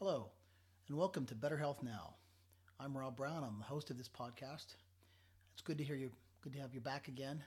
Hello, 0.00 0.30
and 0.86 0.96
welcome 0.96 1.26
to 1.26 1.34
Better 1.34 1.56
Health 1.56 1.82
Now. 1.82 2.14
I'm 2.78 2.96
Rob 2.96 3.16
Brown. 3.16 3.42
I'm 3.42 3.58
the 3.58 3.64
host 3.64 3.90
of 3.90 3.98
this 3.98 4.08
podcast. 4.08 4.76
It's 5.52 5.62
good 5.64 5.76
to 5.78 5.82
hear 5.82 5.96
you. 5.96 6.12
Good 6.40 6.52
to 6.52 6.60
have 6.60 6.72
you 6.72 6.80
back 6.80 7.08
again. 7.08 7.42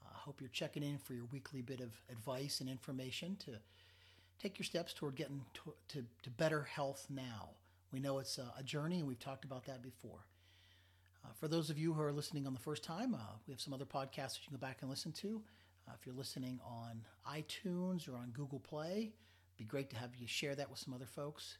I 0.00 0.06
uh, 0.06 0.16
hope 0.16 0.40
you're 0.40 0.50
checking 0.50 0.84
in 0.84 0.98
for 0.98 1.14
your 1.14 1.24
weekly 1.32 1.62
bit 1.62 1.80
of 1.80 2.00
advice 2.08 2.60
and 2.60 2.70
information 2.70 3.34
to 3.44 3.56
take 4.40 4.56
your 4.56 4.66
steps 4.66 4.94
toward 4.94 5.16
getting 5.16 5.44
to, 5.54 5.74
to, 5.88 6.04
to 6.22 6.30
better 6.30 6.62
health 6.62 7.08
now. 7.10 7.48
We 7.92 7.98
know 7.98 8.20
it's 8.20 8.38
a, 8.38 8.54
a, 8.56 8.62
journey, 8.62 9.00
and 9.00 9.08
we've 9.08 9.18
talked 9.18 9.44
about 9.44 9.66
that 9.66 9.82
before. 9.82 10.26
Uh, 11.24 11.32
for 11.40 11.48
those 11.48 11.70
of 11.70 11.78
you 11.78 11.92
who 11.92 12.02
are 12.02 12.12
listening 12.12 12.46
on 12.46 12.54
the 12.54 12.60
first 12.60 12.84
time, 12.84 13.14
uh, 13.14 13.34
we 13.48 13.52
have 13.52 13.60
some 13.60 13.74
other 13.74 13.84
podcasts 13.84 14.34
that 14.34 14.42
you 14.42 14.50
can 14.50 14.58
go 14.60 14.64
back 14.64 14.82
and 14.82 14.90
listen 14.90 15.10
to. 15.10 15.42
Uh, 15.88 15.92
if 15.98 16.06
you're 16.06 16.14
listening 16.14 16.60
on 16.64 17.02
iTunes 17.28 18.08
or 18.08 18.14
on 18.16 18.30
Google 18.32 18.60
Play, 18.60 19.10
it'd 19.10 19.58
be 19.58 19.64
great 19.64 19.90
to 19.90 19.96
have 19.96 20.14
you 20.14 20.28
share 20.28 20.54
that 20.54 20.70
with 20.70 20.78
some 20.78 20.94
other 20.94 21.04
folks 21.04 21.58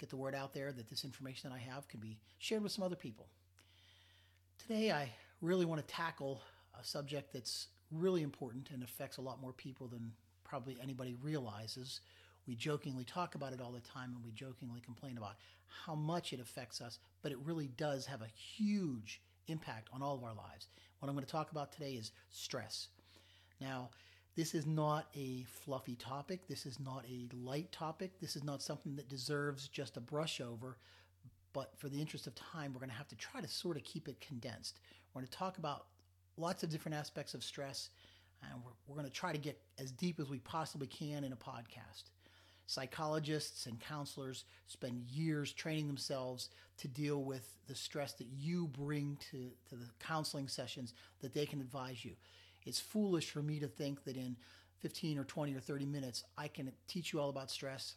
get 0.00 0.08
the 0.08 0.16
word 0.16 0.34
out 0.34 0.54
there 0.54 0.72
that 0.72 0.88
this 0.88 1.04
information 1.04 1.50
that 1.50 1.54
I 1.54 1.58
have 1.58 1.86
can 1.86 2.00
be 2.00 2.18
shared 2.38 2.62
with 2.62 2.72
some 2.72 2.82
other 2.82 2.96
people. 2.96 3.26
Today, 4.58 4.90
I 4.90 5.12
really 5.42 5.66
want 5.66 5.86
to 5.86 5.94
tackle 5.94 6.40
a 6.78 6.82
subject 6.82 7.32
that's 7.32 7.68
really 7.92 8.22
important 8.22 8.70
and 8.70 8.82
affects 8.82 9.18
a 9.18 9.20
lot 9.20 9.40
more 9.40 9.52
people 9.52 9.86
than 9.86 10.12
probably 10.42 10.78
anybody 10.82 11.16
realizes. 11.22 12.00
We 12.46 12.54
jokingly 12.54 13.04
talk 13.04 13.34
about 13.34 13.52
it 13.52 13.60
all 13.60 13.72
the 13.72 13.80
time 13.80 14.14
and 14.14 14.24
we 14.24 14.32
jokingly 14.32 14.80
complain 14.80 15.18
about 15.18 15.36
how 15.84 15.94
much 15.94 16.32
it 16.32 16.40
affects 16.40 16.80
us, 16.80 16.98
but 17.22 17.30
it 17.30 17.38
really 17.44 17.68
does 17.76 18.06
have 18.06 18.22
a 18.22 18.28
huge 18.34 19.20
impact 19.48 19.88
on 19.92 20.02
all 20.02 20.16
of 20.16 20.24
our 20.24 20.34
lives. 20.34 20.68
What 20.98 21.08
I'm 21.08 21.14
going 21.14 21.26
to 21.26 21.30
talk 21.30 21.50
about 21.50 21.72
today 21.72 21.92
is 21.92 22.12
stress. 22.30 22.88
Now, 23.60 23.90
this 24.36 24.54
is 24.54 24.66
not 24.66 25.08
a 25.14 25.44
fluffy 25.44 25.96
topic. 25.96 26.46
This 26.48 26.64
is 26.66 26.78
not 26.78 27.04
a 27.10 27.28
light 27.34 27.72
topic. 27.72 28.20
This 28.20 28.36
is 28.36 28.44
not 28.44 28.62
something 28.62 28.96
that 28.96 29.08
deserves 29.08 29.68
just 29.68 29.96
a 29.96 30.00
brush 30.00 30.40
over. 30.40 30.78
But 31.52 31.72
for 31.76 31.88
the 31.88 32.00
interest 32.00 32.26
of 32.26 32.34
time, 32.34 32.72
we're 32.72 32.80
going 32.80 32.90
to 32.90 32.96
have 32.96 33.08
to 33.08 33.16
try 33.16 33.40
to 33.40 33.48
sort 33.48 33.76
of 33.76 33.82
keep 33.82 34.08
it 34.08 34.20
condensed. 34.20 34.78
We're 35.12 35.22
going 35.22 35.28
to 35.28 35.36
talk 35.36 35.58
about 35.58 35.86
lots 36.36 36.62
of 36.62 36.70
different 36.70 36.96
aspects 36.96 37.34
of 37.34 37.42
stress, 37.42 37.90
and 38.42 38.62
we're, 38.64 38.70
we're 38.86 38.94
going 38.94 39.08
to 39.08 39.12
try 39.12 39.32
to 39.32 39.38
get 39.38 39.60
as 39.78 39.90
deep 39.90 40.20
as 40.20 40.28
we 40.28 40.38
possibly 40.38 40.86
can 40.86 41.24
in 41.24 41.32
a 41.32 41.36
podcast. 41.36 42.04
Psychologists 42.66 43.66
and 43.66 43.80
counselors 43.80 44.44
spend 44.68 45.02
years 45.10 45.52
training 45.52 45.88
themselves 45.88 46.50
to 46.76 46.86
deal 46.86 47.24
with 47.24 47.58
the 47.66 47.74
stress 47.74 48.12
that 48.12 48.28
you 48.28 48.68
bring 48.68 49.18
to, 49.32 49.50
to 49.68 49.74
the 49.74 49.88
counseling 49.98 50.46
sessions 50.46 50.94
that 51.20 51.34
they 51.34 51.46
can 51.46 51.60
advise 51.60 52.04
you. 52.04 52.12
It's 52.66 52.80
foolish 52.80 53.30
for 53.30 53.42
me 53.42 53.58
to 53.60 53.68
think 53.68 54.04
that 54.04 54.16
in 54.16 54.36
15 54.80 55.18
or 55.18 55.24
20 55.24 55.54
or 55.54 55.60
30 55.60 55.86
minutes, 55.86 56.24
I 56.36 56.48
can 56.48 56.72
teach 56.88 57.12
you 57.12 57.20
all 57.20 57.30
about 57.30 57.50
stress 57.50 57.94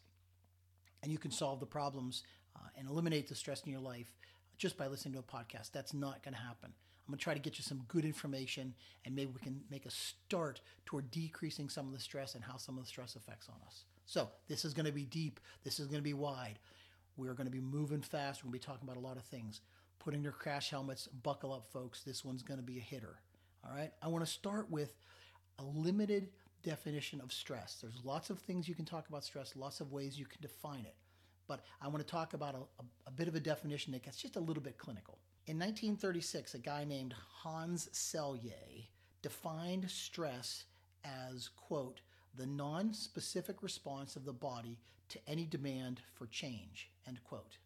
and 1.02 1.12
you 1.12 1.18
can 1.18 1.32
solve 1.32 1.60
the 1.60 1.66
problems 1.66 2.24
uh, 2.56 2.68
and 2.78 2.88
eliminate 2.88 3.28
the 3.28 3.36
stress 3.36 3.62
in 3.64 3.72
your 3.72 3.82
life 3.82 4.14
just 4.58 4.78
by 4.78 4.88
listening 4.88 5.14
to 5.14 5.20
a 5.20 5.24
podcast. 5.24 5.72
That's 5.72 5.94
not 5.94 6.24
going 6.24 6.34
to 6.34 6.40
happen. 6.40 6.72
I'm 7.06 7.12
going 7.12 7.18
to 7.18 7.24
try 7.24 7.34
to 7.34 7.40
get 7.40 7.58
you 7.58 7.64
some 7.64 7.82
good 7.88 8.06
information 8.06 8.74
and 9.06 9.14
maybe 9.14 9.32
we 9.34 9.42
can 9.42 9.62
make 9.70 9.86
a 9.86 9.92
start 9.92 10.62
toward 10.86 11.12
decreasing 11.12 11.68
some 11.70 11.88
of 11.88 11.94
the 11.94 12.00
stress 12.00 12.36
and 12.36 12.44
how 12.44 12.58
some 12.58 12.78
of 12.78 12.84
the 12.84 12.88
stress 12.88 13.16
affects 13.16 13.50
on 13.50 13.56
us. 13.68 13.84
So, 14.06 14.30
this 14.48 14.66
is 14.66 14.74
going 14.74 14.86
to 14.86 14.92
be 14.92 15.06
deep. 15.06 15.40
This 15.64 15.80
is 15.80 15.88
going 15.88 16.00
to 16.00 16.04
be 16.04 16.14
wide. 16.14 16.60
We're 17.16 17.34
going 17.34 17.48
to 17.48 17.52
be 17.52 17.62
moving 17.62 18.02
fast. 18.02 18.44
We're 18.44 18.50
going 18.50 18.60
to 18.60 18.68
be 18.68 18.72
talking 18.72 18.88
about 18.88 18.98
a 18.98 19.06
lot 19.06 19.18
of 19.18 19.24
things. 19.24 19.62
Put 20.00 20.14
in 20.14 20.24
your 20.24 20.34
crash 20.34 20.70
helmets, 20.70 21.08
buckle 21.08 21.54
up, 21.54 21.68
folks. 21.72 22.04
This 22.04 22.26
one's 22.26 22.44
going 22.44 22.60
to 22.60 22.66
be 22.66 22.78
a 22.78 22.82
hitter. 22.82 23.20
All 23.66 23.76
right. 23.76 23.92
I 24.02 24.08
want 24.08 24.26
to 24.26 24.32
start 24.32 24.70
with 24.70 24.94
a 25.60 25.64
limited 25.64 26.30
definition 26.64 27.22
of 27.22 27.32
stress. 27.32 27.78
There's 27.82 28.04
lots 28.04 28.30
of 28.30 28.40
things 28.40 28.68
you 28.68 28.76
can 28.76 28.86
talk 28.86 29.08
about 29.10 29.24
stress, 29.24 29.56
lots 29.56 29.80
of 29.80 29.92
ways 29.92 30.20
you 30.20 30.26
can 30.26 30.42
define 30.42 30.86
it. 30.86 30.96
But 31.48 31.62
I 31.82 31.88
want 31.88 32.00
to 32.00 32.10
talk 32.10 32.34
about 32.34 32.56
a, 32.56 32.58
a, 32.58 32.86
a 33.08 33.12
bit 33.12 33.28
of 33.28 33.36
a 33.36 33.40
definition 33.40 33.94
that 33.94 34.04
gets 34.04 34.18
just 34.18 34.36
a 34.36 34.40
little 34.40 34.64
bit 34.64 34.78
clinical. 34.78 35.18
In 35.46 35.58
1936, 35.58 36.54
a 36.54 36.60
guy 36.60 36.86
named 36.86 37.14
Hans 37.42 37.90
Selye 37.94 38.88
defined 39.22 39.90
stress 39.90 40.66
as, 41.04 41.50
quote, 41.50 42.02
the 42.36 42.46
non 42.46 42.94
specific 42.94 43.62
response 43.62 44.16
of 44.16 44.26
the 44.26 44.34
body 44.34 44.80
to 45.10 45.20
any 45.28 45.46
demand 45.46 46.02
for 46.14 46.28
change, 46.28 46.90
end 47.08 47.20
quote. 47.24 47.58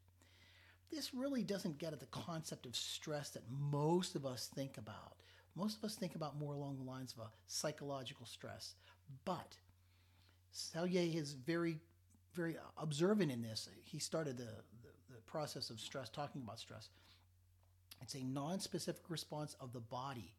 This 0.92 1.14
really 1.14 1.44
doesn't 1.44 1.78
get 1.78 1.94
at 1.94 2.00
the 2.00 2.08
concept 2.08 2.66
of 2.66 2.76
stress 2.76 3.30
that 3.32 3.44
most 3.50 4.16
of 4.16 4.26
us 4.26 4.50
think 4.54 4.78
about. 4.78 5.18
Most 5.58 5.78
of 5.78 5.84
us 5.84 5.96
think 5.96 6.14
about 6.14 6.38
more 6.38 6.54
along 6.54 6.78
the 6.78 6.84
lines 6.84 7.14
of 7.14 7.26
a 7.26 7.32
psychological 7.48 8.28
stress, 8.28 8.76
but 9.26 9.58
Selye 10.54 11.16
is 11.16 11.34
very, 11.34 11.80
very 12.36 12.58
observant 12.78 13.32
in 13.32 13.42
this. 13.42 13.68
He 13.84 13.98
started 13.98 14.38
the, 14.38 14.44
the, 14.44 15.16
the 15.16 15.22
process 15.26 15.72
of 15.72 15.80
stress, 15.80 16.10
talking 16.10 16.44
about 16.44 16.60
stress. 16.60 16.90
It's 18.04 18.14
a 18.14 18.24
non-specific 18.24 19.10
response 19.10 19.56
of 19.60 19.74
the 19.74 19.80
body 19.80 20.36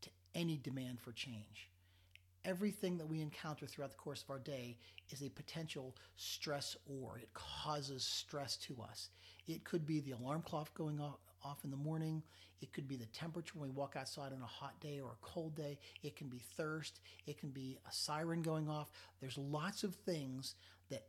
to 0.00 0.10
any 0.34 0.56
demand 0.56 1.00
for 1.00 1.12
change. 1.12 1.68
Everything 2.46 2.96
that 2.96 3.06
we 3.06 3.20
encounter 3.20 3.66
throughout 3.66 3.90
the 3.90 3.96
course 3.96 4.22
of 4.22 4.30
our 4.30 4.38
day 4.38 4.78
is 5.10 5.22
a 5.22 5.28
potential 5.28 5.94
stress 6.16 6.76
or 6.86 7.18
it 7.18 7.28
causes 7.34 8.04
stress 8.04 8.56
to 8.56 8.80
us. 8.82 9.10
It 9.46 9.64
could 9.64 9.86
be 9.86 10.00
the 10.00 10.12
alarm 10.12 10.42
clock 10.42 10.72
going 10.74 10.98
off, 10.98 11.18
off 11.44 11.64
in 11.64 11.70
the 11.70 11.76
morning. 11.76 12.22
It 12.60 12.72
could 12.72 12.86
be 12.86 12.96
the 12.96 13.06
temperature 13.06 13.58
when 13.58 13.68
we 13.68 13.74
walk 13.74 13.96
outside 13.96 14.32
on 14.32 14.40
a 14.42 14.46
hot 14.46 14.80
day 14.80 15.00
or 15.00 15.10
a 15.10 15.26
cold 15.26 15.56
day. 15.56 15.78
It 16.02 16.16
can 16.16 16.28
be 16.28 16.40
thirst. 16.56 17.00
It 17.26 17.38
can 17.38 17.50
be 17.50 17.78
a 17.88 17.92
siren 17.92 18.42
going 18.42 18.68
off. 18.68 18.90
There's 19.20 19.36
lots 19.36 19.82
of 19.82 19.94
things 19.94 20.54
that 20.90 21.04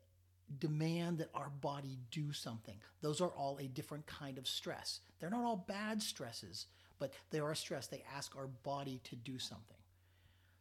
demand 0.60 1.20
that 1.20 1.30
our 1.34 1.50
body 1.50 1.98
do 2.12 2.32
something. 2.34 2.76
Those 3.02 3.22
are 3.22 3.30
all 3.30 3.58
a 3.60 3.68
different 3.68 4.06
kind 4.08 4.38
of 4.38 4.48
stress. 4.48 5.00
They're 5.20 5.30
not 5.30 5.46
all 5.46 5.66
bad 5.68 6.02
stresses, 6.02 6.68
but 7.00 7.14
they 7.30 7.40
are 7.40 7.56
stress. 7.56 7.88
They 7.88 8.04
ask 8.16 8.36
our 8.36 8.48
body 8.48 9.00
to 9.06 9.16
do 9.16 9.38
something. 9.38 9.78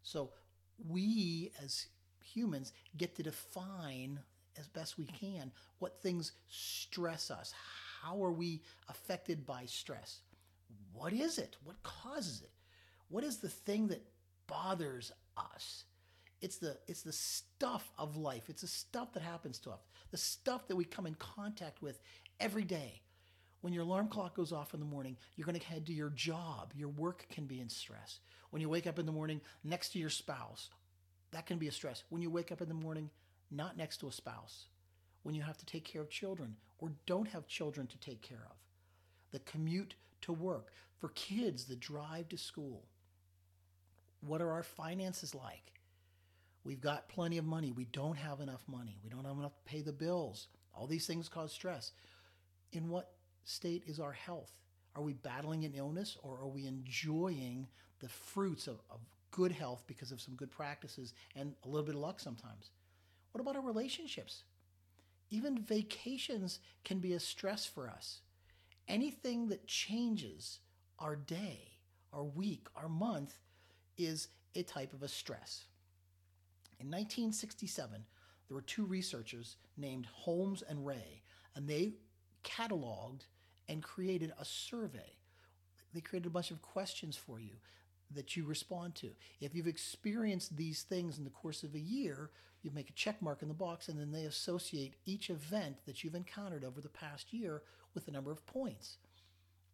So 0.03 0.31
we 0.89 1.53
as 1.63 1.87
humans 2.23 2.73
get 2.97 3.15
to 3.17 3.23
define 3.23 4.21
as 4.59 4.69
best 4.69 4.99
we 4.99 5.07
can 5.07 5.51
what 5.79 6.01
things 6.03 6.33
stress 6.49 7.31
us, 7.31 7.55
how 8.03 8.23
are 8.25 8.33
we 8.33 8.63
affected 8.89 9.47
by 9.47 9.65
stress? 9.67 10.21
What 10.93 11.13
is 11.13 11.39
it? 11.39 11.57
What 11.65 11.83
causes 11.83 12.43
it? 12.43 12.51
What 13.09 13.25
is 13.25 13.39
the 13.39 13.49
thing 13.49 13.89
that 13.89 14.05
bothers 14.47 15.13
us? 15.37 15.85
It's 16.41 16.59
the 16.59 16.77
it's 16.89 17.03
the 17.03 17.13
stuff 17.13 17.91
of 17.99 18.17
life. 18.17 18.49
It's 18.49 18.63
the 18.63 18.67
stuff 18.69 19.13
that 19.13 19.23
happens 19.23 19.59
to 19.61 19.71
us. 19.71 19.81
The 20.11 20.17
stuff 20.17 20.67
that 20.69 20.77
we 20.77 20.85
come 20.85 21.07
in 21.07 21.15
contact 21.15 21.83
with 21.83 22.01
every 22.41 22.65
day. 22.65 23.03
When 23.61 23.73
your 23.73 23.85
alarm 23.85 24.09
clock 24.09 24.35
goes 24.35 24.53
off 24.53 24.75
in 24.75 24.81
the 24.81 24.87
morning, 24.87 25.17
you're 25.37 25.47
going 25.47 25.59
to 25.59 25.65
head 25.65 25.87
to 25.87 25.93
your 25.93 26.11
job. 26.11 26.73
Your 26.75 26.89
work 26.89 27.27
can 27.31 27.47
be 27.47 27.61
in 27.61 27.69
stress. 27.69 28.19
When 28.51 28.61
you 28.61 28.69
wake 28.69 28.89
up 28.89 28.99
in 28.99 29.07
the 29.07 29.13
morning 29.13 29.41
next 29.63 29.91
to 29.91 30.01
your 30.01 30.11
spouse, 30.11 30.69
that 31.31 31.47
can 31.47 31.59
be 31.59 31.69
a 31.69 31.73
stress. 31.73 32.03
When 32.09 32.23
you 32.23 32.31
wake 32.31 32.51
up 32.51 32.61
in 32.61 32.69
the 32.69 32.75
morning 32.75 33.09
not 33.53 33.77
next 33.77 33.99
to 33.99 34.09
a 34.09 34.13
spouse, 34.13 34.67
when 35.23 35.37
you 35.37 35.43
have 35.43 35.59
to 35.59 35.67
take 35.67 35.85
care 35.85 36.03
of 36.03 36.11
children 36.11 36.57
or 36.83 36.91
don't 37.07 37.29
have 37.29 37.47
children 37.47 37.87
to 37.87 37.97
take 37.99 38.21
care 38.21 38.45
of, 38.51 38.57
the 39.31 39.39
commute 39.39 39.95
to 40.21 40.33
work, 40.33 40.73
for 40.99 41.11
kids, 41.11 41.65
the 41.65 41.77
drive 41.77 42.29
to 42.29 42.37
school. 42.37 42.83
What 44.21 44.43
are 44.43 44.51
our 44.51 44.65
finances 44.65 45.33
like? 45.33 45.73
We've 46.65 46.81
got 46.81 47.09
plenty 47.09 47.39
of 47.39 47.45
money. 47.45 47.71
We 47.71 47.85
don't 47.85 48.19
have 48.19 48.41
enough 48.41 48.65
money. 48.67 48.99
We 49.05 49.11
don't 49.11 49.25
have 49.25 49.39
enough 49.39 49.55
to 49.55 49.71
pay 49.71 49.81
the 49.81 49.93
bills. 49.93 50.49
All 50.75 50.89
these 50.89 51.07
things 51.07 51.29
cause 51.29 51.53
stress. 51.53 51.93
In 52.73 52.89
what 52.89 53.13
state 53.45 53.85
is 53.87 54.01
our 54.01 54.13
health? 54.13 54.51
Are 54.97 55.03
we 55.03 55.13
battling 55.13 55.65
an 55.65 55.75
illness 55.75 56.17
or 56.23 56.41
are 56.41 56.49
we 56.49 56.67
enjoying 56.67 57.69
the 58.01 58.09
fruits 58.09 58.67
of, 58.67 58.81
of 58.91 58.99
good 59.31 59.53
health 59.53 59.85
because 59.87 60.11
of 60.11 60.21
some 60.21 60.35
good 60.35 60.51
practices 60.51 61.15
and 61.37 61.55
a 61.65 61.69
little 61.69 61.87
bit 61.87 61.95
of 61.95 62.01
luck 62.01 62.19
sometimes? 62.19 62.71
What 63.31 63.41
about 63.41 63.55
our 63.55 63.63
relationships? 63.63 64.43
Even 65.33 65.59
vacations 65.59 66.61
can 66.85 66.99
be 66.99 67.15
a 67.15 67.19
stress 67.19 67.65
for 67.65 67.89
us. 67.89 68.21
Anything 68.87 69.49
that 69.49 69.67
changes 69.67 70.59
our 70.99 71.17
day, 71.17 71.79
our 72.13 72.23
week, 72.23 72.67
our 72.77 72.89
month 72.89 73.39
is 73.97 74.29
a 74.55 74.63
type 74.63 74.93
of 74.93 75.03
a 75.03 75.09
stress. 75.09 75.65
In 76.79 76.89
1967, 76.89 78.05
there 78.47 78.55
were 78.55 78.61
two 78.61 78.85
researchers 78.85 79.57
named 79.79 80.05
Holmes 80.13 80.63
and 80.69 80.81
Rahe, 80.81 81.23
and 81.57 81.67
they 81.67 81.95
cataloged 82.45 83.23
and 83.69 83.83
created 83.83 84.35
a 84.39 84.45
survey. 84.45 85.17
They 85.95 86.03
created 86.03 86.27
a 86.27 86.31
bunch 86.31 86.51
of 86.51 86.61
questions 86.61 87.17
for 87.17 87.41
you 87.41 87.55
that 88.11 88.37
you 88.37 88.45
respond 88.45 88.97
to. 88.97 89.09
If 89.41 89.55
you've 89.55 89.67
experienced 89.67 90.59
these 90.59 90.83
things 90.83 91.17
in 91.17 91.25
the 91.25 91.31
course 91.31 91.63
of 91.63 91.75
a 91.75 91.81
year, 91.81 92.31
you 92.63 92.71
make 92.73 92.91
a 92.91 92.95
check 92.95 93.21
mark 93.21 93.43
in 93.43 93.49
the 93.49 93.55
box 93.55 93.89
and 93.89 93.99
then 93.99 94.13
they 94.13 94.25
associate 94.25 94.95
each 95.05 95.31
event 95.31 95.77
that 95.87 96.03
you've 96.03 96.15
encountered 96.15 96.65
over 96.65 96.81
the 96.81 96.89
past 96.89 97.33
year 97.33 97.63
with 97.95 98.07
the 98.07 98.13
number 98.13 98.31
of 98.31 98.47
points. 98.47 98.99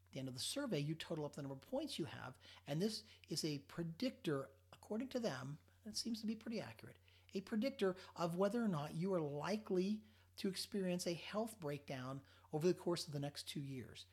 At 0.08 0.14
the 0.14 0.20
end 0.20 0.28
of 0.28 0.34
the 0.34 0.40
survey, 0.40 0.80
you 0.80 0.94
total 0.94 1.24
up 1.24 1.36
the 1.36 1.42
number 1.42 1.54
of 1.54 1.70
points 1.70 1.98
you 1.98 2.06
have, 2.06 2.34
and 2.66 2.80
this 2.80 3.02
is 3.28 3.44
a 3.44 3.58
predictor, 3.68 4.48
according 4.72 5.08
to 5.08 5.20
them, 5.20 5.58
it 5.86 5.96
seems 5.96 6.20
to 6.20 6.26
be 6.26 6.34
pretty 6.34 6.60
accurate, 6.60 6.96
a 7.34 7.40
predictor 7.40 7.96
of 8.16 8.36
whether 8.36 8.62
or 8.62 8.68
not 8.68 8.94
you 8.94 9.12
are 9.12 9.20
likely 9.20 10.00
to 10.38 10.48
experience 10.48 11.06
a 11.06 11.14
health 11.14 11.56
breakdown 11.60 12.20
over 12.52 12.66
the 12.66 12.74
course 12.74 13.06
of 13.06 13.12
the 13.12 13.20
next 13.20 13.48
two 13.48 13.60
years. 13.60 14.06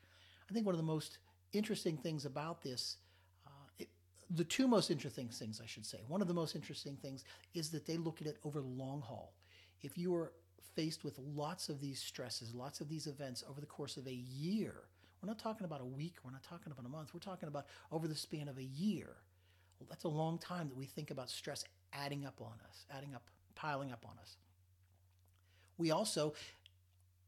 I 0.50 0.52
think 0.52 0.66
one 0.66 0.74
of 0.74 0.80
the 0.80 0.84
most 0.84 1.18
interesting 1.52 1.96
things 1.96 2.24
about 2.24 2.62
this, 2.62 2.98
the 4.30 4.44
two 4.44 4.66
most 4.66 4.90
interesting 4.90 5.28
things, 5.28 5.60
I 5.62 5.66
should 5.66 5.86
say, 5.86 5.98
one 6.08 6.20
of 6.20 6.28
the 6.28 6.34
most 6.34 6.56
interesting 6.56 6.96
things 6.96 7.24
is 7.54 7.70
that 7.70 7.86
they 7.86 7.96
look 7.96 8.20
at 8.20 8.26
it 8.26 8.38
over 8.44 8.60
the 8.60 8.66
long 8.66 9.00
haul. 9.00 9.32
If 9.82 9.96
you 9.96 10.14
are 10.16 10.32
faced 10.74 11.04
with 11.04 11.18
lots 11.18 11.68
of 11.68 11.80
these 11.80 12.00
stresses, 12.00 12.54
lots 12.54 12.80
of 12.80 12.88
these 12.88 13.06
events 13.06 13.44
over 13.48 13.60
the 13.60 13.66
course 13.66 13.96
of 13.96 14.06
a 14.06 14.12
year, 14.12 14.74
we're 15.22 15.28
not 15.28 15.38
talking 15.38 15.64
about 15.64 15.80
a 15.80 15.86
week, 15.86 16.16
we're 16.24 16.32
not 16.32 16.42
talking 16.42 16.72
about 16.72 16.84
a 16.84 16.88
month, 16.88 17.14
we're 17.14 17.20
talking 17.20 17.48
about 17.48 17.66
over 17.92 18.08
the 18.08 18.14
span 18.14 18.48
of 18.48 18.58
a 18.58 18.64
year. 18.64 19.16
Well, 19.78 19.86
that's 19.88 20.04
a 20.04 20.08
long 20.08 20.38
time 20.38 20.68
that 20.68 20.76
we 20.76 20.86
think 20.86 21.10
about 21.10 21.30
stress 21.30 21.64
adding 21.92 22.26
up 22.26 22.40
on 22.40 22.54
us, 22.68 22.84
adding 22.90 23.14
up, 23.14 23.22
piling 23.54 23.92
up 23.92 24.04
on 24.06 24.18
us. 24.20 24.36
We 25.78 25.90
also 25.90 26.34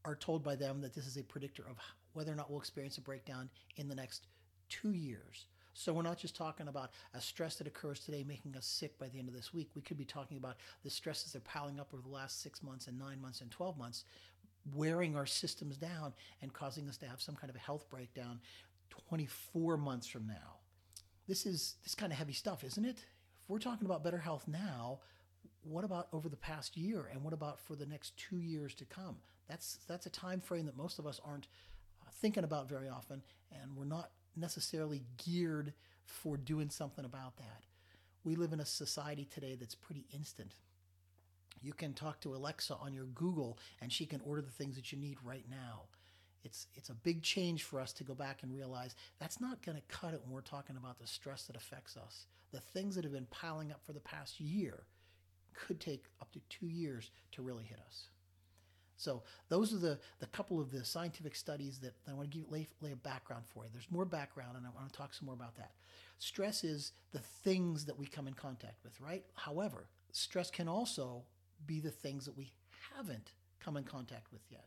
are 0.05 0.15
told 0.15 0.43
by 0.43 0.55
them 0.55 0.81
that 0.81 0.93
this 0.93 1.07
is 1.07 1.17
a 1.17 1.23
predictor 1.23 1.63
of 1.69 1.77
whether 2.13 2.31
or 2.31 2.35
not 2.35 2.49
we'll 2.49 2.59
experience 2.59 2.97
a 2.97 3.01
breakdown 3.01 3.49
in 3.77 3.87
the 3.87 3.95
next 3.95 4.27
two 4.69 4.91
years. 4.91 5.45
So 5.73 5.93
we're 5.93 6.01
not 6.01 6.17
just 6.17 6.35
talking 6.35 6.67
about 6.67 6.91
a 7.13 7.21
stress 7.21 7.55
that 7.55 7.67
occurs 7.67 7.99
today 7.99 8.23
making 8.27 8.55
us 8.55 8.65
sick 8.65 8.97
by 8.99 9.07
the 9.07 9.19
end 9.19 9.27
of 9.27 9.35
this 9.35 9.53
week. 9.53 9.69
We 9.75 9.81
could 9.81 9.97
be 9.97 10.05
talking 10.05 10.37
about 10.37 10.57
the 10.83 10.89
stresses 10.89 11.33
that 11.33 11.39
are 11.39 11.41
piling 11.41 11.79
up 11.79 11.93
over 11.93 12.01
the 12.01 12.13
last 12.13 12.41
six 12.41 12.61
months 12.61 12.87
and 12.87 12.97
nine 12.97 13.21
months 13.21 13.41
and 13.41 13.49
12 13.49 13.77
months, 13.77 14.05
wearing 14.73 15.15
our 15.15 15.25
systems 15.25 15.77
down 15.77 16.13
and 16.41 16.51
causing 16.53 16.89
us 16.89 16.97
to 16.97 17.07
have 17.07 17.21
some 17.21 17.35
kind 17.35 17.49
of 17.49 17.55
a 17.55 17.59
health 17.59 17.89
breakdown 17.89 18.39
24 19.07 19.77
months 19.77 20.07
from 20.07 20.27
now. 20.27 20.57
This 21.27 21.45
is 21.45 21.75
this 21.83 21.95
kind 21.95 22.11
of 22.11 22.17
heavy 22.17 22.33
stuff, 22.33 22.63
isn't 22.63 22.85
it? 22.85 22.97
If 23.43 23.49
we're 23.49 23.59
talking 23.59 23.85
about 23.85 24.03
better 24.03 24.17
health 24.17 24.47
now, 24.47 24.99
what 25.63 25.83
about 25.83 26.07
over 26.11 26.29
the 26.29 26.37
past 26.37 26.75
year 26.75 27.09
and 27.11 27.23
what 27.23 27.33
about 27.33 27.59
for 27.59 27.75
the 27.75 27.85
next 27.85 28.17
two 28.17 28.37
years 28.37 28.73
to 28.75 28.85
come 28.85 29.17
that's 29.49 29.79
that's 29.87 30.05
a 30.05 30.09
time 30.09 30.39
frame 30.39 30.65
that 30.65 30.77
most 30.77 30.99
of 30.99 31.07
us 31.07 31.19
aren't 31.25 31.47
uh, 32.01 32.09
thinking 32.21 32.43
about 32.43 32.69
very 32.69 32.87
often 32.87 33.21
and 33.51 33.75
we're 33.75 33.83
not 33.83 34.11
necessarily 34.39 35.03
geared 35.23 35.73
for 36.05 36.37
doing 36.37 36.69
something 36.69 37.05
about 37.05 37.37
that. 37.37 37.63
We 38.23 38.35
live 38.35 38.53
in 38.53 38.59
a 38.59 38.65
society 38.65 39.25
today 39.25 39.55
that's 39.55 39.75
pretty 39.75 40.05
instant. 40.13 40.55
You 41.61 41.73
can 41.73 41.93
talk 41.93 42.21
to 42.21 42.35
alexa 42.35 42.75
on 42.75 42.93
your 42.93 43.05
google 43.05 43.57
and 43.81 43.91
she 43.91 44.05
can 44.05 44.21
order 44.21 44.41
the 44.41 44.51
things 44.51 44.75
that 44.75 44.91
you 44.91 44.97
need 44.97 45.17
right 45.23 45.45
now. 45.49 45.83
It's 46.43 46.67
it's 46.75 46.89
a 46.89 46.93
big 46.93 47.21
change 47.21 47.63
for 47.63 47.81
us 47.81 47.91
to 47.93 48.03
go 48.03 48.13
back 48.13 48.43
and 48.43 48.55
realize 48.55 48.95
that's 49.19 49.41
not 49.41 49.61
going 49.61 49.77
to 49.77 49.83
cut 49.95 50.13
it 50.13 50.21
when 50.23 50.33
we're 50.33 50.41
talking 50.41 50.77
about 50.77 50.99
the 50.99 51.07
stress 51.07 51.43
that 51.43 51.57
affects 51.57 51.97
us. 51.97 52.27
The 52.51 52.61
things 52.61 52.95
that 52.95 53.03
have 53.03 53.13
been 53.13 53.27
piling 53.29 53.71
up 53.71 53.83
for 53.85 53.91
the 53.93 53.99
past 53.99 54.39
year 54.39 54.83
could 55.53 55.79
take 55.79 56.05
up 56.21 56.31
to 56.31 56.39
two 56.49 56.67
years 56.67 57.11
to 57.33 57.41
really 57.41 57.65
hit 57.65 57.79
us. 57.85 58.07
So 58.99 59.23
those 59.47 59.73
are 59.73 59.77
the, 59.77 59.97
the 60.19 60.25
couple 60.27 60.59
of 60.59 60.71
the 60.71 60.83
scientific 60.83 61.33
studies 61.33 61.79
that 61.79 61.93
I 62.05 62.13
want 62.13 62.29
to 62.29 62.37
give, 62.37 62.51
lay, 62.51 62.67
lay 62.81 62.91
a 62.91 62.97
background 62.97 63.45
for 63.47 63.63
you. 63.63 63.69
There's 63.71 63.89
more 63.89 64.03
background, 64.03 64.57
and 64.57 64.67
I 64.67 64.69
want 64.75 64.91
to 64.91 64.97
talk 64.97 65.13
some 65.13 65.27
more 65.27 65.35
about 65.35 65.55
that. 65.55 65.71
Stress 66.17 66.65
is 66.65 66.91
the 67.13 67.19
things 67.19 67.85
that 67.85 67.97
we 67.97 68.05
come 68.05 68.27
in 68.27 68.33
contact 68.33 68.83
with, 68.83 68.99
right? 68.99 69.23
However, 69.35 69.87
stress 70.11 70.51
can 70.51 70.67
also 70.67 71.23
be 71.65 71.79
the 71.79 71.89
things 71.89 72.25
that 72.25 72.35
we 72.37 72.51
haven't 72.93 73.31
come 73.61 73.77
in 73.77 73.85
contact 73.85 74.33
with 74.33 74.41
yet. 74.49 74.65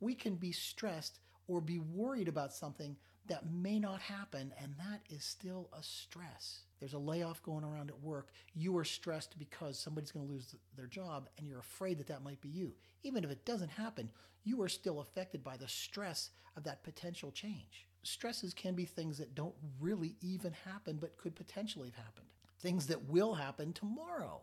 We 0.00 0.14
can 0.14 0.36
be 0.36 0.52
stressed 0.52 1.20
or 1.46 1.60
be 1.60 1.78
worried 1.78 2.28
about 2.28 2.54
something 2.54 2.96
that 3.26 3.50
may 3.52 3.78
not 3.78 4.00
happen, 4.00 4.54
and 4.58 4.74
that 4.78 5.02
is 5.10 5.22
still 5.22 5.68
a 5.78 5.82
stress. 5.82 6.60
There's 6.80 6.92
a 6.92 6.98
layoff 6.98 7.42
going 7.42 7.64
around 7.64 7.90
at 7.90 8.00
work. 8.00 8.28
You 8.54 8.76
are 8.76 8.84
stressed 8.84 9.38
because 9.38 9.78
somebody's 9.78 10.12
going 10.12 10.26
to 10.26 10.32
lose 10.32 10.54
their 10.76 10.86
job, 10.86 11.28
and 11.38 11.46
you're 11.46 11.60
afraid 11.60 11.98
that 11.98 12.06
that 12.08 12.22
might 12.22 12.40
be 12.40 12.48
you. 12.48 12.74
Even 13.02 13.24
if 13.24 13.30
it 13.30 13.44
doesn't 13.44 13.70
happen, 13.70 14.10
you 14.44 14.62
are 14.62 14.68
still 14.68 15.00
affected 15.00 15.42
by 15.42 15.56
the 15.56 15.68
stress 15.68 16.30
of 16.56 16.64
that 16.64 16.84
potential 16.84 17.30
change. 17.32 17.86
Stresses 18.02 18.54
can 18.54 18.74
be 18.74 18.84
things 18.84 19.18
that 19.18 19.34
don't 19.34 19.54
really 19.80 20.16
even 20.20 20.52
happen, 20.64 20.98
but 21.00 21.16
could 21.16 21.34
potentially 21.34 21.88
have 21.88 22.04
happened. 22.04 22.26
Things 22.60 22.86
that 22.86 23.08
will 23.08 23.34
happen 23.34 23.72
tomorrow 23.72 24.42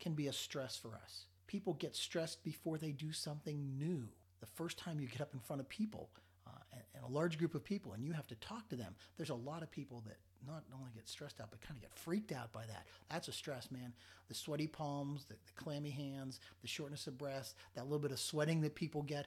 can 0.00 0.14
be 0.14 0.26
a 0.26 0.32
stress 0.32 0.76
for 0.76 0.94
us. 0.94 1.26
People 1.46 1.74
get 1.74 1.96
stressed 1.96 2.42
before 2.44 2.78
they 2.78 2.92
do 2.92 3.12
something 3.12 3.78
new. 3.78 4.08
The 4.40 4.46
first 4.46 4.78
time 4.78 5.00
you 5.00 5.08
get 5.08 5.20
up 5.20 5.34
in 5.34 5.40
front 5.40 5.60
of 5.60 5.68
people, 5.68 6.10
uh, 6.46 6.50
and 6.94 7.04
a 7.04 7.08
large 7.08 7.38
group 7.38 7.54
of 7.54 7.64
people 7.64 7.92
and 7.92 8.04
you 8.04 8.12
have 8.12 8.26
to 8.28 8.34
talk 8.36 8.68
to 8.68 8.76
them, 8.76 8.94
there's 9.16 9.30
a 9.30 9.34
lot 9.34 9.62
of 9.62 9.70
people 9.70 10.02
that 10.06 10.16
not 10.46 10.64
only 10.74 10.90
get 10.94 11.08
stressed 11.08 11.40
out, 11.40 11.50
but 11.50 11.60
kind 11.60 11.76
of 11.76 11.82
get 11.82 11.94
freaked 11.94 12.32
out 12.32 12.52
by 12.52 12.66
that. 12.66 12.86
That's 13.10 13.28
a 13.28 13.32
stress, 13.32 13.70
man. 13.70 13.92
The 14.28 14.34
sweaty 14.34 14.66
palms, 14.66 15.24
the, 15.24 15.34
the 15.34 15.62
clammy 15.62 15.90
hands, 15.90 16.40
the 16.62 16.68
shortness 16.68 17.06
of 17.06 17.18
breath, 17.18 17.54
that 17.74 17.84
little 17.84 17.98
bit 17.98 18.12
of 18.12 18.20
sweating 18.20 18.60
that 18.62 18.74
people 18.74 19.02
get. 19.02 19.26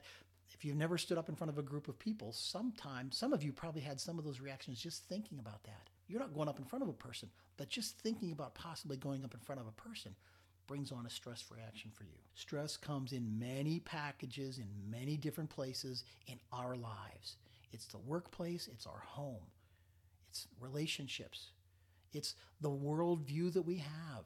If 0.54 0.64
you've 0.64 0.76
never 0.76 0.98
stood 0.98 1.18
up 1.18 1.28
in 1.28 1.34
front 1.34 1.50
of 1.50 1.58
a 1.58 1.62
group 1.62 1.88
of 1.88 1.98
people, 1.98 2.32
sometimes, 2.32 3.16
some 3.16 3.32
of 3.32 3.42
you 3.42 3.52
probably 3.52 3.80
had 3.80 4.00
some 4.00 4.18
of 4.18 4.24
those 4.24 4.40
reactions 4.40 4.80
just 4.80 5.04
thinking 5.04 5.38
about 5.38 5.64
that. 5.64 5.88
You're 6.08 6.20
not 6.20 6.34
going 6.34 6.48
up 6.48 6.58
in 6.58 6.64
front 6.64 6.82
of 6.82 6.88
a 6.88 6.92
person, 6.92 7.30
but 7.56 7.68
just 7.68 7.98
thinking 7.98 8.32
about 8.32 8.54
possibly 8.54 8.96
going 8.96 9.24
up 9.24 9.34
in 9.34 9.40
front 9.40 9.60
of 9.60 9.66
a 9.66 9.72
person 9.72 10.14
brings 10.66 10.92
on 10.92 11.06
a 11.06 11.10
stress 11.10 11.44
reaction 11.50 11.90
for 11.92 12.04
you. 12.04 12.18
Stress 12.34 12.76
comes 12.76 13.12
in 13.12 13.38
many 13.38 13.80
packages 13.80 14.58
in 14.58 14.68
many 14.90 15.16
different 15.16 15.50
places 15.50 16.04
in 16.26 16.38
our 16.52 16.76
lives. 16.76 17.36
It's 17.72 17.86
the 17.86 17.98
workplace, 17.98 18.68
it's 18.72 18.86
our 18.86 19.02
home, 19.04 19.42
it's 20.32 20.48
relationships, 20.58 21.50
it's 22.14 22.34
the 22.62 22.70
worldview 22.70 23.52
that 23.52 23.66
we 23.66 23.76
have, 23.76 24.24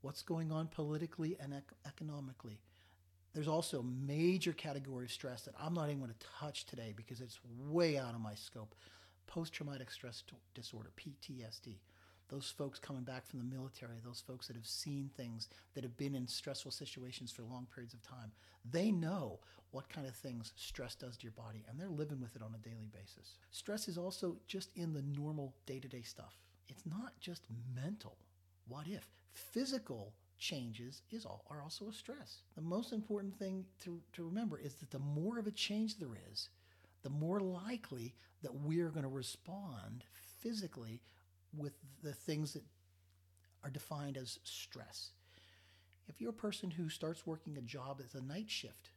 what's 0.00 0.20
going 0.20 0.50
on 0.50 0.66
politically 0.66 1.36
and 1.40 1.54
ec- 1.54 1.72
economically. 1.86 2.60
There's 3.32 3.46
also 3.46 3.78
a 3.78 3.84
major 3.84 4.52
category 4.52 5.04
of 5.04 5.12
stress 5.12 5.42
that 5.42 5.54
I'm 5.62 5.74
not 5.74 5.86
even 5.90 6.00
going 6.00 6.10
to 6.10 6.26
touch 6.40 6.66
today 6.66 6.92
because 6.96 7.20
it's 7.20 7.38
way 7.68 7.96
out 7.96 8.14
of 8.14 8.20
my 8.20 8.34
scope. 8.34 8.74
Post 9.28 9.52
traumatic 9.52 9.92
stress 9.92 10.24
disorder, 10.56 10.90
PTSD 10.98 11.76
those 12.28 12.52
folks 12.56 12.78
coming 12.78 13.02
back 13.02 13.26
from 13.26 13.38
the 13.38 13.44
military, 13.44 13.98
those 14.04 14.22
folks 14.26 14.46
that 14.46 14.56
have 14.56 14.66
seen 14.66 15.10
things, 15.16 15.48
that 15.74 15.84
have 15.84 15.96
been 15.96 16.14
in 16.14 16.26
stressful 16.26 16.70
situations 16.70 17.30
for 17.30 17.42
long 17.42 17.66
periods 17.74 17.94
of 17.94 18.02
time, 18.02 18.32
they 18.70 18.90
know 18.90 19.38
what 19.70 19.88
kind 19.88 20.06
of 20.06 20.14
things 20.14 20.52
stress 20.56 20.94
does 20.94 21.16
to 21.16 21.24
your 21.24 21.32
body, 21.32 21.64
and 21.68 21.78
they're 21.78 21.88
living 21.88 22.20
with 22.20 22.36
it 22.36 22.42
on 22.42 22.54
a 22.54 22.68
daily 22.68 22.88
basis. 22.92 23.36
Stress 23.50 23.88
is 23.88 23.98
also 23.98 24.36
just 24.46 24.70
in 24.76 24.92
the 24.92 25.02
normal 25.02 25.54
day 25.66 25.78
to 25.78 25.88
day 25.88 26.02
stuff, 26.02 26.38
it's 26.68 26.86
not 26.86 27.12
just 27.20 27.46
mental. 27.74 28.16
What 28.68 28.86
if? 28.86 29.08
Physical 29.32 30.14
changes 30.38 31.02
is 31.10 31.24
all, 31.24 31.44
are 31.50 31.62
also 31.62 31.88
a 31.88 31.92
stress. 31.92 32.42
The 32.54 32.62
most 32.62 32.92
important 32.92 33.38
thing 33.38 33.64
to, 33.84 34.00
to 34.14 34.24
remember 34.24 34.58
is 34.58 34.74
that 34.74 34.90
the 34.90 34.98
more 34.98 35.38
of 35.38 35.46
a 35.46 35.52
change 35.52 35.98
there 35.98 36.16
is, 36.30 36.48
the 37.02 37.10
more 37.10 37.40
likely 37.40 38.14
that 38.42 38.54
we're 38.54 38.88
going 38.88 39.04
to 39.04 39.08
respond 39.08 40.04
physically 40.40 41.00
with 41.56 41.74
the 42.02 42.12
things 42.12 42.54
that 42.54 42.64
are 43.64 43.70
defined 43.70 44.16
as 44.16 44.38
stress. 44.44 45.12
If 46.08 46.20
you're 46.20 46.30
a 46.30 46.34
person 46.34 46.70
who 46.70 46.88
starts 46.88 47.26
working 47.26 47.56
a 47.56 47.62
job 47.62 48.00
as 48.04 48.14
a 48.14 48.24
night 48.24 48.50
shift, 48.50 48.90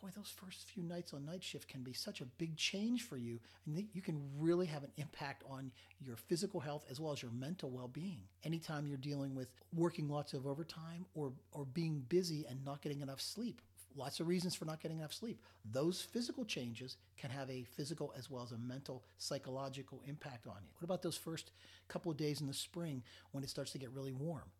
boy, 0.00 0.08
those 0.14 0.32
first 0.34 0.64
few 0.64 0.82
nights 0.82 1.12
on 1.12 1.24
night 1.24 1.42
shift 1.42 1.68
can 1.68 1.82
be 1.82 1.92
such 1.92 2.20
a 2.20 2.24
big 2.24 2.56
change 2.56 3.02
for 3.02 3.16
you, 3.16 3.40
and 3.66 3.88
you 3.92 4.02
can 4.02 4.20
really 4.38 4.66
have 4.66 4.84
an 4.84 4.92
impact 4.96 5.42
on 5.48 5.70
your 6.00 6.16
physical 6.16 6.60
health 6.60 6.84
as 6.90 7.00
well 7.00 7.12
as 7.12 7.22
your 7.22 7.32
mental 7.32 7.70
well-being. 7.70 8.20
Anytime 8.44 8.86
you're 8.86 8.96
dealing 8.96 9.34
with 9.34 9.48
working 9.74 10.08
lots 10.08 10.34
of 10.34 10.46
overtime 10.46 11.06
or 11.14 11.32
or 11.52 11.64
being 11.64 12.04
busy 12.08 12.46
and 12.48 12.64
not 12.64 12.82
getting 12.82 13.00
enough 13.00 13.20
sleep, 13.20 13.60
lots 13.98 14.20
of 14.20 14.28
reasons 14.28 14.54
for 14.54 14.64
not 14.64 14.80
getting 14.80 14.98
enough 14.98 15.12
sleep. 15.12 15.42
Those 15.64 16.00
physical 16.00 16.44
changes 16.44 16.96
can 17.18 17.30
have 17.30 17.50
a 17.50 17.64
physical 17.64 18.14
as 18.16 18.30
well 18.30 18.42
as 18.42 18.52
a 18.52 18.58
mental, 18.58 19.04
psychological 19.18 20.00
impact 20.06 20.46
on 20.46 20.56
you. 20.62 20.70
What 20.74 20.84
about 20.84 21.02
those 21.02 21.16
first 21.16 21.50
couple 21.88 22.10
of 22.10 22.16
days 22.16 22.40
in 22.40 22.46
the 22.46 22.54
spring 22.54 23.02
when 23.32 23.44
it 23.44 23.50
starts 23.50 23.72
to 23.72 23.78
get 23.78 23.90
really 23.92 24.12
warm? 24.12 24.50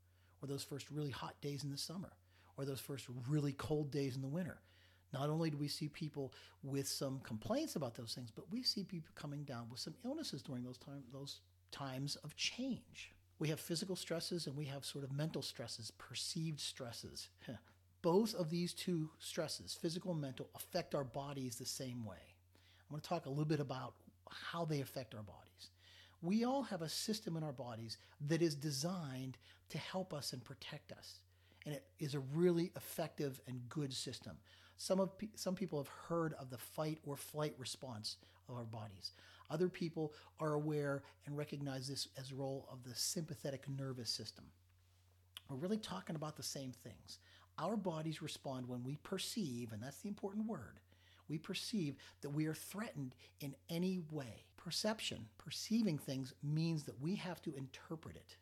Or 0.43 0.49
those 0.49 0.63
first 0.63 0.91
really 0.91 1.11
hot 1.11 1.41
days 1.41 1.65
in 1.65 1.71
the 1.71 1.79
summer? 1.79 2.13
Or 2.57 2.65
those 2.65 2.81
first 2.81 3.07
really 3.29 3.53
cold 3.53 3.91
days 3.91 4.17
in 4.17 4.23
the 4.23 4.29
winter? 4.29 4.59
Not 5.13 5.31
only 5.31 5.51
do 5.51 5.57
we 5.57 5.69
see 5.69 5.89
people 5.89 6.35
with 6.63 6.87
some 6.87 7.21
complaints 7.21 7.77
about 7.77 7.95
those 7.95 8.15
things, 8.15 8.31
but 8.31 8.51
we 8.51 8.63
see 8.63 8.85
people 8.85 9.11
coming 9.15 9.45
down 9.45 9.69
with 9.71 9.81
some 9.81 9.95
illnesses 10.05 10.43
during 10.43 10.65
those 10.65 10.77
time 10.77 11.03
those 11.13 11.41
times 11.71 12.17
of 12.17 12.37
change. 12.37 13.15
We 13.39 13.49
have 13.49 13.61
physical 13.61 13.97
stresses 13.97 14.47
and 14.47 14.57
we 14.57 14.65
have 14.67 14.85
sort 14.85 15.05
of 15.05 15.13
mental 15.13 15.43
stresses, 15.43 15.93
perceived 15.93 16.61
stresses. 16.61 17.29
both 18.03 18.35
of 18.35 18.51
these 18.51 18.73
two 18.73 19.11
stresses, 19.19 19.77
physical 19.81 20.13
and 20.13 20.21
mental, 20.21 20.49
affect 20.55 20.95
our 20.95 21.05
bodies 21.05 21.57
the 21.57 21.67
same 21.67 22.05
way. 22.05 22.17
I 22.17 22.93
want 22.93 23.03
to 23.03 23.09
talk 23.09 23.27
a 23.27 23.31
little 23.31 23.45
bit 23.45 23.61
about 23.61 23.95
how 24.31 24.65
they 24.65 24.81
affect 24.81 25.15
our 25.15 25.23
bodies. 25.23 25.71
We 26.23 26.45
all 26.45 26.63
have 26.63 26.83
a 26.83 26.89
system 26.89 27.37
in 27.37 27.43
our 27.43 27.53
bodies 27.53 27.99
that 28.29 28.43
is 28.43 28.55
designed 28.55 29.39
to 29.71 29.79
help 29.79 30.13
us 30.13 30.33
and 30.33 30.45
protect 30.45 30.93
us. 30.93 31.21
And 31.67 31.75
it 31.75 31.85
is 31.99 32.15
a 32.15 32.21
really 32.21 32.73
effective 32.77 33.41
and 33.47 33.69
good 33.69 33.93
system. 33.93 34.37
Some, 34.77 35.01
of, 35.01 35.11
some 35.35 35.55
people 35.55 35.79
have 35.79 35.93
heard 36.09 36.35
of 36.35 36.51
the 36.51 36.59
fight 36.59 36.99
or 37.05 37.17
flight 37.17 37.55
response 37.59 38.17
of 38.49 38.57
our 38.57 38.65
bodies. 38.65 39.13
Other 39.51 39.69
people 39.69 40.13
are 40.41 40.55
aware 40.55 41.03
and 41.27 41.37
recognize 41.37 41.89
this 41.89 42.09
as 42.19 42.31
a 42.31 42.35
role 42.35 42.69
of 42.71 42.85
the 42.85 42.95
sympathetic 42.95 43.69
nervous 43.69 44.11
system. 44.11 44.45
We're 45.49 45.57
really 45.57 45.79
talking 45.79 46.17
about 46.17 46.37
the 46.37 46.43
same 46.43 46.73
things 46.73 47.19
Our 47.59 47.77
bodies 47.77 48.23
respond 48.23 48.69
when 48.69 48.85
we 48.85 48.97
perceive, 48.97 49.73
and 49.73 49.83
that's 49.83 49.99
the 49.99 50.09
important 50.09 50.47
word, 50.47 50.81
we 51.29 51.39
perceive 51.39 51.97
that 52.23 52.31
we 52.31 52.47
are 52.47 52.55
threatened 52.55 53.15
in 53.41 53.55
any 53.69 54.01
way. 54.11 54.45
Perception, 54.57 55.27
perceiving 55.37 55.99
things, 55.99 56.33
means 56.43 56.85
that 56.85 57.01
we 57.01 57.15
have 57.17 57.43
to 57.43 57.55
interpret 57.55 58.17
it. 58.17 58.37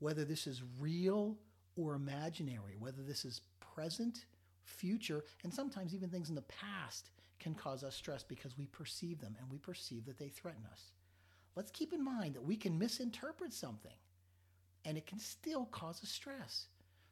Whether 0.00 0.24
this 0.24 0.46
is 0.46 0.62
real 0.80 1.36
or 1.76 1.94
imaginary, 1.94 2.76
whether 2.78 3.02
this 3.02 3.24
is 3.24 3.42
present, 3.74 4.26
future, 4.64 5.24
and 5.42 5.52
sometimes 5.52 5.94
even 5.94 6.08
things 6.08 6.28
in 6.28 6.34
the 6.34 6.42
past 6.42 7.10
can 7.38 7.54
cause 7.54 7.84
us 7.84 7.94
stress 7.94 8.22
because 8.22 8.56
we 8.56 8.66
perceive 8.66 9.20
them 9.20 9.36
and 9.38 9.50
we 9.50 9.58
perceive 9.58 10.06
that 10.06 10.18
they 10.18 10.28
threaten 10.28 10.64
us. 10.72 10.92
Let's 11.56 11.70
keep 11.70 11.92
in 11.92 12.02
mind 12.02 12.34
that 12.34 12.44
we 12.44 12.56
can 12.56 12.78
misinterpret 12.78 13.52
something 13.52 13.92
and 14.84 14.96
it 14.96 15.06
can 15.06 15.18
still 15.18 15.66
cause 15.66 16.02
us 16.02 16.10
stress. 16.10 16.66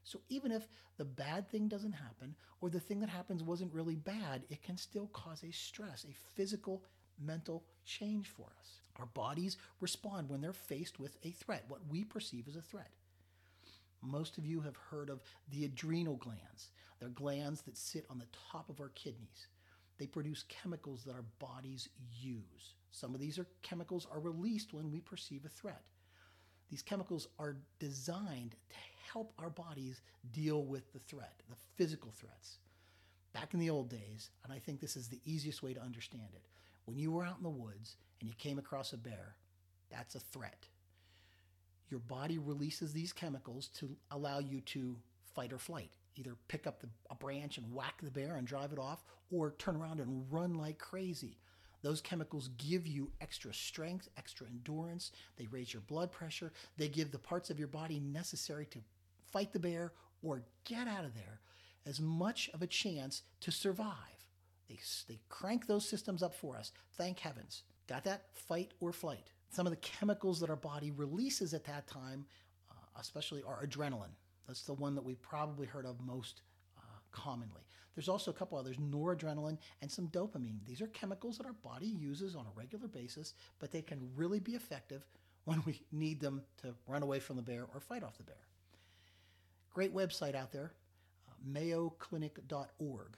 So 0.05 0.21
even 0.29 0.53
if 0.53 0.67
the 0.97 1.05
bad 1.05 1.49
thing 1.49 1.69
doesn't 1.69 1.93
happen 1.93 2.35
or 2.61 2.71
the 2.71 2.81
thing 2.81 3.01
that 3.01 3.09
happens 3.09 3.43
wasn't 3.43 3.73
really 3.73 3.97
bad, 3.97 4.43
it 4.51 4.63
can 4.63 4.77
still 4.77 5.07
cause 5.13 5.43
a 5.45 5.53
stress, 5.53 6.05
a 6.05 6.15
physical, 6.35 6.85
mental 7.25 7.65
change 7.85 8.29
for 8.29 8.47
us. 8.59 8.81
Our 8.97 9.07
bodies 9.07 9.57
respond 9.81 10.29
when 10.29 10.41
they're 10.41 10.53
faced 10.53 10.99
with 10.99 11.17
a 11.25 11.31
threat, 11.31 11.65
what 11.69 11.81
we 11.89 12.05
perceive 12.05 12.49
as 12.49 12.57
a 12.57 12.63
threat. 12.63 12.91
Most 14.03 14.37
of 14.37 14.45
you 14.45 14.61
have 14.61 14.77
heard 14.77 15.09
of 15.09 15.23
the 15.51 15.65
adrenal 15.65 16.17
glands. 16.17 16.71
They're 16.99 17.09
glands 17.09 17.63
that 17.63 17.77
sit 17.77 18.05
on 18.11 18.19
the 18.19 18.27
top 18.51 18.69
of 18.69 18.81
our 18.81 18.91
kidneys. 18.91 19.47
They 19.99 20.07
produce 20.07 20.45
chemicals 20.49 21.05
that 21.05 21.15
our 21.15 21.25
bodies 21.39 21.89
use. 22.21 22.75
Some 22.91 23.15
of 23.15 23.21
these 23.21 23.39
are 23.39 23.47
chemicals 23.63 24.07
are 24.13 24.21
released 24.21 24.75
when 24.75 24.91
we 24.91 25.01
perceive 25.01 25.45
a 25.45 25.49
threat. 25.49 25.83
These 26.69 26.83
chemicals 26.83 27.29
are 27.39 27.57
designed 27.79 28.57
to 28.71 28.77
help 29.13 29.33
our 29.39 29.51
bodies 29.51 30.01
deal 30.33 30.65
with 30.65 30.93
the 30.93 30.99
threat, 30.99 31.43
the 31.49 31.57
physical 31.77 32.11
threats. 32.13 32.59
Back 33.33 33.55
in 33.55 33.61
the 33.61 33.71
old 33.71 33.89
days, 33.89 34.31
and 34.45 34.53
I 34.53 34.59
think 34.59 34.81
this 34.81 34.97
is 34.97 35.09
the 35.09 35.21
easiest 35.25 35.63
way 35.63 35.75
to 35.75 35.83
understand 35.83 36.29
it, 36.35 36.47
when 36.85 36.99
you 36.99 37.13
were 37.13 37.25
out 37.25 37.37
in 37.39 37.43
the 37.43 37.51
woods 37.51 37.97
and 38.21 38.29
you 38.29 38.35
came 38.37 38.59
across 38.59 38.93
a 38.93 38.97
bear, 38.97 39.37
that's 39.91 40.15
a 40.15 40.21
threat. 40.21 40.67
Your 41.91 42.01
body 42.01 42.39
releases 42.39 42.93
these 42.93 43.13
chemicals 43.13 43.69
to 43.79 43.97
allow 44.11 44.39
you 44.39 44.61
to 44.63 44.97
fight 45.35 45.53
or 45.53 45.59
flight. 45.59 45.91
Either 46.17 46.37
pick 46.49 46.67
up 46.67 46.81
the, 46.81 46.89
a 47.11 47.15
branch 47.15 47.59
and 47.59 47.73
whack 47.73 48.01
the 48.03 48.11
bear 48.11 48.37
and 48.37 48.47
drive 48.47 48.73
it 48.73 48.79
off, 48.79 49.05
or 49.31 49.55
turn 49.59 49.77
around 49.77 50.01
and 50.01 50.27
run 50.31 50.55
like 50.55 50.79
crazy. 50.79 51.39
Those 51.83 52.01
chemicals 52.01 52.49
give 52.59 52.87
you 52.87 53.11
extra 53.21 53.53
strength, 53.53 54.09
extra 54.17 54.47
endurance. 54.47 55.11
They 55.37 55.49
raise 55.49 55.73
your 55.73 55.83
blood 55.83 56.13
pressure. 56.13 56.53
They 56.77 56.89
give 56.89 57.11
the 57.11 57.19
parts 57.19 57.51
of 57.51 57.59
your 57.59 57.69
body 57.69 57.99
necessary 57.99 58.67
to 58.67 58.79
fight 59.33 59.53
the 59.53 59.59
bear 59.59 59.93
or 60.23 60.43
get 60.65 60.87
out 60.87 61.05
of 61.05 61.15
there 61.15 61.41
as 61.87 62.01
much 62.01 62.51
of 62.55 62.63
a 62.63 62.67
chance 62.67 63.23
to 63.41 63.51
survive. 63.51 63.97
They, 64.69 64.79
they 65.09 65.19
crank 65.29 65.67
those 65.67 65.89
systems 65.89 66.23
up 66.23 66.35
for 66.35 66.57
us. 66.57 66.73
Thank 66.97 67.19
heavens. 67.19 67.65
Got 67.89 68.05
that? 68.05 68.27
Fight 68.33 68.73
or 68.81 68.93
flight. 68.93 69.27
Some 69.51 69.67
of 69.67 69.73
the 69.73 69.77
chemicals 69.77 70.41
that 70.41 70.51
our 70.51 70.57
body 70.57 70.91
releases 70.91 71.53
at 71.53 71.65
that 71.65 71.87
time, 71.87 72.25
uh, 72.71 73.01
especially, 73.01 73.43
are 73.43 73.67
adrenaline. 73.67 74.15
That's 74.47 74.63
the 74.63 74.75
one 74.75 74.95
that 74.95 75.05
we've 75.05 75.21
probably 75.21 75.67
heard 75.67 75.87
of 75.87 76.01
most 76.01 76.43
uh, 76.79 76.81
commonly. 77.11 77.63
There's 77.95 78.09
also 78.09 78.31
a 78.31 78.35
couple 78.35 78.57
others, 78.57 78.77
noradrenaline 78.79 79.59
and 79.83 79.91
some 79.91 80.09
dopamine. 80.09 80.65
These 80.67 80.81
are 80.81 80.87
chemicals 80.89 81.37
that 81.37 81.47
our 81.47 81.53
body 81.53 81.87
uses 81.87 82.35
on 82.35 82.47
a 82.47 82.59
regular 82.59 82.89
basis, 82.89 83.35
but 83.59 83.71
they 83.71 83.83
can 83.83 84.09
really 84.17 84.41
be 84.41 84.53
effective 84.53 85.05
when 85.45 85.63
we 85.67 85.83
need 85.93 86.21
them 86.21 86.43
to 86.63 86.75
run 86.87 87.03
away 87.03 87.19
from 87.19 87.37
the 87.37 87.43
bear 87.43 87.67
or 87.75 87.81
fight 87.81 88.03
off 88.03 88.17
the 88.17 88.23
bear. 88.23 88.37
Great 89.73 89.95
website 89.95 90.35
out 90.35 90.53
there, 90.53 90.73
uh, 91.29 91.33
mayoclinic.org. 91.51 93.17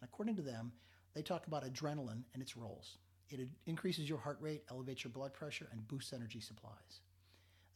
And 0.00 0.08
according 0.08 0.36
to 0.36 0.42
them, 0.42 0.72
they 1.14 1.22
talk 1.22 1.46
about 1.46 1.64
adrenaline 1.64 2.22
and 2.32 2.42
its 2.42 2.56
roles. 2.56 2.98
It 3.28 3.48
increases 3.66 4.08
your 4.08 4.18
heart 4.18 4.38
rate, 4.40 4.64
elevates 4.70 5.04
your 5.04 5.12
blood 5.12 5.32
pressure, 5.32 5.68
and 5.72 5.86
boosts 5.86 6.12
energy 6.12 6.40
supplies. 6.40 7.00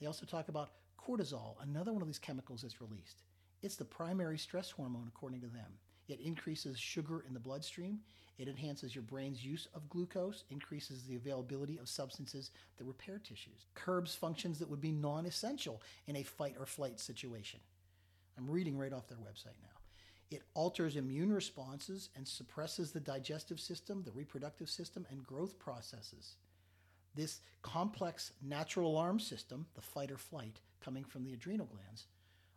They 0.00 0.06
also 0.06 0.26
talk 0.26 0.48
about 0.48 0.70
cortisol, 0.98 1.56
another 1.62 1.92
one 1.92 2.02
of 2.02 2.08
these 2.08 2.18
chemicals 2.18 2.62
that's 2.62 2.80
released. 2.80 3.22
It's 3.62 3.76
the 3.76 3.84
primary 3.84 4.38
stress 4.38 4.70
hormone, 4.70 5.08
according 5.08 5.40
to 5.42 5.46
them. 5.46 5.78
It 6.08 6.20
increases 6.20 6.78
sugar 6.78 7.24
in 7.26 7.34
the 7.34 7.40
bloodstream. 7.40 8.00
It 8.36 8.48
enhances 8.48 8.94
your 8.94 9.02
brain's 9.02 9.44
use 9.44 9.68
of 9.74 9.88
glucose, 9.88 10.44
increases 10.50 11.04
the 11.04 11.16
availability 11.16 11.78
of 11.78 11.88
substances 11.88 12.50
that 12.76 12.84
repair 12.84 13.18
tissues, 13.18 13.66
curbs 13.74 14.14
functions 14.14 14.58
that 14.58 14.68
would 14.68 14.80
be 14.80 14.90
non 14.90 15.24
essential 15.24 15.80
in 16.06 16.16
a 16.16 16.22
fight 16.22 16.56
or 16.58 16.66
flight 16.66 16.98
situation. 16.98 17.60
I'm 18.36 18.50
reading 18.50 18.76
right 18.76 18.92
off 18.92 19.08
their 19.08 19.18
website 19.18 19.60
now. 19.62 19.78
It 20.30 20.42
alters 20.54 20.96
immune 20.96 21.32
responses 21.32 22.08
and 22.16 22.26
suppresses 22.26 22.90
the 22.90 23.00
digestive 23.00 23.60
system, 23.60 24.02
the 24.02 24.12
reproductive 24.12 24.68
system, 24.68 25.06
and 25.10 25.24
growth 25.24 25.58
processes. 25.58 26.36
This 27.14 27.40
complex 27.62 28.32
natural 28.42 28.90
alarm 28.90 29.20
system, 29.20 29.66
the 29.74 29.80
fight 29.80 30.10
or 30.10 30.16
flight, 30.16 30.60
coming 30.80 31.04
from 31.04 31.24
the 31.24 31.32
adrenal 31.32 31.66
glands, 31.66 32.06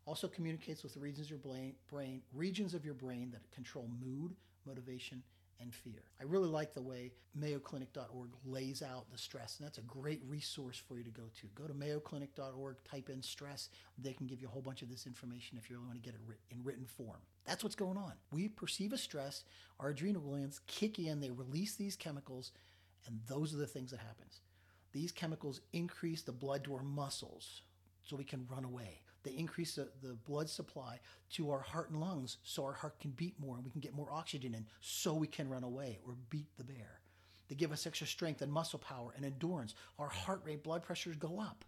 also 0.06 0.28
communicates 0.28 0.84
with 0.84 0.94
the 0.94 1.00
regions 1.00 1.28
of 1.28 1.32
your 1.32 1.74
brain, 1.90 2.22
regions 2.34 2.74
of 2.74 2.86
your 2.86 2.94
brain 2.94 3.30
that 3.32 3.52
control 3.52 3.90
mood, 4.04 4.36
motivation, 4.66 5.22
and 5.60 5.74
fear. 5.74 6.04
I 6.20 6.24
really 6.24 6.48
like 6.48 6.74
the 6.74 6.82
way 6.82 7.12
mayoclinic.org 7.40 8.30
lays 8.46 8.82
out 8.82 9.12
the 9.12 9.18
stress, 9.18 9.58
and 9.58 9.66
that's 9.66 9.78
a 9.78 9.82
great 9.82 10.22
resource 10.28 10.82
for 10.88 10.98
you 10.98 11.04
to 11.04 11.10
go 11.10 11.24
to. 11.40 11.48
Go 11.56 11.68
to 11.68 11.74
mayoclinic.org, 11.74 12.78
type 12.84 13.10
in 13.10 13.22
stress. 13.22 13.70
They 13.98 14.14
can 14.14 14.28
give 14.28 14.42
you 14.42 14.48
a 14.48 14.52
whole 14.52 14.62
bunch 14.62 14.82
of 14.82 14.90
this 14.90 15.06
information 15.06 15.58
if 15.58 15.70
you 15.70 15.76
really 15.76 15.88
want 15.88 16.04
to 16.04 16.10
get 16.10 16.16
it 16.16 16.38
in 16.52 16.64
written 16.64 16.86
form. 16.86 17.20
That's 17.46 17.64
what's 17.64 17.76
going 17.76 17.98
on. 17.98 18.14
We 18.32 18.48
perceive 18.50 18.94
a 18.94 18.98
stress, 18.98 19.44
our 19.80 19.90
adrenal 19.90 20.22
glands 20.22 20.62
kick 20.68 21.00
in, 21.00 21.20
they 21.20 21.32
release 21.32 21.76
these 21.76 21.96
chemicals, 21.96 22.52
and 23.06 23.20
those 23.28 23.54
are 23.54 23.58
the 23.58 23.68
things 23.68 23.92
that 23.92 24.00
happens. 24.00 24.42
These 24.92 25.12
chemicals 25.12 25.62
increase 25.74 26.22
the 26.22 26.32
blood 26.32 26.64
to 26.66 26.76
our 26.76 26.84
muscles 26.84 27.62
so 28.04 28.16
we 28.16 28.24
can 28.24 28.48
run 28.50 28.66
away. 28.66 29.02
They 29.28 29.34
increase 29.34 29.76
the, 29.76 29.90
the 30.02 30.14
blood 30.14 30.50
supply 30.50 31.02
to 31.32 31.52
our 31.52 31.60
heart 31.60 31.90
and 31.90 32.00
lungs 32.00 32.38
so 32.44 32.64
our 32.64 32.72
heart 32.72 32.98
can 33.02 33.12
beat 33.12 33.38
more 33.38 33.58
and 33.58 33.66
we 33.66 33.72
can 33.72 33.82
get 33.82 33.94
more 33.94 34.08
oxygen 34.10 34.54
in 34.54 34.66
so 34.80 35.14
we 35.14 35.28
can 35.28 35.50
run 35.50 35.66
away 35.66 36.00
or 36.08 36.16
beat 36.30 36.48
the 36.58 36.64
bear. 36.64 37.02
They 37.50 37.56
give 37.56 37.74
us 37.74 37.86
extra 37.86 38.08
strength 38.08 38.42
and 38.42 38.50
muscle 38.50 38.80
power 38.80 39.12
and 39.18 39.26
endurance. 39.26 39.76
Our 40.00 40.08
heart 40.08 40.44
rate, 40.46 40.64
blood 40.64 40.82
pressures 40.82 41.18
go 41.18 41.42
up. 41.42 41.66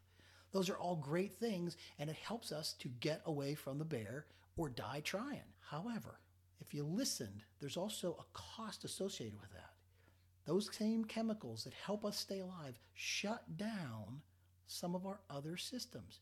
Those 0.54 0.70
are 0.70 0.78
all 0.78 0.96
great 0.96 1.34
things 1.34 1.76
and 1.98 2.10
it 2.10 2.16
helps 2.16 2.54
us 2.54 2.76
to 2.80 2.88
get 3.02 3.22
away 3.26 3.56
from 3.56 3.78
the 3.78 3.84
bear 3.84 4.26
or 4.56 4.70
die 4.70 5.02
trying. 5.04 5.44
However, 5.60 6.22
if 6.62 6.74
you 6.74 6.86
listened, 6.86 7.44
there's 7.60 7.76
also 7.76 8.16
a 8.22 8.38
cost 8.38 8.86
associated 8.86 9.42
with 9.42 9.52
that. 9.52 9.74
Those 10.46 10.74
same 10.74 11.04
chemicals 11.04 11.66
that 11.66 11.74
help 11.74 12.06
us 12.06 12.18
stay 12.18 12.40
alive 12.40 12.80
shut 12.94 13.58
down 13.58 14.22
some 14.66 14.96
of 14.96 15.06
our 15.06 15.20
other 15.30 15.58
systems 15.58 16.22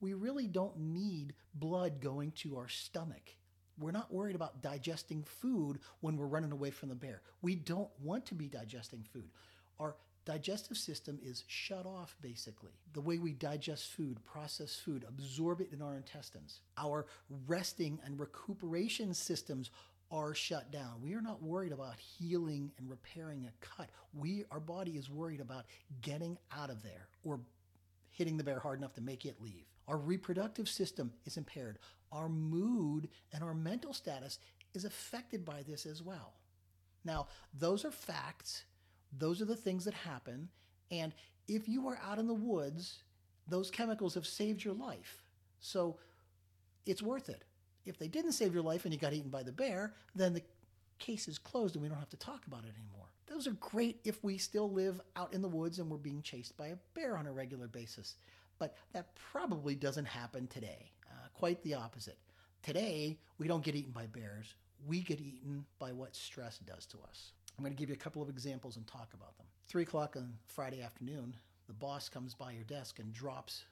we 0.00 0.14
really 0.14 0.46
don't 0.46 0.78
need 0.78 1.34
blood 1.54 2.00
going 2.00 2.32
to 2.32 2.56
our 2.56 2.68
stomach. 2.68 3.34
We're 3.78 3.92
not 3.92 4.12
worried 4.12 4.36
about 4.36 4.62
digesting 4.62 5.24
food 5.24 5.78
when 6.00 6.16
we're 6.16 6.26
running 6.26 6.52
away 6.52 6.70
from 6.70 6.90
the 6.90 6.94
bear. 6.94 7.22
We 7.40 7.54
don't 7.54 7.88
want 8.02 8.26
to 8.26 8.34
be 8.34 8.46
digesting 8.46 9.04
food. 9.12 9.30
Our 9.78 9.96
digestive 10.26 10.76
system 10.76 11.18
is 11.22 11.44
shut 11.46 11.86
off 11.86 12.16
basically. 12.20 12.72
The 12.92 13.00
way 13.00 13.18
we 13.18 13.32
digest 13.32 13.92
food, 13.92 14.22
process 14.24 14.76
food, 14.76 15.04
absorb 15.08 15.60
it 15.60 15.72
in 15.72 15.80
our 15.80 15.96
intestines. 15.96 16.60
Our 16.76 17.06
resting 17.46 17.98
and 18.04 18.20
recuperation 18.20 19.14
systems 19.14 19.70
are 20.10 20.34
shut 20.34 20.70
down. 20.70 21.00
We 21.02 21.14
are 21.14 21.22
not 21.22 21.42
worried 21.42 21.72
about 21.72 21.98
healing 21.98 22.72
and 22.78 22.90
repairing 22.90 23.46
a 23.46 23.64
cut. 23.64 23.88
We 24.12 24.44
our 24.50 24.60
body 24.60 24.92
is 24.92 25.08
worried 25.08 25.40
about 25.40 25.64
getting 26.02 26.36
out 26.52 26.68
of 26.68 26.82
there 26.82 27.08
or 27.24 27.40
hitting 28.10 28.36
the 28.36 28.44
bear 28.44 28.58
hard 28.58 28.78
enough 28.78 28.94
to 28.94 29.00
make 29.00 29.24
it 29.24 29.40
leave. 29.40 29.69
Our 29.90 29.96
reproductive 29.96 30.68
system 30.68 31.12
is 31.26 31.36
impaired. 31.36 31.80
Our 32.12 32.28
mood 32.28 33.08
and 33.32 33.42
our 33.42 33.54
mental 33.54 33.92
status 33.92 34.38
is 34.72 34.84
affected 34.84 35.44
by 35.44 35.62
this 35.66 35.84
as 35.84 36.00
well. 36.00 36.34
Now, 37.04 37.26
those 37.58 37.84
are 37.84 37.90
facts. 37.90 38.64
Those 39.18 39.42
are 39.42 39.46
the 39.46 39.56
things 39.56 39.84
that 39.86 39.94
happen. 39.94 40.48
And 40.92 41.12
if 41.48 41.68
you 41.68 41.88
are 41.88 41.98
out 42.08 42.20
in 42.20 42.28
the 42.28 42.34
woods, 42.34 43.02
those 43.48 43.68
chemicals 43.68 44.14
have 44.14 44.26
saved 44.26 44.62
your 44.62 44.74
life. 44.74 45.24
So 45.58 45.96
it's 46.86 47.02
worth 47.02 47.28
it. 47.28 47.42
If 47.84 47.98
they 47.98 48.06
didn't 48.06 48.32
save 48.32 48.54
your 48.54 48.62
life 48.62 48.84
and 48.84 48.94
you 48.94 49.00
got 49.00 49.12
eaten 49.12 49.30
by 49.30 49.42
the 49.42 49.50
bear, 49.50 49.94
then 50.14 50.34
the 50.34 50.42
case 51.00 51.26
is 51.26 51.36
closed 51.36 51.74
and 51.74 51.82
we 51.82 51.88
don't 51.88 51.98
have 51.98 52.10
to 52.10 52.16
talk 52.16 52.46
about 52.46 52.62
it 52.62 52.74
anymore. 52.78 53.08
Those 53.26 53.48
are 53.48 53.56
great 53.58 53.98
if 54.04 54.22
we 54.22 54.38
still 54.38 54.70
live 54.70 55.00
out 55.16 55.34
in 55.34 55.42
the 55.42 55.48
woods 55.48 55.80
and 55.80 55.90
we're 55.90 55.96
being 55.96 56.22
chased 56.22 56.56
by 56.56 56.68
a 56.68 56.76
bear 56.94 57.16
on 57.16 57.26
a 57.26 57.32
regular 57.32 57.66
basis. 57.66 58.14
But 58.60 58.76
that 58.92 59.08
probably 59.32 59.74
doesn't 59.74 60.04
happen 60.04 60.46
today. 60.46 60.92
Uh, 61.10 61.26
quite 61.34 61.60
the 61.64 61.74
opposite. 61.74 62.18
Today, 62.62 63.18
we 63.38 63.48
don't 63.48 63.64
get 63.64 63.74
eaten 63.74 63.90
by 63.90 64.06
bears. 64.06 64.54
We 64.86 65.00
get 65.00 65.18
eaten 65.18 65.64
by 65.80 65.92
what 65.92 66.14
stress 66.14 66.58
does 66.58 66.86
to 66.86 66.98
us. 67.08 67.32
I'm 67.58 67.64
going 67.64 67.74
to 67.74 67.78
give 67.78 67.88
you 67.88 67.94
a 67.94 67.98
couple 67.98 68.22
of 68.22 68.28
examples 68.28 68.76
and 68.76 68.86
talk 68.86 69.12
about 69.14 69.36
them. 69.38 69.46
Three 69.66 69.82
o'clock 69.82 70.14
on 70.16 70.34
Friday 70.46 70.82
afternoon, 70.82 71.34
the 71.66 71.72
boss 71.72 72.08
comes 72.08 72.34
by 72.34 72.52
your 72.52 72.64
desk 72.64 72.98
and 72.98 73.12
drops 73.12 73.64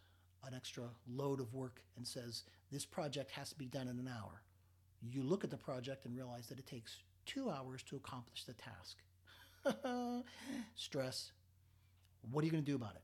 an 0.47 0.55
extra 0.55 0.85
load 1.07 1.41
of 1.41 1.53
work 1.53 1.83
and 1.97 2.07
says, 2.07 2.45
This 2.73 2.87
project 2.87 3.31
has 3.33 3.51
to 3.51 3.57
be 3.57 3.67
done 3.67 3.89
in 3.89 3.99
an 3.99 4.09
hour. 4.09 4.43
You 5.03 5.23
look 5.23 5.45
at 5.45 5.51
the 5.51 5.57
project 5.57 6.07
and 6.07 6.17
realize 6.17 6.47
that 6.47 6.59
it 6.59 6.67
takes 6.67 6.97
two 7.27 7.51
hours 7.51 7.83
to 7.85 7.97
accomplish 7.97 8.45
the 8.45 8.55
task. 8.55 8.97
Stress. 10.77 11.33
What 12.31 12.43
are 12.43 12.47
you 12.47 12.53
going 12.53 12.65
to 12.65 12.71
do 12.71 12.77
about 12.77 12.95
it? 12.95 13.03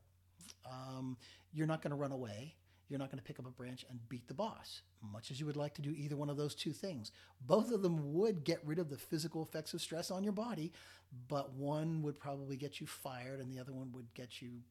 Um, 0.65 1.17
you're 1.53 1.67
not 1.67 1.81
going 1.81 1.91
to 1.91 1.97
run 1.97 2.11
away. 2.11 2.55
You're 2.89 2.99
not 2.99 3.09
going 3.09 3.17
to 3.17 3.23
pick 3.23 3.39
up 3.39 3.47
a 3.47 3.51
branch 3.51 3.83
and 3.89 3.99
beat 4.09 4.27
the 4.27 4.33
boss, 4.33 4.81
much 5.01 5.31
as 5.31 5.39
you 5.39 5.45
would 5.47 5.57
like 5.57 5.73
to 5.75 5.81
do 5.81 5.91
either 5.97 6.15
one 6.15 6.29
of 6.29 6.37
those 6.37 6.53
two 6.53 6.71
things. 6.71 7.11
Both 7.41 7.71
of 7.71 7.81
them 7.81 8.13
would 8.13 8.43
get 8.43 8.59
rid 8.63 8.77
of 8.77 8.89
the 8.89 8.97
physical 8.97 9.41
effects 9.41 9.73
of 9.73 9.81
stress 9.81 10.11
on 10.11 10.23
your 10.23 10.33
body, 10.33 10.71
but 11.27 11.53
one 11.53 12.03
would 12.03 12.19
probably 12.19 12.57
get 12.57 12.79
you 12.79 12.85
fired 12.85 13.39
and 13.39 13.51
the 13.51 13.59
other 13.59 13.73
one 13.73 13.91
would 13.93 14.13
get 14.13 14.39
you 14.39 14.61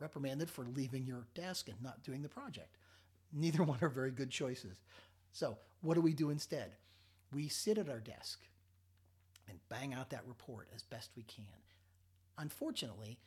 reprimanded 0.00 0.50
for 0.50 0.64
leaving 0.64 1.06
your 1.06 1.26
desk 1.34 1.68
and 1.68 1.80
not 1.80 2.02
doing 2.02 2.22
the 2.22 2.28
project. 2.28 2.76
Neither 3.32 3.62
one 3.62 3.78
are 3.82 3.88
very 3.88 4.10
good 4.10 4.30
choices. 4.30 4.80
So, 5.32 5.56
what 5.82 5.94
do 5.94 6.00
we 6.00 6.12
do 6.12 6.30
instead? 6.30 6.72
We 7.32 7.46
sit 7.48 7.78
at 7.78 7.88
our 7.88 8.00
desk 8.00 8.40
and 9.48 9.58
bang 9.68 9.94
out 9.94 10.10
that 10.10 10.26
report 10.26 10.68
as 10.74 10.82
best 10.82 11.10
we 11.16 11.22
can. 11.22 11.44
Unfortunately, 12.38 13.18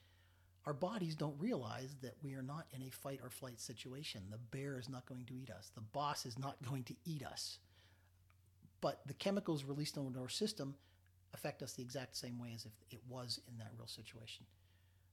our 0.66 0.74
bodies 0.74 1.16
don't 1.16 1.36
realize 1.40 1.96
that 2.02 2.16
we 2.24 2.34
are 2.36 2.42
not 2.42 2.68
in 2.74 2.82
a 2.84 2.90
fight 2.90 3.20
or 3.22 3.30
flight 3.30 3.60
situation. 3.60 4.22
The 4.32 4.38
bear 4.38 4.80
is 4.80 4.90
not 4.90 5.06
going 5.06 5.26
to 5.26 5.34
eat 5.34 5.50
us, 5.50 5.72
the 5.76 5.82
boss 5.82 6.26
is 6.26 6.38
not 6.40 6.56
going 6.68 6.84
to 6.84 6.96
eat 7.06 7.24
us. 7.24 7.60
But 8.82 9.02
the 9.06 9.14
chemicals 9.14 9.64
released 9.64 9.98
into 9.98 10.20
our 10.20 10.30
system 10.30 10.76
affect 11.34 11.64
us 11.64 11.74
the 11.74 11.82
exact 11.82 12.16
same 12.16 12.40
way 12.40 12.52
as 12.54 12.66
if 12.66 12.72
it 12.92 13.00
was 13.10 13.40
in 13.48 13.58
that 13.58 13.72
real 13.78 13.88
situation. 13.88 14.46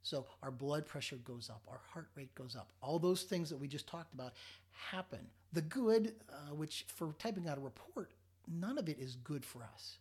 So 0.02 0.26
our 0.42 0.50
blood 0.50 0.86
pressure 0.86 1.16
goes 1.16 1.50
up, 1.50 1.62
our 1.68 1.80
heart 1.92 2.08
rate 2.14 2.34
goes 2.34 2.56
up. 2.56 2.72
All 2.82 2.98
those 2.98 3.22
things 3.22 3.50
that 3.50 3.58
we 3.58 3.68
just 3.68 3.86
talked 3.86 4.14
about 4.14 4.32
happen. 4.70 5.20
The 5.52 5.62
good, 5.62 6.14
uh, 6.30 6.54
which 6.54 6.86
for 6.88 7.14
typing 7.18 7.48
out 7.48 7.58
a 7.58 7.60
report, 7.60 8.12
none 8.48 8.78
of 8.78 8.88
it 8.88 8.98
is 8.98 9.16
good 9.16 9.44
for 9.44 9.62
us. 9.62 9.98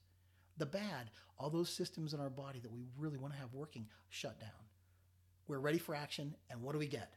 The 0.58 0.66
bad, 0.66 1.10
all 1.38 1.50
those 1.50 1.70
systems 1.70 2.14
in 2.14 2.20
our 2.20 2.30
body 2.30 2.60
that 2.60 2.72
we 2.72 2.82
really 2.98 3.18
want 3.18 3.34
to 3.34 3.40
have 3.40 3.54
working, 3.54 3.88
shut 4.10 4.40
down. 4.40 4.50
We're 5.50 5.58
ready 5.58 5.80
for 5.80 5.96
action, 5.96 6.36
and 6.52 6.62
what 6.62 6.74
do 6.74 6.80
we 6.80 6.86
get? 6.86 7.12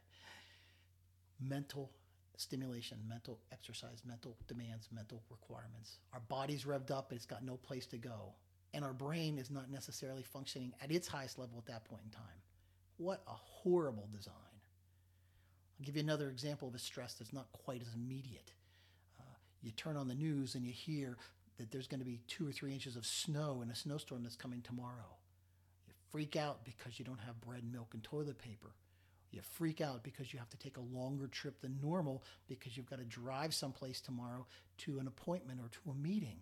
Mental 1.39 1.91
stimulation, 2.35 2.97
mental 3.07 3.39
exercise, 3.51 4.01
mental 4.03 4.35
demands, 4.47 4.89
mental 4.91 5.21
requirements. 5.29 5.99
Our 6.13 6.21
body's 6.27 6.63
revved 6.63 6.89
up, 6.89 7.11
and 7.11 7.17
it's 7.17 7.27
got 7.27 7.45
no 7.45 7.57
place 7.57 7.85
to 7.87 7.97
go. 7.99 8.33
And 8.73 8.83
our 8.83 8.91
brain 8.91 9.37
is 9.37 9.51
not 9.51 9.69
necessarily 9.69 10.23
functioning 10.23 10.73
at 10.81 10.91
its 10.91 11.07
highest 11.07 11.37
level 11.37 11.59
at 11.59 11.67
that 11.67 11.85
point 11.85 12.01
in 12.05 12.09
time. 12.09 12.41
What 12.97 13.21
a 13.27 13.33
horrible 13.33 14.09
design. 14.11 14.33
I'll 15.79 15.85
give 15.85 15.95
you 15.95 16.01
another 16.01 16.31
example 16.31 16.67
of 16.67 16.73
a 16.73 16.79
stress 16.79 17.13
that's 17.13 17.33
not 17.33 17.51
quite 17.51 17.83
as 17.83 17.93
immediate. 17.93 18.51
Uh, 19.19 19.35
you 19.61 19.69
turn 19.69 19.95
on 19.95 20.07
the 20.07 20.15
news 20.15 20.55
and 20.55 20.65
you 20.65 20.73
hear 20.73 21.17
that 21.59 21.69
there's 21.69 21.87
going 21.87 21.99
to 21.99 22.05
be 22.05 22.19
two 22.27 22.47
or 22.47 22.51
three 22.51 22.73
inches 22.73 22.95
of 22.95 23.05
snow 23.05 23.61
in 23.61 23.69
a 23.69 23.75
snowstorm 23.75 24.23
that's 24.23 24.35
coming 24.35 24.63
tomorrow. 24.63 25.17
Freak 26.13 26.35
out 26.35 26.63
because 26.63 26.99
you 26.99 27.05
don't 27.05 27.19
have 27.21 27.41
bread, 27.41 27.63
milk, 27.69 27.89
and 27.95 28.03
toilet 28.03 28.37
paper. 28.37 28.75
You 29.31 29.41
freak 29.41 29.81
out 29.81 30.03
because 30.03 30.31
you 30.31 30.37
have 30.37 30.49
to 30.51 30.57
take 30.57 30.77
a 30.77 30.95
longer 30.95 31.25
trip 31.25 31.59
than 31.59 31.79
normal 31.81 32.23
because 32.47 32.77
you've 32.77 32.89
got 32.89 32.99
to 32.99 33.05
drive 33.05 33.51
someplace 33.51 33.99
tomorrow 33.99 34.45
to 34.77 34.99
an 34.99 35.07
appointment 35.07 35.59
or 35.59 35.69
to 35.69 35.89
a 35.89 35.95
meeting. 35.95 36.37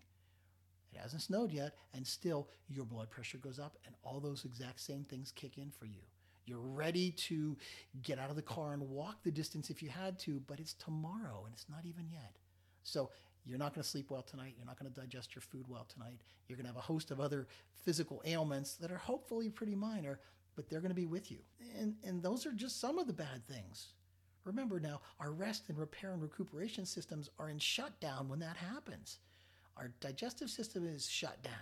It 0.93 0.99
hasn't 0.99 1.21
snowed 1.21 1.53
yet, 1.53 1.77
and 1.93 2.05
still 2.05 2.49
your 2.67 2.83
blood 2.83 3.09
pressure 3.09 3.37
goes 3.37 3.59
up, 3.59 3.77
and 3.85 3.95
all 4.03 4.19
those 4.19 4.43
exact 4.43 4.81
same 4.81 5.05
things 5.05 5.31
kick 5.31 5.57
in 5.57 5.71
for 5.71 5.85
you. 5.85 6.01
You're 6.45 6.59
ready 6.59 7.11
to 7.11 7.57
get 8.01 8.19
out 8.19 8.29
of 8.29 8.35
the 8.35 8.41
car 8.41 8.73
and 8.73 8.89
walk 8.89 9.23
the 9.23 9.31
distance 9.31 9.69
if 9.69 9.81
you 9.81 9.87
had 9.87 10.19
to, 10.19 10.41
but 10.47 10.59
it's 10.59 10.73
tomorrow 10.73 11.43
and 11.45 11.53
it's 11.53 11.69
not 11.69 11.85
even 11.85 12.09
yet. 12.11 12.35
So 12.83 13.09
you're 13.45 13.57
not 13.57 13.73
going 13.73 13.83
to 13.83 13.89
sleep 13.89 14.09
well 14.09 14.21
tonight. 14.21 14.53
You're 14.57 14.65
not 14.65 14.79
going 14.79 14.91
to 14.91 14.99
digest 14.99 15.35
your 15.35 15.41
food 15.41 15.65
well 15.67 15.85
tonight. 15.91 16.21
You're 16.47 16.57
going 16.57 16.65
to 16.65 16.71
have 16.71 16.77
a 16.77 16.81
host 16.81 17.11
of 17.11 17.19
other 17.19 17.47
physical 17.83 18.21
ailments 18.25 18.75
that 18.75 18.91
are 18.91 18.97
hopefully 18.97 19.49
pretty 19.49 19.75
minor, 19.75 20.19
but 20.55 20.69
they're 20.69 20.81
going 20.81 20.89
to 20.89 20.95
be 20.95 21.05
with 21.05 21.31
you. 21.31 21.39
And, 21.79 21.95
and 22.03 22.21
those 22.21 22.45
are 22.45 22.51
just 22.51 22.79
some 22.79 22.99
of 22.99 23.07
the 23.07 23.13
bad 23.13 23.45
things. 23.47 23.93
Remember 24.43 24.79
now, 24.79 25.01
our 25.19 25.31
rest 25.31 25.69
and 25.69 25.77
repair 25.77 26.13
and 26.13 26.21
recuperation 26.21 26.85
systems 26.85 27.29
are 27.39 27.49
in 27.49 27.59
shutdown 27.59 28.27
when 28.27 28.39
that 28.39 28.57
happens. 28.57 29.19
Our 29.77 29.91
digestive 29.99 30.49
system 30.49 30.85
is 30.85 31.09
shut 31.09 31.41
down. 31.43 31.53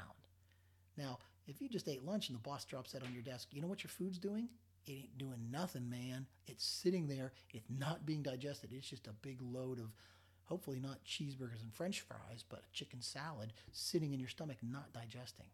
Now, 0.98 1.20
if 1.48 1.62
you 1.62 1.70
just 1.70 1.88
ate 1.88 2.06
lunch 2.06 2.30
and 2.30 2.38
the 2.38 2.42
boss 2.42 2.66
drops 2.66 2.92
that 2.92 3.04
on 3.04 3.14
your 3.14 3.24
desk, 3.24 3.50
you 3.52 3.62
know 3.62 3.68
what 3.68 3.84
your 3.84 3.90
food's 3.90 4.18
doing? 4.18 4.50
It 4.86 4.92
ain't 4.92 5.18
doing 5.18 5.50
nothing, 5.52 5.90
man. 5.90 6.26
It's 6.48 6.66
sitting 6.66 7.08
there. 7.08 7.32
It's 7.54 7.70
not 7.70 8.06
being 8.06 8.24
digested. 8.24 8.72
It's 8.74 8.90
just 8.90 9.08
a 9.08 9.14
big 9.14 9.42
load 9.42 9.80
of, 9.80 9.94
hopefully 10.50 10.80
not 10.80 11.06
cheeseburgers 11.06 11.62
and 11.62 11.72
french 11.72 12.02
fries, 12.02 12.44
but 12.50 12.60
a 12.60 12.74
chicken 12.74 13.02
salad 13.02 13.54
sitting 13.72 14.14
in 14.14 14.20
your 14.20 14.30
stomach, 14.30 14.58
not 14.64 14.92
digesting. 14.92 15.46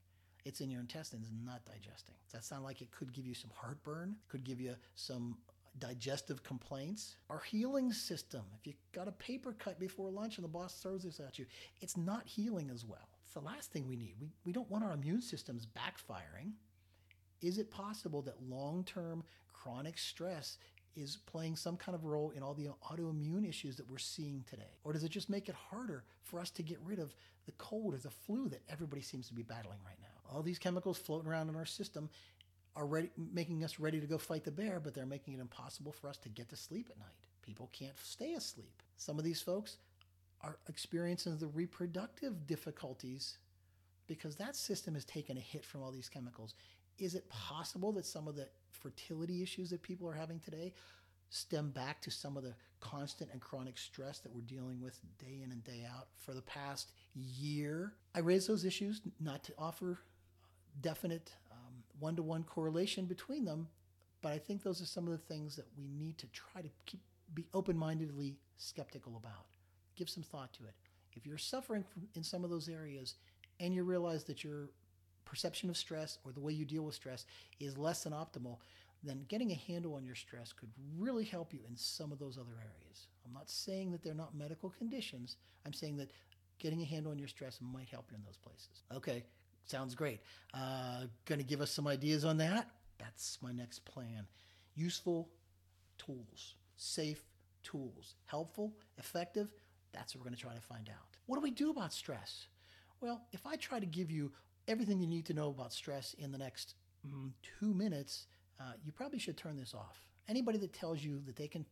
It's 0.46 0.62
in 0.62 0.72
your 0.72 0.80
intestines, 0.80 1.28
not 1.44 1.66
digesting. 1.66 2.16
Does 2.24 2.34
that 2.34 2.46
sound 2.46 2.64
like 2.64 2.82
it 2.82 2.92
could 2.92 3.12
give 3.12 3.26
you 3.26 3.34
some 3.34 3.50
heartburn? 3.54 4.16
Could 4.30 4.44
give 4.44 4.62
you 4.62 4.76
some 4.94 5.38
digestive 5.80 6.44
complaints. 6.44 7.18
Our 7.30 7.40
healing 7.42 7.92
system, 7.92 8.44
if 8.60 8.66
you 8.66 8.74
got 8.94 9.08
a 9.10 9.12
paper 9.12 9.54
cut 9.58 9.80
before 9.80 10.10
lunch 10.10 10.38
and 10.38 10.46
the 10.46 10.50
boss 10.50 10.76
throws 10.76 11.04
this 11.04 11.20
at 11.20 11.38
you, 11.38 11.46
it's 11.82 11.98
not 11.98 12.26
healing 12.26 12.70
as 12.74 12.86
well. 12.86 13.10
It's 13.24 13.34
the 13.34 13.42
last 13.42 13.72
thing 13.72 13.88
we 13.88 13.98
need. 13.98 14.16
We, 14.22 14.30
we 14.46 14.54
don't 14.54 14.70
want 14.72 14.86
our 14.86 14.94
immune 14.94 15.22
systems 15.22 15.66
backfiring. 15.66 16.52
Is 17.42 17.58
it 17.58 17.70
possible 17.70 18.22
that 18.22 18.42
long 18.48 18.84
term 18.86 19.24
chronic 19.52 19.98
stress 19.98 20.58
is 20.96 21.18
playing 21.26 21.56
some 21.56 21.78
kind 21.78 21.96
of 21.96 22.06
role 22.06 22.32
in 22.36 22.42
all 22.42 22.54
the 22.54 22.70
autoimmune 22.90 23.48
issues 23.48 23.76
that 23.78 23.90
we're 23.90 23.98
seeing 23.98 24.44
today? 24.50 24.80
Or 24.84 24.94
does 24.94 25.04
it 25.04 25.10
just 25.10 25.30
make 25.30 25.50
it 25.50 25.56
harder 25.56 26.04
for 26.24 26.40
us 26.40 26.50
to 26.52 26.64
get 26.64 26.80
rid 26.84 27.00
of 27.00 27.14
the 27.46 27.52
cold 27.54 27.94
or 27.94 27.98
the 27.98 28.10
flu 28.10 28.50
that 28.50 28.62
everybody 28.70 29.02
seems 29.02 29.28
to 29.28 29.34
be 29.34 29.44
battling 29.44 29.80
right 29.86 30.00
now? 30.02 30.34
All 30.34 30.42
these 30.42 30.60
chemicals 30.60 30.98
floating 30.98 31.30
around 31.30 31.50
in 31.50 31.56
our 31.56 31.66
system 31.66 32.10
are 32.76 32.86
ready, 32.86 33.10
making 33.34 33.64
us 33.64 33.80
ready 33.80 34.00
to 34.00 34.08
go 34.08 34.18
fight 34.18 34.44
the 34.44 34.52
bear, 34.52 34.80
but 34.80 34.94
they're 34.94 35.06
making 35.06 35.36
it 35.36 35.40
impossible 35.40 35.92
for 35.92 36.10
us 36.10 36.18
to 36.18 36.30
get 36.30 36.50
to 36.50 36.56
sleep 36.56 36.88
at 36.90 36.98
night. 36.98 37.08
People 37.42 37.70
can't 37.72 37.98
stay 38.02 38.34
asleep. 38.34 38.82
Some 38.98 39.18
of 39.18 39.26
these 39.26 39.42
folks 39.42 39.78
are 40.42 40.58
experiencing 40.68 41.38
the 41.38 41.48
reproductive 41.48 42.48
difficulties 42.48 43.38
because 44.08 44.36
that 44.36 44.56
system 44.56 44.94
has 44.94 45.06
taken 45.06 45.38
a 45.38 45.42
hit 45.42 45.66
from 45.66 45.82
all 45.82 45.92
these 45.92 46.10
chemicals 46.10 46.54
is 46.98 47.16
it 47.16 47.30
possible 47.30 47.92
that 47.94 48.06
some 48.06 48.28
of 48.28 48.36
the 48.36 48.48
fertility 48.72 49.42
issues 49.42 49.70
that 49.70 49.82
people 49.82 50.08
are 50.08 50.14
having 50.14 50.40
today 50.40 50.74
stem 51.30 51.72
back 51.72 52.02
to 52.02 52.12
some 52.12 52.38
of 52.38 52.44
the 52.44 52.54
constant 52.80 53.32
and 53.32 53.42
chronic 53.42 53.78
stress 53.78 54.20
that 54.20 54.34
we're 54.34 54.42
dealing 54.42 54.80
with 54.82 55.00
day 55.18 55.42
in 55.44 55.52
and 55.52 55.64
day 55.64 55.86
out 55.92 56.08
for 56.18 56.34
the 56.34 56.42
past 56.42 56.92
year? 57.14 57.94
I 58.14 58.20
raise 58.20 58.48
those 58.48 58.64
issues 58.66 59.02
not 59.20 59.44
to 59.46 59.54
offer 59.58 60.00
definite 60.82 61.32
one 62.00 62.16
to 62.16 62.24
one 62.24 62.44
correlation 62.44 63.06
between 63.06 63.46
them, 63.46 63.68
but 64.22 64.32
I 64.32 64.38
think 64.38 64.64
those 64.64 64.82
are 64.82 64.86
some 64.86 65.06
of 65.06 65.12
the 65.12 65.34
things 65.34 65.56
that 65.56 65.68
we 65.78 65.88
need 65.88 66.18
to 66.20 66.28
try 66.28 66.62
to 66.62 66.70
keep 66.86 67.02
be 67.34 67.48
open 67.54 67.76
mindedly 67.76 68.38
skeptical 68.58 69.18
about. 69.18 69.46
Give 69.96 70.10
some 70.10 70.24
thought 70.24 70.54
to 70.54 70.64
it. 70.66 70.76
If 71.14 71.26
you're 71.26 71.38
suffering 71.38 71.84
from, 71.84 72.04
in 72.14 72.24
some 72.24 72.44
of 72.44 72.50
those 72.50 72.70
areas 72.70 73.16
and 73.60 73.74
you 73.74 73.84
realize 73.84 74.24
that 74.26 74.44
you're 74.44 74.70
perception 75.26 75.70
of 75.70 75.78
stress 75.78 76.18
or 76.24 76.32
the 76.32 76.40
way 76.40 76.54
you 76.54 76.66
deal 76.66 76.84
with 76.84 76.96
stress 76.96 77.26
is 77.60 77.78
less 77.78 78.04
than 78.04 78.14
optimal, 78.14 78.58
then 79.04 79.26
getting 79.28 79.52
a 79.52 79.56
handle 79.56 79.96
on 79.96 80.06
your 80.06 80.16
stress 80.16 80.54
could 80.54 80.70
really 80.98 81.24
help 81.26 81.54
you 81.54 81.60
in 81.68 81.76
some 81.76 82.12
of 82.12 82.20
those 82.20 82.38
other 82.38 82.58
areas. 82.58 83.08
I'm 83.26 83.34
not 83.34 83.50
saying 83.50 83.92
that 83.92 84.04
they're 84.04 84.14
not 84.14 84.36
medical 84.36 84.70
conditions. 84.70 85.38
I'm 85.66 85.74
saying 85.74 85.98
that 85.98 86.12
getting 86.60 86.82
a 86.82 86.86
handle 86.86 87.12
on 87.12 87.20
your 87.20 87.28
stress 87.28 87.60
might 87.62 87.90
help 87.90 88.06
you 88.12 88.18
in 88.18 88.24
those 88.24 88.38
places. 88.38 88.84
Okay, 88.94 89.24
sounds 89.66 89.96
great. 89.96 90.22
Uh, 90.54 91.06
Going 91.26 91.40
to 91.40 91.46
give 91.46 91.62
us 91.62 91.72
some 91.72 91.88
ideas 91.88 92.26
on 92.26 92.38
that? 92.38 92.70
That's 92.98 93.38
my 93.42 93.52
next 93.52 93.86
plan. 93.86 94.26
Useful 94.76 95.30
tools, 95.98 96.56
safe 96.76 97.24
tools, 97.64 98.16
helpful, 98.26 98.74
effective. 98.98 99.52
That's 99.92 100.14
what 100.14 100.22
we're 100.22 100.30
going 100.30 100.36
to 100.36 100.42
try 100.42 100.54
to 100.54 100.62
find 100.62 100.90
out. 100.90 101.06
What 101.26 101.38
do 101.38 101.42
we 101.42 101.52
do 101.52 101.70
about 101.72 101.94
stress? 101.94 102.48
Well, 103.02 103.22
if 103.32 103.46
I 103.46 103.56
try 103.56 103.80
to 103.80 103.86
give 103.86 104.12
you 104.12 104.32
everything 104.68 105.00
you 105.00 105.08
need 105.08 105.26
to 105.26 105.34
know 105.34 105.50
about 105.50 105.74
stress 105.74 106.14
in 106.18 106.32
the 106.32 106.38
next 106.38 106.76
mm, 107.08 107.32
two 107.60 107.74
minutes, 107.74 108.28
uh, 108.60 108.74
you 108.84 108.92
probably 108.92 109.20
should 109.20 109.38
turn 109.38 109.58
this 109.58 109.74
off. 109.74 110.02
Anybody 110.28 110.58
that 110.60 110.74
tells 110.74 111.04
you 111.04 111.22
that 111.26 111.36
they 111.36 111.48
can 111.48 111.66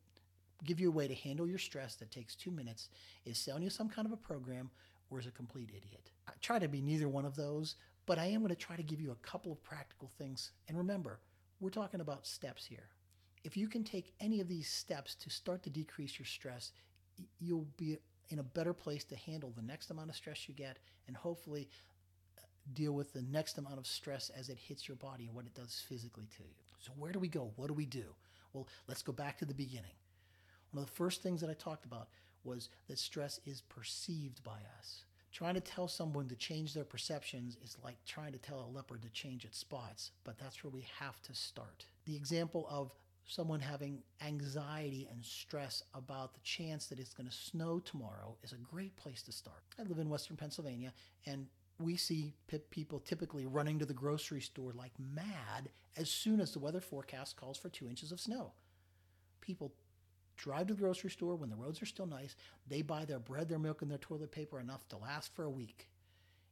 give 0.63 0.79
you 0.79 0.89
a 0.89 0.91
way 0.91 1.07
to 1.07 1.15
handle 1.15 1.47
your 1.47 1.57
stress 1.57 1.95
that 1.95 2.11
takes 2.11 2.35
two 2.35 2.51
minutes 2.51 2.89
is 3.25 3.37
selling 3.37 3.63
you 3.63 3.69
some 3.69 3.89
kind 3.89 4.05
of 4.05 4.11
a 4.11 4.17
program 4.17 4.69
or 5.09 5.19
is 5.19 5.27
a 5.27 5.31
complete 5.31 5.69
idiot. 5.69 6.11
I 6.27 6.31
try 6.41 6.59
to 6.59 6.67
be 6.67 6.81
neither 6.81 7.09
one 7.09 7.25
of 7.25 7.35
those, 7.35 7.75
but 8.05 8.17
I 8.17 8.25
am 8.25 8.41
going 8.41 8.49
to 8.49 8.55
try 8.55 8.75
to 8.75 8.83
give 8.83 9.01
you 9.01 9.11
a 9.11 9.27
couple 9.27 9.51
of 9.51 9.63
practical 9.63 10.11
things. 10.17 10.51
And 10.67 10.77
remember, 10.77 11.19
we're 11.59 11.69
talking 11.69 12.01
about 12.01 12.27
steps 12.27 12.65
here. 12.65 12.89
If 13.43 13.57
you 13.57 13.67
can 13.67 13.83
take 13.83 14.13
any 14.19 14.39
of 14.39 14.47
these 14.47 14.69
steps 14.69 15.15
to 15.15 15.29
start 15.29 15.63
to 15.63 15.69
decrease 15.69 16.17
your 16.17 16.25
stress, 16.25 16.71
you'll 17.39 17.67
be 17.77 17.97
in 18.29 18.39
a 18.39 18.43
better 18.43 18.73
place 18.73 19.03
to 19.05 19.15
handle 19.15 19.51
the 19.55 19.61
next 19.61 19.91
amount 19.91 20.09
of 20.09 20.15
stress 20.15 20.47
you 20.47 20.53
get 20.53 20.79
and 21.07 21.15
hopefully 21.15 21.67
deal 22.73 22.93
with 22.93 23.13
the 23.13 23.21
next 23.21 23.57
amount 23.57 23.77
of 23.77 23.87
stress 23.87 24.31
as 24.37 24.49
it 24.49 24.57
hits 24.57 24.87
your 24.87 24.95
body 24.95 25.25
and 25.25 25.35
what 25.35 25.45
it 25.45 25.53
does 25.53 25.83
physically 25.87 26.27
to 26.37 26.43
you. 26.43 26.55
So, 26.79 26.91
where 26.97 27.11
do 27.11 27.19
we 27.19 27.27
go? 27.27 27.51
What 27.55 27.67
do 27.67 27.73
we 27.73 27.85
do? 27.85 28.05
Well, 28.53 28.67
let's 28.87 29.01
go 29.01 29.11
back 29.11 29.37
to 29.39 29.45
the 29.45 29.53
beginning. 29.53 29.95
One 30.71 30.83
of 30.83 30.89
the 30.89 30.95
first 30.95 31.21
things 31.21 31.41
that 31.41 31.49
I 31.49 31.53
talked 31.53 31.85
about 31.85 32.07
was 32.43 32.69
that 32.87 32.99
stress 32.99 33.39
is 33.45 33.61
perceived 33.61 34.43
by 34.43 34.59
us. 34.79 35.05
Trying 35.31 35.55
to 35.55 35.61
tell 35.61 35.87
someone 35.87 36.27
to 36.27 36.35
change 36.35 36.73
their 36.73 36.83
perceptions 36.83 37.57
is 37.63 37.77
like 37.83 37.97
trying 38.05 38.33
to 38.33 38.37
tell 38.37 38.59
a 38.59 38.75
leopard 38.75 39.01
to 39.01 39.09
change 39.09 39.45
its 39.45 39.57
spots, 39.57 40.11
but 40.23 40.37
that's 40.37 40.63
where 40.63 40.71
we 40.71 40.85
have 40.99 41.21
to 41.23 41.33
start. 41.33 41.85
The 42.05 42.15
example 42.15 42.67
of 42.69 42.93
someone 43.25 43.59
having 43.59 44.03
anxiety 44.25 45.07
and 45.11 45.23
stress 45.23 45.83
about 45.93 46.33
the 46.33 46.39
chance 46.41 46.87
that 46.87 46.99
it's 46.99 47.13
going 47.13 47.27
to 47.27 47.35
snow 47.35 47.79
tomorrow 47.79 48.35
is 48.43 48.51
a 48.51 48.57
great 48.57 48.95
place 48.95 49.23
to 49.23 49.31
start. 49.31 49.63
I 49.79 49.83
live 49.83 49.99
in 49.99 50.09
Western 50.09 50.37
Pennsylvania, 50.37 50.93
and 51.25 51.47
we 51.79 51.95
see 51.97 52.33
people 52.69 52.99
typically 52.99 53.45
running 53.45 53.79
to 53.79 53.85
the 53.85 53.93
grocery 53.93 54.41
store 54.41 54.73
like 54.73 54.93
mad 54.99 55.69
as 55.97 56.09
soon 56.09 56.39
as 56.39 56.51
the 56.51 56.59
weather 56.59 56.81
forecast 56.81 57.35
calls 57.35 57.57
for 57.57 57.69
two 57.69 57.87
inches 57.87 58.11
of 58.11 58.19
snow. 58.19 58.51
People 59.41 59.73
drive 60.37 60.67
to 60.67 60.73
the 60.73 60.79
grocery 60.79 61.09
store 61.09 61.35
when 61.35 61.49
the 61.49 61.55
roads 61.55 61.81
are 61.81 61.87
still 61.87 62.05
nice. 62.05 62.35
They 62.67 62.81
buy 62.81 63.05
their 63.05 63.19
bread, 63.19 63.49
their 63.49 63.59
milk, 63.59 63.81
and 63.81 63.91
their 63.91 63.97
toilet 63.97 64.31
paper 64.31 64.59
enough 64.59 64.87
to 64.89 64.97
last 64.97 65.33
for 65.35 65.43
a 65.43 65.49
week. 65.49 65.89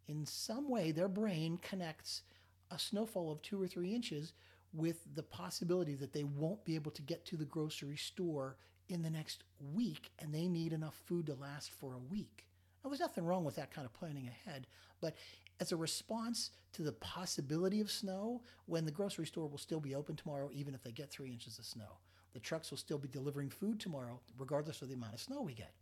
In 0.08 0.26
some 0.26 0.70
way, 0.70 0.92
their 0.92 1.08
brain 1.08 1.58
connects 1.62 2.24
a 2.70 2.80
snowfall 2.80 3.32
of 3.32 3.42
two 3.42 3.62
or 3.62 3.68
three 3.68 3.94
inches 3.94 4.34
with 4.74 5.04
the 5.16 5.24
possibility 5.24 5.96
that 5.96 6.14
they 6.14 6.24
won't 6.24 6.64
be 6.64 6.76
able 6.76 6.92
to 6.92 7.02
get 7.02 7.26
to 7.26 7.38
the 7.38 7.46
grocery 7.46 7.98
store 7.98 8.58
in 8.90 9.02
the 9.02 9.10
next 9.10 9.44
week 9.74 10.12
and 10.20 10.34
they 10.34 10.48
need 10.48 10.74
enough 10.74 10.96
food 11.06 11.26
to 11.26 11.34
last 11.36 11.72
for 11.72 11.94
a 11.94 12.12
week. 12.12 12.46
Now, 12.84 12.90
there's 12.90 13.00
nothing 13.00 13.26
wrong 13.26 13.44
with 13.44 13.56
that 13.56 13.72
kind 13.72 13.86
of 13.86 13.94
planning 13.94 14.28
ahead, 14.28 14.68
but 15.02 15.16
as 15.60 15.72
a 15.72 15.78
response 15.78 16.52
to 16.74 16.82
the 16.82 16.94
possibility 16.94 17.82
of 17.82 17.92
snow, 17.92 18.42
when 18.66 18.86
the 18.86 18.92
grocery 18.92 19.28
store 19.28 19.48
will 19.48 19.60
still 19.60 19.80
be 19.80 19.94
open 19.94 20.16
tomorrow, 20.16 20.50
even 20.52 20.74
if 20.74 20.82
they 20.82 20.92
get 20.92 21.12
three 21.12 21.32
inches 21.32 21.60
of 21.60 21.66
snow, 21.66 22.00
the 22.34 22.40
trucks 22.40 22.72
will 22.72 22.78
still 22.78 22.98
be 22.98 23.08
delivering 23.08 23.50
food 23.50 23.80
tomorrow, 23.80 24.20
regardless 24.38 24.82
of 24.82 24.88
the 24.88 24.96
amount 24.96 25.14
of 25.14 25.20
snow 25.20 25.42
we 25.42 25.54
get. 25.54 25.74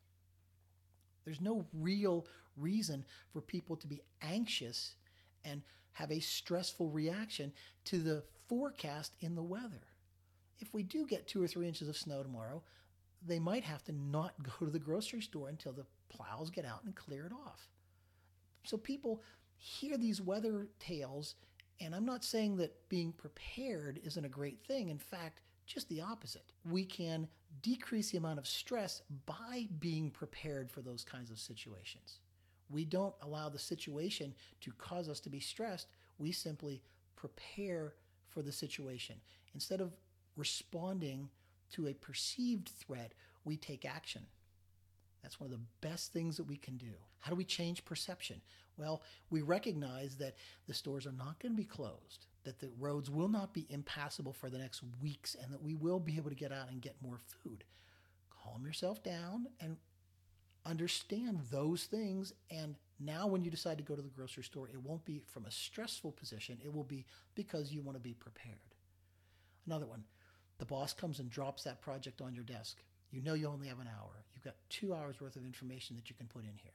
There's 1.23 1.39
no 1.39 1.65
real 1.73 2.25
reason 2.57 3.05
for 3.31 3.39
people 3.39 3.75
to 3.77 3.88
be 3.88 4.01
anxious 4.21 4.95
and 5.45 5.62
have 5.93 6.12
a 6.12 6.19
stressful 6.19 6.89
reaction 6.89 7.53
to 7.85 7.99
the 7.99 8.23
forecast 8.47 9.13
in 9.21 9.35
the 9.35 9.43
weather. 9.43 9.88
If 10.59 10.73
we 10.73 10.83
do 10.83 11.05
get 11.05 11.27
two 11.27 11.41
or 11.41 11.47
three 11.47 11.67
inches 11.67 11.88
of 11.88 11.97
snow 11.97 12.23
tomorrow, 12.23 12.63
they 13.25 13.39
might 13.39 13.63
have 13.63 13.83
to 13.85 13.91
not 13.91 14.33
go 14.59 14.65
to 14.65 14.71
the 14.71 14.79
grocery 14.79 15.21
store 15.21 15.49
until 15.49 15.71
the 15.71 15.85
plows 16.10 16.50
get 16.50 16.65
out 16.65 16.84
and 16.84 16.95
clear 16.95 17.26
it 17.26 17.32
off. 17.32 17.67
So 18.63 18.78
people 18.78 19.22
hear 19.58 19.98
these 19.98 20.22
weather 20.22 20.67
tales, 20.80 21.36
and 21.80 21.95
I'm 21.95 22.06
not 22.06 22.24
saying 22.24 22.58
that 22.58 22.89
being 22.89 23.12
prepared 23.12 24.00
isn't 24.04 24.26
a 24.26 24.30
great 24.30 24.62
thing. 24.65 24.89
In 24.89 24.98
fact, 24.98 25.41
just 25.65 25.88
the 25.89 26.02
opposite. 26.02 26.52
We 26.69 26.84
can 26.84 27.28
decrease 27.62 28.12
the 28.12 28.17
amount 28.17 28.39
of 28.39 28.48
stress 28.48 29.02
by 29.26 29.67
being 29.80 30.10
prepared 30.10 30.72
for 30.72 30.82
those 30.82 31.04
kinds 31.04 31.30
of 31.30 31.39
situations. 31.39 32.19
We 32.69 32.86
don't 32.86 33.15
allow 33.22 33.50
the 33.50 33.60
situation 33.60 34.34
to 34.62 34.72
cause 34.74 35.10
us 35.10 35.19
to 35.22 35.30
be 35.30 35.39
stressed. 35.39 35.88
We 36.17 36.32
simply 36.32 36.82
prepare 37.15 37.93
for 38.30 38.41
the 38.41 38.52
situation. 38.52 39.15
Instead 39.54 39.82
of 39.82 39.95
responding 40.36 41.30
to 41.72 41.88
a 41.88 41.93
perceived 41.93 42.69
threat, 42.69 43.13
we 43.43 43.58
take 43.58 43.86
action. 43.86 44.24
That's 45.21 45.39
one 45.39 45.51
of 45.51 45.58
the 45.58 45.88
best 45.88 46.13
things 46.13 46.38
that 46.38 46.45
we 46.45 46.58
can 46.58 46.77
do. 46.77 46.93
How 47.19 47.29
do 47.29 47.36
we 47.36 47.45
change 47.45 47.86
perception? 47.86 48.41
Well, 48.77 49.01
we 49.29 49.41
recognize 49.41 50.15
that 50.17 50.36
the 50.67 50.73
stores 50.73 51.05
are 51.05 51.12
not 51.12 51.39
going 51.39 51.51
to 51.51 51.58
be 51.62 51.65
closed, 51.65 52.27
that 52.43 52.60
the 52.60 52.69
roads 52.79 53.10
will 53.10 53.27
not 53.27 53.53
be 53.53 53.67
impassable 53.69 54.32
for 54.32 54.49
the 54.49 54.58
next 54.58 54.82
weeks, 55.01 55.36
and 55.41 55.51
that 55.51 55.62
we 55.62 55.75
will 55.75 55.99
be 55.99 56.15
able 56.15 56.29
to 56.29 56.36
get 56.36 56.53
out 56.53 56.69
and 56.71 56.82
get 56.82 56.95
more 57.01 57.19
food. 57.43 57.65
Calm 58.43 58.65
yourself 58.65 59.03
down 59.03 59.47
and 59.60 59.75
understand 60.65 61.41
those 61.51 61.84
things. 61.84 62.34
And 62.49 62.75
now, 62.99 63.27
when 63.27 63.43
you 63.43 63.51
decide 63.51 63.77
to 63.77 63.84
go 63.84 63.95
to 63.95 64.01
the 64.01 64.10
grocery 64.10 64.43
store, 64.43 64.69
it 64.69 64.82
won't 64.82 65.03
be 65.03 65.21
from 65.25 65.45
a 65.45 65.51
stressful 65.51 66.13
position, 66.13 66.58
it 66.63 66.73
will 66.73 66.84
be 66.84 67.05
because 67.36 67.73
you 67.73 67.82
want 67.82 67.97
to 67.97 68.01
be 68.01 68.13
prepared. 68.13 68.58
Another 69.65 69.86
one 69.86 70.03
the 70.58 70.65
boss 70.65 70.93
comes 70.93 71.19
and 71.19 71.29
drops 71.29 71.63
that 71.63 71.82
project 71.82 72.21
on 72.21 72.36
your 72.36 72.43
desk. 72.43 72.84
You 73.12 73.21
know 73.21 73.34
you 73.34 73.47
only 73.47 73.67
have 73.67 73.79
an 73.79 73.88
hour. 73.88 74.25
You've 74.39 74.54
got 74.54 74.69
two 74.69 74.93
hours 74.93 75.19
worth 75.19 75.36
of 75.36 75.43
information 75.43 75.97
that 75.97 76.10
you 76.10 76.15
can 76.15 76.28
put 76.28 76.45
in 76.45 76.58
here. 76.63 76.71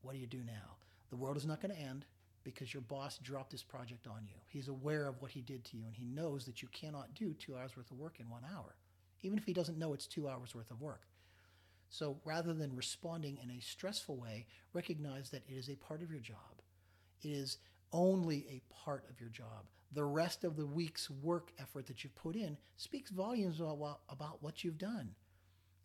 What 0.00 0.14
do 0.14 0.18
you 0.18 0.26
do 0.26 0.42
now? 0.44 0.74
The 1.10 1.16
world 1.16 1.36
is 1.36 1.46
not 1.46 1.62
going 1.62 1.72
to 1.72 1.80
end 1.80 2.06
because 2.42 2.74
your 2.74 2.80
boss 2.80 3.18
dropped 3.18 3.52
this 3.52 3.62
project 3.62 4.08
on 4.08 4.24
you. 4.26 4.34
He's 4.48 4.66
aware 4.66 5.06
of 5.06 5.22
what 5.22 5.30
he 5.30 5.42
did 5.42 5.64
to 5.66 5.76
you 5.76 5.84
and 5.86 5.94
he 5.94 6.06
knows 6.06 6.44
that 6.46 6.60
you 6.60 6.66
cannot 6.72 7.14
do 7.14 7.34
two 7.34 7.56
hours 7.56 7.76
worth 7.76 7.92
of 7.92 8.00
work 8.00 8.18
in 8.18 8.28
one 8.28 8.42
hour, 8.52 8.74
even 9.22 9.38
if 9.38 9.44
he 9.44 9.52
doesn't 9.52 9.78
know 9.78 9.92
it's 9.92 10.08
two 10.08 10.28
hours 10.28 10.56
worth 10.56 10.72
of 10.72 10.80
work. 10.80 11.02
So 11.88 12.16
rather 12.24 12.52
than 12.52 12.74
responding 12.74 13.38
in 13.40 13.52
a 13.52 13.60
stressful 13.60 14.16
way, 14.16 14.46
recognize 14.72 15.30
that 15.30 15.44
it 15.48 15.52
is 15.52 15.70
a 15.70 15.76
part 15.76 16.02
of 16.02 16.10
your 16.10 16.18
job. 16.18 16.62
It 17.22 17.28
is 17.28 17.58
only 17.92 18.44
a 18.50 18.74
part 18.74 19.04
of 19.08 19.20
your 19.20 19.30
job. 19.30 19.66
The 19.92 20.02
rest 20.02 20.42
of 20.42 20.56
the 20.56 20.66
week's 20.66 21.08
work 21.10 21.52
effort 21.60 21.86
that 21.86 22.02
you've 22.02 22.16
put 22.16 22.34
in 22.34 22.56
speaks 22.76 23.12
volumes 23.12 23.60
about, 23.60 24.42
what 24.42 24.64
you've 24.64 24.78
done. 24.78 25.14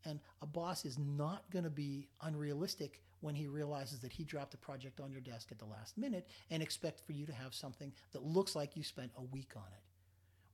And 0.06 0.20
a 0.42 0.46
boss 0.46 0.86
is 0.86 0.98
not 0.98 1.50
going 1.52 1.64
to 1.64 1.70
be 1.70 2.08
unrealistic 2.22 3.02
when 3.22 3.36
he 3.36 3.48
realizes 3.48 4.00
that 4.00 4.12
he 4.12 4.24
dropped 4.24 4.54
a 4.54 4.58
project 4.58 5.00
on 5.00 5.12
your 5.12 5.22
desk 5.22 5.50
at 5.52 5.60
the 5.60 5.66
last 5.66 5.98
minute 5.98 6.28
and 6.52 6.62
expect 6.62 7.02
for 7.06 7.14
you 7.14 7.26
to 7.26 7.34
have 7.34 7.54
something 7.54 7.92
that 8.12 8.24
looks 8.24 8.56
like 8.56 8.78
you 8.78 8.84
spent 8.84 9.12
a 9.18 9.24
week 9.24 9.54
on 9.56 9.68
it. 9.74 9.84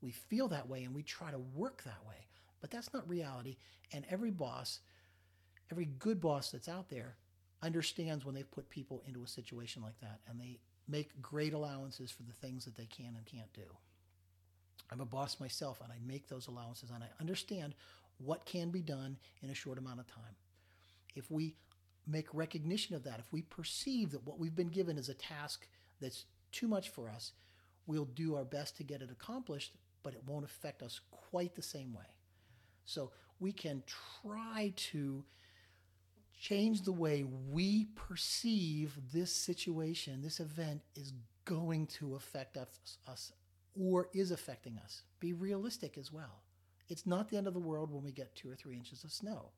We 0.01 0.11
feel 0.11 0.47
that 0.49 0.67
way 0.67 0.83
and 0.83 0.93
we 0.93 1.03
try 1.03 1.31
to 1.31 1.39
work 1.39 1.83
that 1.83 2.05
way, 2.07 2.27
but 2.61 2.71
that's 2.71 2.93
not 2.93 3.07
reality. 3.07 3.57
And 3.91 4.05
every 4.09 4.31
boss, 4.31 4.79
every 5.71 5.85
good 5.85 6.21
boss 6.21 6.51
that's 6.51 6.69
out 6.69 6.89
there, 6.89 7.17
understands 7.61 8.25
when 8.25 8.35
they've 8.35 8.51
put 8.51 8.69
people 8.69 9.01
into 9.07 9.23
a 9.23 9.27
situation 9.27 9.81
like 9.81 9.99
that 10.01 10.19
and 10.27 10.39
they 10.39 10.59
make 10.87 11.21
great 11.21 11.53
allowances 11.53 12.11
for 12.11 12.23
the 12.23 12.33
things 12.33 12.65
that 12.65 12.75
they 12.75 12.85
can 12.85 13.15
and 13.15 13.25
can't 13.25 13.51
do. 13.53 13.61
I'm 14.91 14.99
a 14.99 15.05
boss 15.05 15.39
myself 15.39 15.79
and 15.81 15.91
I 15.91 15.95
make 16.05 16.27
those 16.27 16.47
allowances 16.47 16.91
and 16.93 17.03
I 17.03 17.07
understand 17.19 17.73
what 18.17 18.45
can 18.45 18.69
be 18.69 18.81
done 18.81 19.17
in 19.41 19.49
a 19.49 19.55
short 19.55 19.77
amount 19.77 19.99
of 19.99 20.07
time. 20.07 20.35
If 21.15 21.29
we 21.29 21.55
make 22.07 22.27
recognition 22.33 22.95
of 22.95 23.03
that, 23.03 23.19
if 23.19 23.31
we 23.31 23.41
perceive 23.41 24.11
that 24.11 24.25
what 24.25 24.39
we've 24.39 24.55
been 24.55 24.69
given 24.69 24.97
is 24.97 25.09
a 25.09 25.13
task 25.13 25.67
that's 26.01 26.25
too 26.51 26.67
much 26.67 26.89
for 26.89 27.09
us, 27.09 27.31
we'll 27.87 28.05
do 28.05 28.35
our 28.35 28.45
best 28.45 28.77
to 28.77 28.83
get 28.83 29.01
it 29.01 29.09
accomplished, 29.11 29.73
but 30.03 30.13
it 30.13 30.23
won't 30.25 30.45
affect 30.45 30.83
us 30.83 30.99
quite 31.11 31.55
the 31.55 31.61
same 31.61 31.93
way. 31.93 32.05
So 32.85 33.11
we 33.39 33.51
can 33.51 33.83
try 34.21 34.73
to 34.75 35.23
change 36.39 36.81
the 36.81 36.91
way 36.91 37.23
we 37.23 37.85
perceive 37.95 38.97
this 39.13 39.31
situation, 39.33 40.21
this 40.21 40.39
event 40.39 40.81
is 40.95 41.13
going 41.45 41.87
to 41.87 42.15
affect 42.15 42.57
us, 42.57 42.97
us 43.07 43.31
or 43.79 44.09
is 44.13 44.31
affecting 44.31 44.77
us. 44.77 45.03
Be 45.19 45.33
realistic 45.33 45.97
as 45.97 46.11
well. 46.11 46.42
It's 46.93 47.07
not 47.07 47.27
the 47.27 47.37
end 47.37 47.47
of 47.47 47.55
the 47.55 47.59
world 47.59 47.89
when 47.89 48.03
we 48.03 48.11
get 48.11 48.35
two 48.35 48.51
or 48.51 48.55
three 48.55 48.75
inches 48.75 49.03
of 49.03 49.11
snow. 49.11 49.49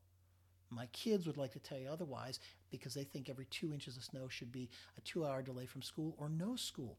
My 0.70 0.86
kids 0.86 1.26
would 1.26 1.36
like 1.36 1.52
to 1.52 1.58
tell 1.58 1.76
you 1.76 1.90
otherwise 1.90 2.40
because 2.70 2.94
they 2.94 3.04
think 3.04 3.28
every 3.28 3.44
two 3.44 3.74
inches 3.74 3.98
of 3.98 4.04
snow 4.04 4.26
should 4.26 4.50
be 4.50 4.70
a 4.96 5.02
two 5.02 5.26
hour 5.26 5.42
delay 5.42 5.66
from 5.66 5.82
school 5.82 6.16
or 6.16 6.30
no 6.30 6.56
school. 6.56 6.96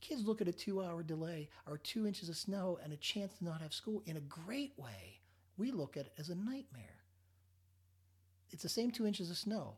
Kids 0.00 0.24
look 0.24 0.40
at 0.40 0.46
a 0.46 0.52
two 0.52 0.80
hour 0.80 1.02
delay 1.02 1.48
or 1.66 1.76
two 1.76 2.06
inches 2.06 2.28
of 2.28 2.36
snow 2.36 2.78
and 2.84 2.92
a 2.92 2.96
chance 2.96 3.36
to 3.38 3.44
not 3.44 3.60
have 3.60 3.74
school 3.74 4.00
in 4.06 4.16
a 4.16 4.20
great 4.20 4.74
way. 4.76 5.18
We 5.56 5.72
look 5.72 5.96
at 5.96 6.06
it 6.06 6.12
as 6.18 6.28
a 6.28 6.36
nightmare. 6.36 7.02
It's 8.52 8.62
the 8.62 8.68
same 8.68 8.92
two 8.92 9.08
inches 9.08 9.28
of 9.28 9.36
snow. 9.36 9.74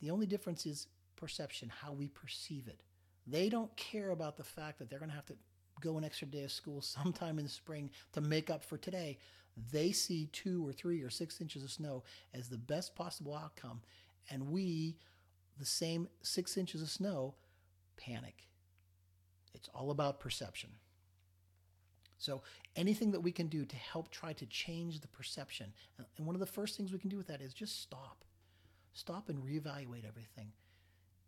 The 0.00 0.10
only 0.10 0.24
difference 0.24 0.64
is 0.64 0.86
perception, 1.14 1.70
how 1.82 1.92
we 1.92 2.08
perceive 2.08 2.68
it. 2.68 2.80
They 3.26 3.50
don't 3.50 3.76
care 3.76 4.12
about 4.12 4.38
the 4.38 4.44
fact 4.44 4.78
that 4.78 4.88
they're 4.88 4.98
going 4.98 5.10
to 5.10 5.14
have 5.14 5.26
to 5.26 5.36
go 5.80 5.98
an 5.98 6.04
extra 6.04 6.26
day 6.26 6.44
of 6.44 6.52
school 6.52 6.80
sometime 6.82 7.38
in 7.38 7.44
the 7.44 7.50
spring 7.50 7.90
to 8.12 8.20
make 8.20 8.50
up 8.50 8.64
for 8.64 8.76
today 8.76 9.18
they 9.70 9.92
see 9.92 10.26
two 10.26 10.66
or 10.66 10.72
three 10.72 11.02
or 11.02 11.10
six 11.10 11.40
inches 11.40 11.62
of 11.62 11.70
snow 11.70 12.04
as 12.34 12.48
the 12.48 12.58
best 12.58 12.94
possible 12.94 13.34
outcome. 13.34 13.80
And 14.30 14.50
we, 14.50 14.96
the 15.58 15.66
same 15.66 16.08
six 16.22 16.56
inches 16.56 16.82
of 16.82 16.90
snow, 16.90 17.34
panic. 17.96 18.48
It's 19.54 19.68
all 19.74 19.90
about 19.90 20.20
perception. 20.20 20.70
So, 22.18 22.42
anything 22.74 23.12
that 23.12 23.20
we 23.20 23.30
can 23.30 23.46
do 23.46 23.64
to 23.64 23.76
help 23.76 24.10
try 24.10 24.32
to 24.34 24.46
change 24.46 25.00
the 25.00 25.08
perception, 25.08 25.72
and 26.16 26.26
one 26.26 26.34
of 26.34 26.40
the 26.40 26.46
first 26.46 26.76
things 26.76 26.92
we 26.92 26.98
can 26.98 27.10
do 27.10 27.16
with 27.16 27.28
that 27.28 27.40
is 27.40 27.54
just 27.54 27.80
stop. 27.80 28.24
Stop 28.92 29.28
and 29.28 29.38
reevaluate 29.38 30.06
everything. 30.06 30.52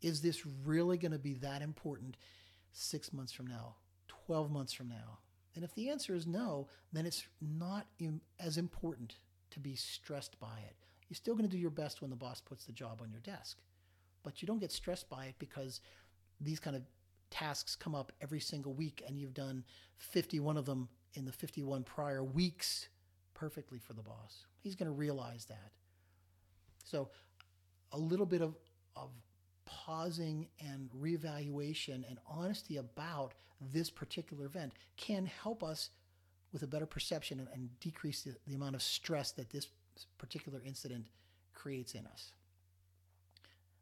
Is 0.03 0.21
this 0.21 0.45
really 0.65 0.99
going 0.99 1.13
to 1.13 1.19
be 1.19 1.35
that 1.35 1.63
important 1.63 2.17
six 2.73 3.13
months 3.13 3.33
from 3.33 3.47
now, 3.47 3.77
12 4.31 4.49
months 4.53 4.73
from 4.73 4.89
now, 4.89 5.19
and 5.57 5.65
if 5.65 5.75
the 5.75 5.91
answer 5.91 6.15
is 6.15 6.25
no, 6.25 6.69
then 6.93 7.05
it's 7.05 7.27
not 7.41 7.89
Im- 7.99 8.21
as 8.39 8.59
important 8.59 9.17
to 9.51 9.59
be 9.59 9.75
stressed 9.75 10.39
by 10.39 10.61
it. 10.69 10.77
You're 11.09 11.17
still 11.17 11.35
going 11.35 11.49
to 11.49 11.51
do 11.51 11.59
your 11.59 11.69
best 11.69 12.01
when 12.01 12.11
the 12.11 12.17
boss 12.17 12.41
puts 12.41 12.65
the 12.65 12.71
job 12.71 13.01
on 13.03 13.11
your 13.11 13.23
desk, 13.23 13.59
but 14.23 14.41
you 14.41 14.47
don't 14.47 14.61
get 14.61 14.71
stressed 14.71 15.11
by 15.11 15.25
it 15.25 15.35
because 15.41 15.81
these 16.41 16.61
kind 16.61 16.77
of 16.77 16.83
tasks 17.31 17.75
come 17.75 17.93
up 17.93 18.13
every 18.21 18.39
single 18.39 18.73
week 18.73 19.03
and 19.05 19.19
you've 19.19 19.35
done 19.35 19.65
51 19.99 20.57
of 20.57 20.65
them 20.65 20.89
in 21.15 21.25
the 21.25 21.33
51 21.33 21.83
prior 21.83 22.23
weeks 22.23 22.89
perfectly 23.35 23.81
for 23.81 23.95
the 23.95 24.03
boss. 24.05 24.47
He's 24.61 24.77
going 24.77 24.87
to 24.87 24.97
realize 24.97 25.47
that. 25.47 25.73
So, 26.85 27.11
a 27.91 27.99
little 27.99 28.27
bit 28.27 28.43
of, 28.43 28.55
of 28.95 29.11
pausing 29.71 30.49
and 30.61 30.91
reevaluation 31.01 32.03
and 32.09 32.19
honesty 32.29 32.77
about 32.77 33.35
this 33.73 33.91
particular 33.91 34.47
event 34.47 34.73
can 34.97 35.27
help 35.27 35.63
us 35.63 35.91
with 36.53 36.63
a 36.63 36.67
better 36.67 36.87
perception 36.87 37.39
and, 37.39 37.49
and 37.55 37.81
decrease 37.81 38.23
the, 38.23 38.35
the 38.49 38.55
amount 38.55 38.75
of 38.75 38.83
stress 38.83 39.31
that 39.33 39.51
this 39.51 39.69
particular 40.19 40.61
incident 40.65 41.07
creates 41.55 41.95
in 41.95 42.07
us. 42.07 42.33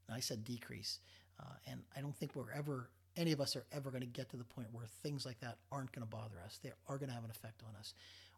And 0.07 0.17
I 0.17 0.21
said 0.21 0.45
decrease. 0.45 1.01
Uh, 1.41 1.45
and 1.67 1.81
I 1.97 2.01
don't 2.01 2.15
think 2.17 2.35
we're 2.35 2.53
ever, 2.53 2.91
any 3.17 3.33
of 3.33 3.41
us 3.41 3.57
are 3.57 3.65
ever 3.73 3.91
going 3.91 4.03
to 4.03 4.07
get 4.07 4.29
to 4.31 4.37
the 4.37 4.45
point 4.45 4.69
where 4.73 4.87
things 5.03 5.25
like 5.25 5.41
that 5.41 5.57
aren't 5.73 5.93
going 5.93 6.07
to 6.07 6.11
bother 6.11 6.37
us. 6.45 6.59
They 6.63 6.73
are 6.89 6.99
going 6.99 7.09
to 7.09 7.15
have 7.15 7.25
an 7.25 7.31
effect 7.31 7.63
on 7.67 7.75
us. 7.79 7.95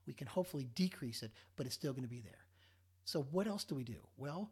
We 0.07 0.13
can 0.13 0.27
hopefully 0.27 0.69
decrease 0.75 1.23
it, 1.23 1.33
but 1.57 1.67
it's 1.67 1.75
still 1.75 1.93
going 1.93 2.05
to 2.05 2.09
be 2.09 2.21
there. 2.21 2.45
So, 3.05 3.27
what 3.31 3.47
else 3.47 3.65
do 3.65 3.75
we 3.75 3.85
do? 3.85 3.97
Well, 4.17 4.51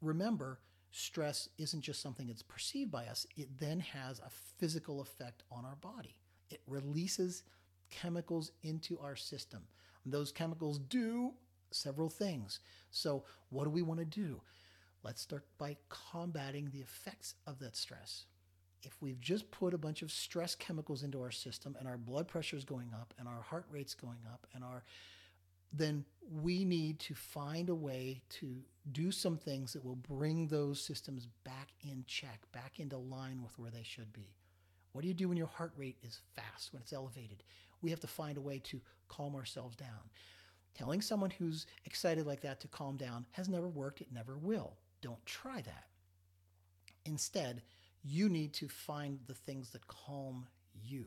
remember, 0.00 0.58
stress 0.90 1.48
isn't 1.58 1.82
just 1.82 2.02
something 2.02 2.26
that's 2.26 2.42
perceived 2.42 2.90
by 2.90 3.06
us, 3.06 3.26
it 3.36 3.58
then 3.58 3.80
has 3.80 4.18
a 4.18 4.30
physical 4.58 5.00
effect 5.00 5.42
on 5.50 5.64
our 5.64 5.76
body. 5.76 6.16
It 6.50 6.60
releases 6.66 7.44
chemicals 7.90 8.52
into 8.62 8.98
our 8.98 9.16
system. 9.16 9.62
And 10.04 10.12
those 10.12 10.32
chemicals 10.32 10.78
do 10.78 11.32
several 11.70 12.08
things. 12.08 12.60
So, 12.90 13.24
what 13.50 13.64
do 13.64 13.70
we 13.70 13.82
want 13.82 14.00
to 14.00 14.06
do? 14.06 14.40
Let's 15.02 15.22
start 15.22 15.44
by 15.58 15.76
combating 15.88 16.70
the 16.70 16.80
effects 16.80 17.34
of 17.46 17.58
that 17.60 17.76
stress. 17.76 18.26
If 18.82 19.00
we've 19.00 19.20
just 19.20 19.50
put 19.50 19.74
a 19.74 19.78
bunch 19.78 20.02
of 20.02 20.10
stress 20.10 20.54
chemicals 20.54 21.02
into 21.02 21.20
our 21.20 21.30
system 21.30 21.76
and 21.78 21.86
our 21.86 21.98
blood 21.98 22.28
pressure 22.28 22.56
is 22.56 22.64
going 22.64 22.92
up 22.94 23.12
and 23.18 23.28
our 23.28 23.42
heart 23.42 23.66
rate's 23.70 23.94
going 23.94 24.20
up 24.30 24.46
and 24.54 24.64
our 24.64 24.84
then 25.72 26.04
we 26.30 26.64
need 26.64 26.98
to 27.00 27.14
find 27.14 27.68
a 27.68 27.74
way 27.74 28.22
to 28.28 28.62
do 28.92 29.10
some 29.10 29.36
things 29.36 29.72
that 29.72 29.84
will 29.84 29.96
bring 29.96 30.46
those 30.46 30.80
systems 30.80 31.26
back 31.44 31.68
in 31.82 32.04
check, 32.06 32.40
back 32.52 32.78
into 32.78 32.96
line 32.96 33.42
with 33.42 33.58
where 33.58 33.70
they 33.70 33.82
should 33.82 34.12
be. 34.12 34.34
What 34.92 35.02
do 35.02 35.08
you 35.08 35.14
do 35.14 35.28
when 35.28 35.36
your 35.36 35.46
heart 35.46 35.72
rate 35.76 35.98
is 36.02 36.20
fast, 36.34 36.72
when 36.72 36.82
it's 36.82 36.92
elevated? 36.92 37.42
We 37.82 37.90
have 37.90 38.00
to 38.00 38.06
find 38.06 38.36
a 38.36 38.40
way 38.42 38.58
to 38.64 38.80
calm 39.08 39.34
ourselves 39.34 39.76
down. 39.76 40.10
Telling 40.74 41.00
someone 41.00 41.30
who's 41.30 41.66
excited 41.84 42.26
like 42.26 42.40
that 42.42 42.60
to 42.60 42.68
calm 42.68 42.96
down 42.96 43.26
has 43.32 43.48
never 43.48 43.68
worked, 43.68 44.00
it 44.00 44.12
never 44.12 44.36
will. 44.36 44.76
Don't 45.02 45.24
try 45.26 45.60
that. 45.62 45.84
Instead, 47.04 47.62
you 48.02 48.28
need 48.28 48.52
to 48.54 48.68
find 48.68 49.18
the 49.26 49.34
things 49.34 49.70
that 49.70 49.86
calm 49.86 50.46
you. 50.82 51.06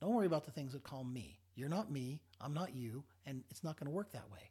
Don't 0.00 0.14
worry 0.14 0.26
about 0.26 0.44
the 0.44 0.50
things 0.50 0.72
that 0.72 0.84
calm 0.84 1.12
me. 1.12 1.38
You're 1.54 1.68
not 1.68 1.90
me, 1.90 2.20
I'm 2.40 2.54
not 2.54 2.74
you, 2.74 3.04
and 3.26 3.42
it's 3.50 3.64
not 3.64 3.78
going 3.78 3.86
to 3.86 3.94
work 3.94 4.12
that 4.12 4.30
way. 4.30 4.50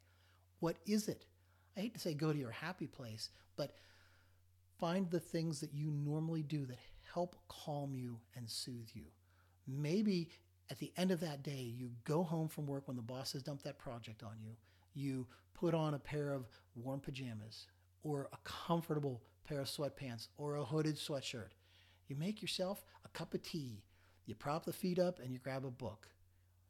What 0.60 0.78
is 0.86 1.08
it? 1.08 1.26
I 1.76 1.82
hate 1.82 1.94
to 1.96 2.00
say 2.00 2.14
go 2.14 2.32
to 2.32 2.40
your 2.40 2.52
happy 2.52 2.88
place, 2.88 3.30
but 3.56 3.74
find 4.80 5.10
the 5.10 5.20
things 5.20 5.60
that 5.62 5.74
you 5.74 5.92
normally 5.92 6.44
do 6.44 6.66
that 6.66 6.78
help 7.14 7.36
calm 7.48 7.94
you 7.94 8.20
and 8.36 8.50
soothe 8.50 8.90
you. 8.94 9.06
Maybe 9.68 10.30
at 10.70 10.80
the 10.80 10.92
end 10.98 11.12
of 11.12 11.20
that 11.20 11.44
day, 11.44 11.74
you 11.76 11.92
go 12.04 12.24
home 12.24 12.48
from 12.48 12.66
work 12.66 12.88
when 12.88 12.98
the 12.98 13.04
boss 13.04 13.34
has 13.34 13.44
dumped 13.44 13.64
that 13.66 13.78
project 13.78 14.24
on 14.24 14.38
you. 14.42 14.56
You 14.94 15.28
put 15.54 15.74
on 15.74 15.94
a 15.94 16.00
pair 16.00 16.34
of 16.34 16.48
warm 16.76 17.00
pajamas 17.00 17.68
or 18.04 18.30
a 18.34 18.38
comfortable 18.44 19.22
pair 19.48 19.62
of 19.62 19.68
sweatpants 19.68 20.28
or 20.38 20.56
a 20.56 20.64
hooded 20.66 20.96
sweatshirt. 20.96 21.50
You 22.08 22.16
make 22.16 22.42
yourself 22.42 22.84
a 23.06 23.10
cup 23.10 23.34
of 23.34 23.44
tea. 23.44 23.84
You 24.26 24.36
prop 24.36 24.66
the 24.66 24.74
feet 24.74 25.00
up 25.00 25.20
and 25.20 25.32
you 25.32 25.40
grab 25.40 25.66
a 25.66 25.72
book. 25.72 26.08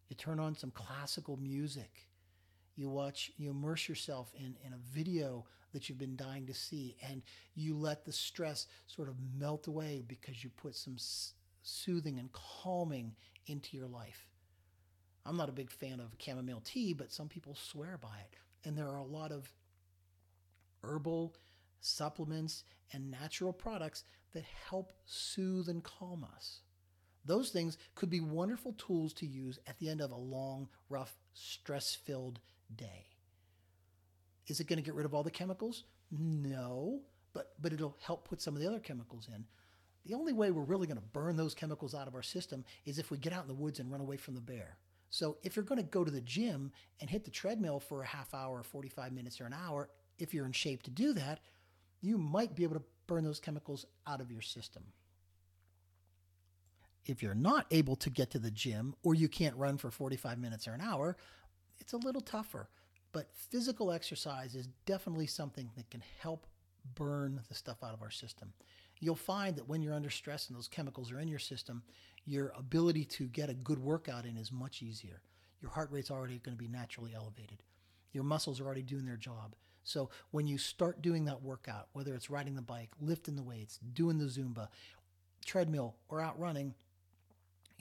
You 0.09 0.15
turn 0.15 0.39
on 0.39 0.55
some 0.55 0.71
classical 0.71 1.37
music. 1.37 2.07
You 2.75 2.89
watch, 2.89 3.31
you 3.37 3.51
immerse 3.51 3.87
yourself 3.87 4.33
in, 4.35 4.55
in 4.65 4.73
a 4.73 4.93
video 4.93 5.45
that 5.73 5.89
you've 5.89 5.97
been 5.97 6.15
dying 6.15 6.45
to 6.47 6.53
see, 6.53 6.95
and 7.07 7.21
you 7.55 7.75
let 7.75 8.05
the 8.05 8.11
stress 8.11 8.67
sort 8.87 9.09
of 9.09 9.15
melt 9.37 9.67
away 9.67 10.03
because 10.07 10.43
you 10.43 10.49
put 10.49 10.75
some 10.75 10.97
soothing 11.61 12.19
and 12.19 12.29
calming 12.31 13.15
into 13.47 13.77
your 13.77 13.87
life. 13.87 14.27
I'm 15.25 15.37
not 15.37 15.49
a 15.49 15.53
big 15.53 15.71
fan 15.71 15.99
of 15.99 16.15
chamomile 16.19 16.61
tea, 16.63 16.93
but 16.93 17.11
some 17.11 17.27
people 17.27 17.55
swear 17.55 17.97
by 17.97 18.17
it. 18.19 18.35
And 18.67 18.77
there 18.77 18.87
are 18.87 18.97
a 18.97 19.03
lot 19.03 19.31
of 19.31 19.51
herbal 20.83 21.35
supplements 21.79 22.63
and 22.91 23.09
natural 23.09 23.53
products 23.53 24.03
that 24.33 24.43
help 24.69 24.93
soothe 25.05 25.69
and 25.69 25.83
calm 25.83 26.25
us. 26.35 26.61
Those 27.25 27.49
things 27.49 27.77
could 27.95 28.09
be 28.09 28.19
wonderful 28.19 28.73
tools 28.73 29.13
to 29.13 29.25
use 29.25 29.59
at 29.67 29.77
the 29.79 29.89
end 29.89 30.01
of 30.01 30.12
a 30.12 30.15
long, 30.15 30.67
rough, 30.89 31.15
stress 31.33 31.95
filled 31.95 32.39
day. 32.75 33.05
Is 34.47 34.59
it 34.59 34.67
going 34.67 34.77
to 34.77 34.83
get 34.83 34.95
rid 34.95 35.05
of 35.05 35.13
all 35.13 35.23
the 35.23 35.31
chemicals? 35.31 35.83
No, 36.12 37.01
but, 37.33 37.53
but 37.62 37.73
it'll 37.73 37.97
help 38.01 38.27
put 38.27 38.41
some 38.41 38.55
of 38.55 38.62
the 38.62 38.67
other 38.67 38.79
chemicals 38.79 39.29
in. 39.33 39.45
The 40.05 40.15
only 40.15 40.33
way 40.33 40.51
we're 40.51 40.63
really 40.63 40.88
going 40.88 40.97
to 40.97 41.03
burn 41.13 41.38
those 41.38 41.55
chemicals 41.55 41.95
out 41.95 42.07
of 42.07 42.15
our 42.15 42.23
system 42.23 42.65
is 42.86 42.99
if 42.99 43.09
we 43.09 43.17
get 43.17 43.31
out 43.31 43.43
in 43.43 43.47
the 43.47 43.53
woods 43.53 43.79
and 43.79 43.89
run 43.89 44.01
away 44.01 44.17
from 44.17 44.36
the 44.36 44.41
bear. 44.41 44.77
So 45.09 45.38
if 45.43 45.55
you're 45.55 45.63
going 45.63 45.79
to 45.79 45.83
go 45.83 46.03
to 46.03 46.12
the 46.12 46.21
gym 46.21 46.71
and 46.99 47.09
hit 47.09 47.23
the 47.23 47.31
treadmill 47.31 47.79
for 47.79 48.01
a 48.01 48.07
half 48.07 48.33
hour, 48.33 48.63
45 48.63 49.13
minutes, 49.13 49.39
or 49.39 49.45
an 49.45 49.53
hour, 49.53 49.89
if 50.17 50.33
you're 50.33 50.45
in 50.45 50.51
shape 50.51 50.83
to 50.83 50.91
do 50.91 51.13
that, 51.13 51.39
you 52.01 52.17
might 52.17 52.55
be 52.55 52.63
able 52.63 52.75
to 52.75 52.83
burn 53.07 53.23
those 53.23 53.39
chemicals 53.39 53.86
out 54.07 54.21
of 54.21 54.31
your 54.31 54.41
system. 54.41 54.83
If 57.05 57.21
you're 57.21 57.35
not 57.35 57.65
able 57.71 57.95
to 57.97 58.09
get 58.09 58.31
to 58.31 58.39
the 58.39 58.51
gym 58.51 58.95
or 59.03 59.13
you 59.13 59.27
can't 59.27 59.55
run 59.55 59.77
for 59.77 59.91
45 59.91 60.37
minutes 60.39 60.67
or 60.67 60.73
an 60.73 60.81
hour, 60.81 61.17
it's 61.79 61.93
a 61.93 61.97
little 61.97 62.21
tougher. 62.21 62.69
But 63.11 63.29
physical 63.33 63.91
exercise 63.91 64.55
is 64.55 64.67
definitely 64.85 65.27
something 65.27 65.69
that 65.75 65.89
can 65.89 66.03
help 66.19 66.47
burn 66.95 67.41
the 67.47 67.55
stuff 67.55 67.83
out 67.83 67.93
of 67.93 68.01
our 68.01 68.11
system 68.11 68.53
you'll 69.03 69.15
find 69.15 69.57
that 69.57 69.67
when 69.67 69.81
you're 69.81 69.93
under 69.93 70.09
stress 70.09 70.47
and 70.47 70.57
those 70.57 70.67
chemicals 70.67 71.11
are 71.11 71.19
in 71.19 71.27
your 71.27 71.39
system, 71.39 71.83
your 72.25 72.53
ability 72.57 73.03
to 73.03 73.25
get 73.27 73.49
a 73.49 73.53
good 73.53 73.79
workout 73.79 74.25
in 74.25 74.37
is 74.37 74.51
much 74.51 74.81
easier. 74.81 75.21
Your 75.61 75.71
heart 75.71 75.91
rate's 75.91 76.09
already 76.09 76.39
going 76.39 76.57
to 76.57 76.63
be 76.63 76.69
naturally 76.69 77.13
elevated. 77.13 77.63
Your 78.13 78.23
muscles 78.23 78.61
are 78.61 78.65
already 78.65 78.81
doing 78.81 79.05
their 79.05 79.17
job. 79.17 79.55
So 79.83 80.09
when 80.31 80.47
you 80.47 80.57
start 80.57 81.01
doing 81.01 81.25
that 81.25 81.41
workout, 81.41 81.89
whether 81.91 82.15
it's 82.15 82.29
riding 82.29 82.55
the 82.55 82.61
bike, 82.61 82.91
lifting 83.01 83.35
the 83.35 83.43
weights, 83.43 83.79
doing 83.93 84.17
the 84.17 84.25
Zumba, 84.25 84.69
treadmill, 85.45 85.95
or 86.07 86.21
out 86.21 86.39
running, 86.39 86.73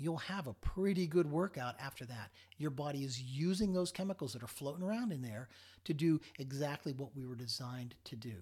you'll 0.02 0.16
have 0.16 0.46
a 0.46 0.54
pretty 0.54 1.06
good 1.06 1.30
workout 1.30 1.74
after 1.80 2.04
that. 2.06 2.30
Your 2.58 2.70
body 2.70 3.04
is 3.04 3.20
using 3.20 3.72
those 3.72 3.92
chemicals 3.92 4.32
that 4.32 4.42
are 4.42 4.48
floating 4.48 4.84
around 4.84 5.12
in 5.12 5.22
there 5.22 5.48
to 5.84 5.94
do 5.94 6.20
exactly 6.38 6.92
what 6.92 7.16
we 7.16 7.26
were 7.26 7.36
designed 7.36 7.94
to 8.04 8.16
do 8.16 8.34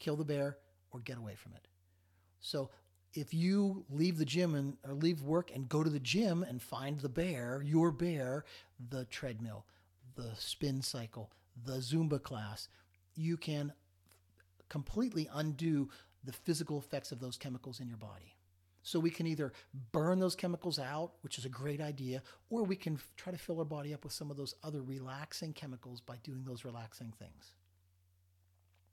kill 0.00 0.16
the 0.16 0.24
bear, 0.24 0.58
or 0.90 1.00
get 1.00 1.16
away 1.16 1.34
from 1.34 1.54
it. 1.54 1.66
So 2.40 2.68
if 3.14 3.32
you 3.32 3.84
leave 3.88 4.18
the 4.18 4.24
gym 4.24 4.54
and 4.54 4.76
or 4.86 4.94
leave 4.94 5.22
work 5.22 5.50
and 5.54 5.68
go 5.68 5.82
to 5.82 5.88
the 5.88 6.00
gym 6.00 6.42
and 6.42 6.60
find 6.60 7.00
the 7.00 7.08
bear, 7.08 7.62
your 7.64 7.90
bear, 7.90 8.44
the 8.90 9.04
treadmill, 9.06 9.64
the 10.14 10.32
spin 10.36 10.82
cycle, 10.82 11.30
the 11.64 11.78
Zumba 11.78 12.22
class, 12.22 12.68
you 13.14 13.36
can 13.36 13.72
completely 14.68 15.28
undo 15.32 15.88
the 16.24 16.32
physical 16.32 16.78
effects 16.78 17.12
of 17.12 17.20
those 17.20 17.36
chemicals 17.36 17.80
in 17.80 17.88
your 17.88 17.96
body. 17.96 18.33
So 18.86 19.00
we 19.00 19.10
can 19.10 19.26
either 19.26 19.52
burn 19.92 20.20
those 20.20 20.36
chemicals 20.36 20.78
out, 20.78 21.12
which 21.22 21.38
is 21.38 21.46
a 21.46 21.48
great 21.48 21.80
idea, 21.80 22.22
or 22.50 22.64
we 22.64 22.76
can 22.76 23.00
try 23.16 23.32
to 23.32 23.38
fill 23.38 23.58
our 23.58 23.64
body 23.64 23.94
up 23.94 24.04
with 24.04 24.12
some 24.12 24.30
of 24.30 24.36
those 24.36 24.54
other 24.62 24.82
relaxing 24.82 25.54
chemicals 25.54 26.02
by 26.02 26.16
doing 26.22 26.44
those 26.44 26.66
relaxing 26.66 27.12
things. 27.18 27.54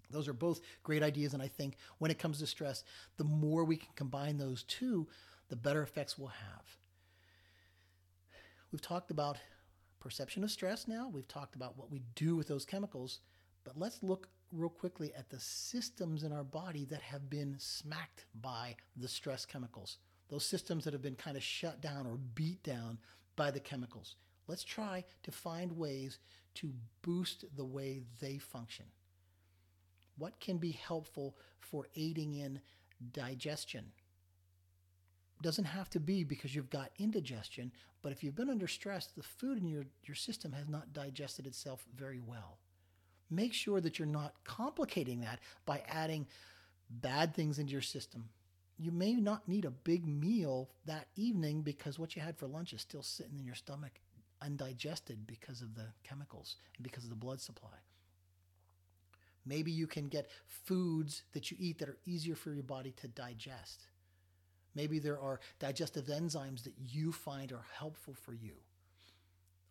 Those 0.10 0.30
are 0.30 0.34
both 0.34 0.62
great 0.82 1.04
ideas. 1.04 1.34
And 1.34 1.43
I 1.43 1.49
think 1.49 1.75
when 1.97 2.10
it 2.10 2.19
comes 2.19 2.39
to 2.39 2.47
stress, 2.47 2.86
the 3.17 3.25
more 3.25 3.65
we 3.65 3.75
can 3.75 3.89
combine 3.95 4.38
those 4.38 4.63
two, 4.63 5.10
the 5.49 5.58
better 5.58 5.84
effects 5.84 6.17
we'll 6.17 6.30
have. 6.30 6.77
We've 8.71 8.82
talked 8.82 9.12
about 9.12 9.39
perception 9.99 10.45
of 10.45 10.51
stress 10.51 10.88
now. 10.88 11.10
We've 11.13 11.27
talked 11.27 11.56
about 11.56 11.77
what 11.77 11.91
we 11.91 12.01
do 12.15 12.38
with 12.38 12.47
those 12.47 12.63
chemicals. 12.63 13.19
But 13.65 13.77
let's 13.77 14.01
look 14.01 14.30
real 14.51 14.69
quickly 14.69 15.11
at 15.17 15.29
the 15.29 15.39
systems 15.39 16.23
in 16.23 16.31
our 16.31 16.43
body 16.43 16.85
that 16.85 17.01
have 17.01 17.29
been 17.29 17.55
smacked 17.57 18.25
by 18.41 18.75
the 18.97 19.07
stress 19.07 19.45
chemicals. 19.45 19.97
Those 20.29 20.45
systems 20.45 20.83
that 20.83 20.93
have 20.93 21.01
been 21.01 21.15
kind 21.15 21.37
of 21.37 21.43
shut 21.43 21.81
down 21.81 22.05
or 22.07 22.17
beat 22.35 22.63
down 22.63 22.97
by 23.35 23.51
the 23.51 23.59
chemicals. 23.59 24.15
Let's 24.47 24.63
try 24.63 25.05
to 25.23 25.31
find 25.31 25.77
ways 25.77 26.19
to 26.55 26.73
boost 27.01 27.45
the 27.55 27.65
way 27.65 28.01
they 28.19 28.37
function. 28.37 28.85
What 30.17 30.39
can 30.39 30.57
be 30.57 30.71
helpful 30.71 31.37
for 31.59 31.87
aiding 31.95 32.33
in 32.33 32.61
digestion? 33.13 33.85
Doesn't 35.41 35.65
have 35.65 35.89
to 35.91 35.99
be 35.99 36.23
because 36.23 36.53
you've 36.53 36.69
got 36.69 36.91
indigestion, 36.99 37.71
but 38.01 38.11
if 38.11 38.23
you've 38.23 38.35
been 38.35 38.49
under 38.49 38.67
stress, 38.67 39.07
the 39.07 39.23
food 39.23 39.57
in 39.57 39.67
your, 39.67 39.85
your 40.03 40.15
system 40.15 40.51
has 40.51 40.67
not 40.67 40.93
digested 40.93 41.47
itself 41.47 41.85
very 41.95 42.19
well. 42.19 42.59
Make 43.31 43.53
sure 43.53 43.81
that 43.81 43.97
you're 43.97 44.07
not 44.07 44.35
complicating 44.43 45.21
that 45.21 45.39
by 45.65 45.81
adding 45.87 46.27
bad 46.89 47.33
things 47.33 47.57
into 47.57 47.71
your 47.71 47.81
system. 47.81 48.29
You 48.77 48.91
may 48.91 49.13
not 49.13 49.47
need 49.47 49.65
a 49.65 49.71
big 49.71 50.05
meal 50.05 50.69
that 50.85 51.07
evening 51.15 51.61
because 51.61 51.97
what 51.97 52.15
you 52.15 52.21
had 52.21 52.37
for 52.37 52.47
lunch 52.47 52.73
is 52.73 52.81
still 52.81 53.03
sitting 53.03 53.39
in 53.39 53.45
your 53.45 53.55
stomach 53.55 54.01
undigested 54.41 55.25
because 55.27 55.61
of 55.61 55.75
the 55.75 55.85
chemicals 56.03 56.57
and 56.75 56.83
because 56.83 57.03
of 57.03 57.09
the 57.09 57.15
blood 57.15 57.39
supply 57.39 57.77
Maybe 59.45 59.71
you 59.71 59.87
can 59.87 60.07
get 60.07 60.29
foods 60.45 61.23
that 61.33 61.49
you 61.49 61.57
eat 61.59 61.79
that 61.79 61.89
are 61.89 61.97
easier 62.05 62.35
for 62.35 62.53
your 62.53 62.63
body 62.63 62.93
to 62.97 63.07
digest. 63.07 63.87
Maybe 64.75 64.99
there 64.99 65.19
are 65.19 65.39
digestive 65.59 66.05
enzymes 66.05 66.63
that 66.63 66.75
you 66.79 67.11
find 67.11 67.51
are 67.51 67.65
helpful 67.73 68.13
for 68.13 68.33
you. 68.33 68.53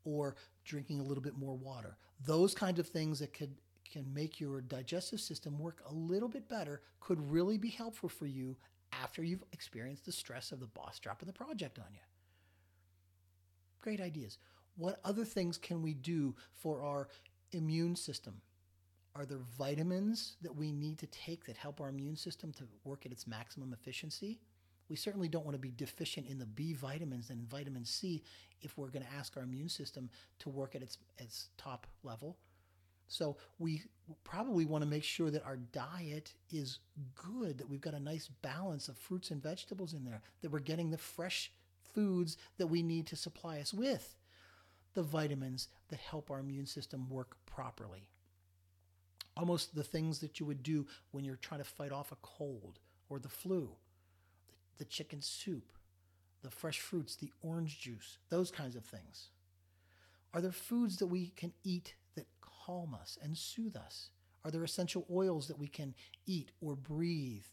Or 0.05 0.37
drinking 0.65 1.01
a 1.01 1.05
little 1.05 1.23
bit 1.23 1.37
more 1.37 1.55
water. 1.55 1.97
Those 2.25 2.55
kinds 2.55 2.79
of 2.79 2.89
things 2.89 3.19
that 3.19 3.33
could 3.33 3.55
can 3.91 4.13
make 4.15 4.41
your 4.41 4.61
digestive 4.61 5.21
system 5.21 5.59
work 5.59 5.83
a 5.89 5.93
little 5.93 6.29
bit 6.29 6.49
better 6.49 6.81
could 7.01 7.21
really 7.31 7.59
be 7.59 7.71
helpful 7.71 8.09
for 8.09 8.27
you 8.27 8.57
after 8.93 9.23
you've 9.23 9.45
experienced 9.53 10.07
the 10.07 10.13
stress 10.13 10.53
of 10.53 10.61
the 10.61 10.67
boss 10.67 10.99
dropping 10.99 11.27
the 11.27 11.33
project 11.33 11.79
on 11.79 11.87
you. 11.93 12.01
Great 13.81 14.01
ideas. 14.01 14.39
What 14.77 15.01
other 15.05 15.25
things 15.25 15.59
can 15.59 15.83
we 15.83 15.95
do 15.95 16.35
for 16.53 16.83
our 16.83 17.09
immune 17.53 17.97
system? 17.97 18.41
Are 19.17 19.27
there 19.27 19.41
vitamins 19.59 20.37
that 20.43 20.55
we 20.55 20.71
need 20.71 20.99
to 20.99 21.07
take 21.09 21.45
that 21.47 21.57
help 21.57 21.81
our 21.81 21.89
immune 21.89 22.17
system 22.17 22.53
to 22.53 22.65
work 22.85 23.05
at 23.07 23.13
its 23.13 23.27
maximum 23.27 23.73
efficiency? 23.73 24.41
We 24.91 24.97
certainly 24.97 25.29
don't 25.29 25.45
want 25.45 25.55
to 25.55 25.61
be 25.61 25.71
deficient 25.71 26.27
in 26.29 26.39
the 26.39 26.47
B 26.47 26.75
vitamins 26.75 27.31
and 27.31 27.49
vitamin 27.49 27.85
C 27.85 28.25
if 28.61 28.77
we're 28.77 28.89
going 28.89 29.05
to 29.05 29.13
ask 29.17 29.37
our 29.37 29.45
immune 29.45 29.69
system 29.69 30.11
to 30.41 30.49
work 30.51 30.75
at 30.75 30.83
its, 30.83 30.99
its 31.19 31.49
top 31.57 31.87
level. 32.03 32.37
So 33.07 33.37
we 33.59 33.85
probably 34.25 34.67
want 34.67 34.83
to 34.83 34.91
make 34.91 35.05
sure 35.05 35.31
that 35.31 35.45
our 35.45 35.57
diet 35.57 36.35
is 36.51 36.81
good, 37.15 37.59
that 37.59 37.69
we've 37.69 37.81
got 37.81 37.95
a 37.95 38.01
nice 38.01 38.29
balance 38.43 38.89
of 38.89 38.99
fruits 38.99 39.31
and 39.31 39.43
vegetables 39.43 39.95
in 39.95 40.05
there, 40.05 40.23
that 40.43 40.51
we're 40.51 40.59
getting 40.59 40.91
the 40.91 40.99
fresh 40.99 41.53
foods 41.95 42.37
that 42.59 42.67
we 42.67 42.83
need 42.83 43.07
to 43.07 43.17
supply 43.17 43.61
us 43.61 43.73
with 43.73 44.17
the 44.95 45.03
vitamins 45.03 45.69
that 45.89 46.01
help 46.01 46.31
our 46.31 46.41
immune 46.41 46.67
system 46.67 47.09
work 47.09 47.37
properly. 47.47 48.09
Almost 49.37 49.75
the 49.75 49.85
things 49.85 50.19
that 50.19 50.41
you 50.41 50.47
would 50.47 50.65
do 50.65 50.87
when 51.13 51.25
you're 51.25 51.37
trying 51.37 51.61
to 51.61 51.65
fight 51.65 51.93
off 51.93 52.11
a 52.11 52.17
cold 52.23 52.81
or 53.09 53.21
the 53.21 53.29
flu, 53.29 53.71
the 54.81 54.85
chicken 54.87 55.21
soup, 55.21 55.75
the 56.43 56.51
fresh 56.51 56.81
fruits, 56.81 57.15
the 57.15 57.31
orange 57.43 57.79
juice, 57.79 58.17
those 58.31 58.51
kinds 58.51 58.75
of 58.75 58.83
things. 58.83 59.29
Are 60.33 60.41
there 60.41 60.53
foods 60.53 60.97
that 60.97 61.07
we 61.07 61.35
can 61.37 61.53
eat 61.63 61.95
that 62.17 62.27
calm 62.41 62.97
us 62.99 63.19
and 63.23 63.37
soothe 63.37 63.77
us? 63.77 64.09
Are 64.43 64.51
there 64.51 64.65
essential 64.65 65.07
oils 65.13 65.49
that 65.49 65.59
we 65.59 65.69
can 65.69 65.95
eat 66.25 66.51
or 66.63 66.75
breathe 66.77 67.45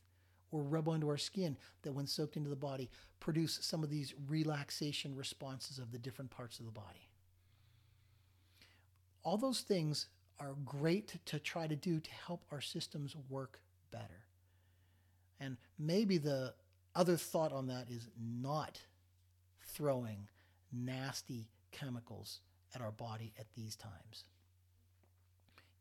or 0.52 0.64
rub 0.64 0.88
onto 0.88 1.10
our 1.10 1.18
skin 1.18 1.58
that, 1.82 1.92
when 1.92 2.08
soaked 2.08 2.38
into 2.38 2.50
the 2.50 2.56
body, 2.56 2.90
produce 3.20 3.60
some 3.62 3.84
of 3.84 3.90
these 3.90 4.14
relaxation 4.30 5.14
responses 5.14 5.80
of 5.80 5.92
the 5.92 6.00
different 6.00 6.32
parts 6.32 6.60
of 6.60 6.66
the 6.66 6.72
body? 6.72 7.10
All 9.24 9.36
those 9.36 9.60
things 9.60 10.08
are 10.40 10.56
great 10.64 11.20
to 11.26 11.40
try 11.40 11.68
to 11.68 11.76
do 11.76 12.00
to 12.00 12.12
help 12.26 12.46
our 12.54 12.62
systems 12.62 13.18
work 13.28 13.60
better. 13.92 14.24
And 15.42 15.58
maybe 15.78 16.18
the 16.18 16.54
other 16.98 17.16
thought 17.16 17.54
on 17.54 17.68
that 17.68 17.90
is 17.90 18.10
not 18.20 18.82
throwing 19.62 20.28
nasty 20.74 21.48
chemicals 21.72 22.40
at 22.76 22.82
our 22.82 22.92
body 22.92 23.34
at 23.40 23.46
these 23.56 23.76
times 23.76 24.26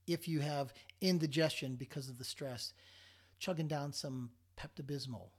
if 0.07 0.29
you 0.29 0.41
have 0.41 0.73
indigestion 1.01 1.75
because 1.75 2.09
of 2.09 2.19
the 2.19 2.25
stress, 2.25 2.73
chugging 3.39 3.69
down 3.69 3.93
some 3.93 4.31
Pepto 4.59 4.83
Bismol 4.83 5.31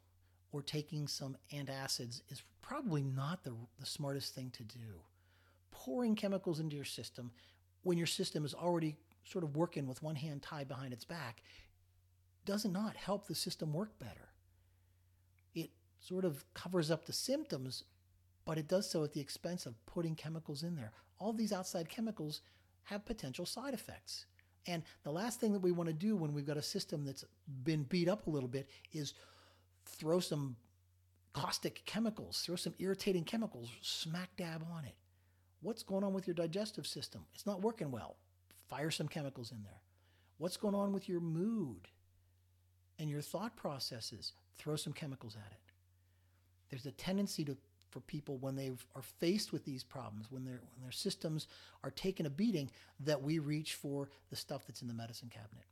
or 0.51 0.61
taking 0.61 1.07
some 1.07 1.37
antacids 1.53 2.21
is 2.29 2.43
probably 2.61 3.03
not 3.03 3.43
the, 3.43 3.53
the 3.79 3.85
smartest 3.85 4.35
thing 4.35 4.51
to 4.51 4.63
do. 4.63 5.01
Pouring 5.71 6.15
chemicals 6.15 6.59
into 6.59 6.75
your 6.75 6.85
system 6.85 7.31
when 7.83 7.97
your 7.97 8.07
system 8.07 8.43
is 8.43 8.53
already 8.53 8.95
sort 9.23 9.43
of 9.43 9.55
working 9.55 9.87
with 9.87 10.03
one 10.03 10.15
hand 10.15 10.41
tied 10.41 10.67
behind 10.67 10.93
its 10.93 11.05
back 11.05 11.41
does 12.45 12.65
not 12.65 12.95
help 12.95 13.27
the 13.27 13.35
system 13.35 13.73
work 13.73 13.97
better. 13.99 14.29
Sort 16.07 16.23
of 16.23 16.45
covers 16.53 16.89
up 16.89 17.05
the 17.05 17.11
symptoms, 17.11 17.83
but 18.45 18.57
it 18.57 18.69
does 18.69 18.89
so 18.89 19.03
at 19.03 19.11
the 19.11 19.19
expense 19.19 19.65
of 19.65 19.73
putting 19.85 20.15
chemicals 20.15 20.63
in 20.63 20.75
there. 20.75 20.93
All 21.19 21.33
these 21.33 21.51
outside 21.51 21.89
chemicals 21.89 22.41
have 22.83 23.05
potential 23.05 23.45
side 23.45 23.73
effects. 23.73 24.25
And 24.67 24.83
the 25.03 25.11
last 25.11 25.41
thing 25.41 25.51
that 25.51 25.61
we 25.61 25.73
want 25.73 25.87
to 25.87 25.93
do 25.93 26.15
when 26.15 26.33
we've 26.33 26.47
got 26.47 26.55
a 26.55 26.61
system 26.61 27.03
that's 27.03 27.25
been 27.63 27.83
beat 27.83 28.07
up 28.07 28.27
a 28.27 28.29
little 28.29 28.47
bit 28.47 28.69
is 28.93 29.15
throw 29.85 30.21
some 30.21 30.55
caustic 31.33 31.83
chemicals, 31.85 32.41
throw 32.45 32.55
some 32.55 32.73
irritating 32.79 33.25
chemicals 33.25 33.69
smack 33.81 34.29
dab 34.37 34.65
on 34.71 34.85
it. 34.85 34.95
What's 35.61 35.83
going 35.83 36.05
on 36.05 36.13
with 36.13 36.25
your 36.25 36.35
digestive 36.35 36.87
system? 36.87 37.25
It's 37.33 37.45
not 37.45 37.61
working 37.61 37.91
well. 37.91 38.15
Fire 38.69 38.91
some 38.91 39.09
chemicals 39.09 39.51
in 39.51 39.61
there. 39.63 39.81
What's 40.37 40.55
going 40.55 40.75
on 40.75 40.93
with 40.93 41.09
your 41.09 41.19
mood 41.19 41.89
and 42.97 43.09
your 43.09 43.21
thought 43.21 43.57
processes? 43.57 44.31
Throw 44.57 44.77
some 44.77 44.93
chemicals 44.93 45.35
at 45.35 45.51
it. 45.51 45.66
There's 46.69 46.85
a 46.85 46.91
tendency 46.91 47.45
to 47.45 47.57
for 47.89 48.01
people 48.01 48.37
when 48.37 48.55
they 48.55 48.71
are 48.95 49.01
faced 49.01 49.51
with 49.51 49.65
these 49.65 49.83
problems, 49.83 50.27
when, 50.29 50.43
their 50.43 50.59
when 50.75 50.83
their 50.83 50.91
systems 50.91 51.47
are 51.83 51.91
taking 51.91 52.25
a 52.25 52.29
beating, 52.29 52.69
that 52.99 53.21
we 53.21 53.39
reach 53.39 53.75
for 53.75 54.09
the 54.29 54.35
stuff 54.35 54.65
that's 54.67 54.81
in 54.81 54.87
the 54.87 54.93
medicine 54.93 55.29
cabinet. 55.29 55.65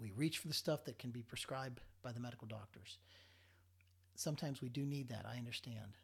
We 0.00 0.12
reach 0.12 0.38
for 0.38 0.48
the 0.48 0.54
stuff 0.54 0.84
that 0.84 0.98
can 0.98 1.10
be 1.10 1.22
prescribed 1.22 1.80
by 2.02 2.12
the 2.12 2.20
medical 2.20 2.46
doctors. 2.46 2.98
Sometimes 4.14 4.60
we 4.60 4.68
do 4.68 4.84
need 4.84 5.08
that, 5.08 5.24
I 5.26 5.38
understand. 5.38 5.96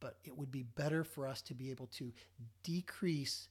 But 0.00 0.18
it 0.24 0.36
would 0.36 0.50
be 0.50 0.62
better 0.62 1.04
for 1.04 1.26
us 1.26 1.40
to 1.42 1.54
be 1.54 1.70
able 1.70 1.86
to 1.98 2.12
decrease 2.62 3.48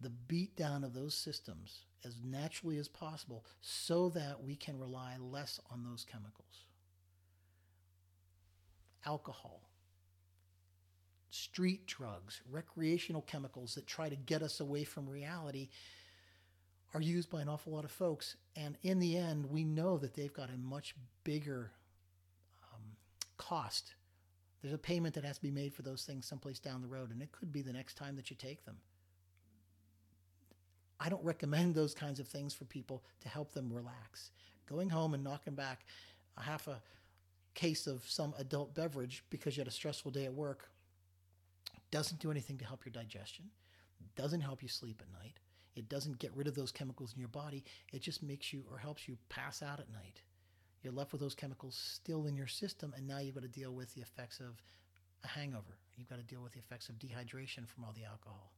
the 0.00 0.12
beatdown 0.28 0.84
of 0.84 0.94
those 0.94 1.14
systems 1.14 1.86
as 2.04 2.14
naturally 2.24 2.78
as 2.78 2.88
possible 2.88 3.44
so 3.60 4.08
that 4.10 4.42
we 4.42 4.56
can 4.56 4.78
rely 4.78 5.16
less 5.18 5.60
on 5.70 5.82
those 5.82 6.04
chemicals 6.04 6.66
alcohol, 9.06 9.60
street 11.30 11.86
drugs, 11.86 12.40
recreational 12.50 13.22
chemicals 13.22 13.74
that 13.74 13.86
try 13.86 14.08
to 14.08 14.16
get 14.16 14.42
us 14.42 14.60
away 14.60 14.84
from 14.84 15.08
reality 15.08 15.68
are 16.92 17.00
used 17.00 17.30
by 17.30 17.40
an 17.40 17.48
awful 17.48 17.72
lot 17.72 17.84
of 17.84 17.90
folks. 17.90 18.36
And 18.56 18.76
in 18.82 18.98
the 18.98 19.16
end, 19.16 19.46
we 19.46 19.64
know 19.64 19.96
that 19.98 20.14
they've 20.14 20.32
got 20.32 20.50
a 20.50 20.58
much 20.58 20.94
bigger 21.24 21.70
um, 22.74 22.82
cost. 23.36 23.94
There's 24.60 24.74
a 24.74 24.78
payment 24.78 25.14
that 25.14 25.24
has 25.24 25.36
to 25.36 25.42
be 25.42 25.50
made 25.50 25.72
for 25.72 25.82
those 25.82 26.02
things 26.02 26.26
someplace 26.26 26.58
down 26.58 26.82
the 26.82 26.88
road, 26.88 27.10
and 27.10 27.22
it 27.22 27.32
could 27.32 27.52
be 27.52 27.62
the 27.62 27.72
next 27.72 27.94
time 27.94 28.16
that 28.16 28.30
you 28.30 28.36
take 28.36 28.64
them. 28.64 28.76
I 30.98 31.08
don't 31.08 31.24
recommend 31.24 31.74
those 31.76 31.94
kinds 31.94 32.20
of 32.20 32.28
things 32.28 32.54
for 32.54 32.64
people 32.64 33.02
to 33.20 33.28
help 33.28 33.52
them 33.52 33.72
relax. 33.72 34.30
Going 34.68 34.90
home 34.90 35.14
and 35.14 35.24
knocking 35.24 35.54
back 35.54 35.84
a 36.36 36.42
half 36.42 36.66
a 36.68 36.80
case 37.54 37.86
of 37.86 38.04
some 38.06 38.34
adult 38.38 38.74
beverage 38.74 39.24
because 39.30 39.56
you 39.56 39.60
had 39.60 39.68
a 39.68 39.72
stressful 39.72 40.10
day 40.10 40.24
at 40.24 40.34
work 40.34 40.70
doesn't 41.90 42.20
do 42.20 42.30
anything 42.30 42.56
to 42.58 42.64
help 42.64 42.84
your 42.84 42.92
digestion, 42.92 43.46
doesn't 44.16 44.40
help 44.40 44.62
you 44.62 44.68
sleep 44.68 45.02
at 45.02 45.22
night. 45.22 45.38
It 45.76 45.88
doesn't 45.88 46.18
get 46.18 46.34
rid 46.34 46.46
of 46.46 46.54
those 46.54 46.72
chemicals 46.72 47.12
in 47.14 47.20
your 47.20 47.28
body. 47.28 47.64
It 47.92 48.02
just 48.02 48.22
makes 48.22 48.52
you 48.52 48.64
or 48.70 48.78
helps 48.78 49.08
you 49.08 49.16
pass 49.28 49.62
out 49.62 49.80
at 49.80 49.90
night. 49.92 50.22
You're 50.82 50.92
left 50.92 51.12
with 51.12 51.20
those 51.20 51.34
chemicals 51.34 51.76
still 51.76 52.26
in 52.26 52.36
your 52.36 52.46
system, 52.46 52.94
and 52.96 53.06
now 53.06 53.18
you've 53.18 53.34
got 53.34 53.42
to 53.42 53.48
deal 53.48 53.72
with 53.72 53.94
the 53.94 54.00
effects 54.00 54.40
of 54.40 54.60
a 55.24 55.28
hangover. 55.28 55.78
You've 55.96 56.08
got 56.08 56.16
to 56.16 56.24
deal 56.24 56.42
with 56.42 56.52
the 56.52 56.58
effects 56.58 56.88
of 56.88 56.98
dehydration 56.98 57.68
from 57.68 57.84
all 57.84 57.92
the 57.92 58.04
alcohol. 58.04 58.52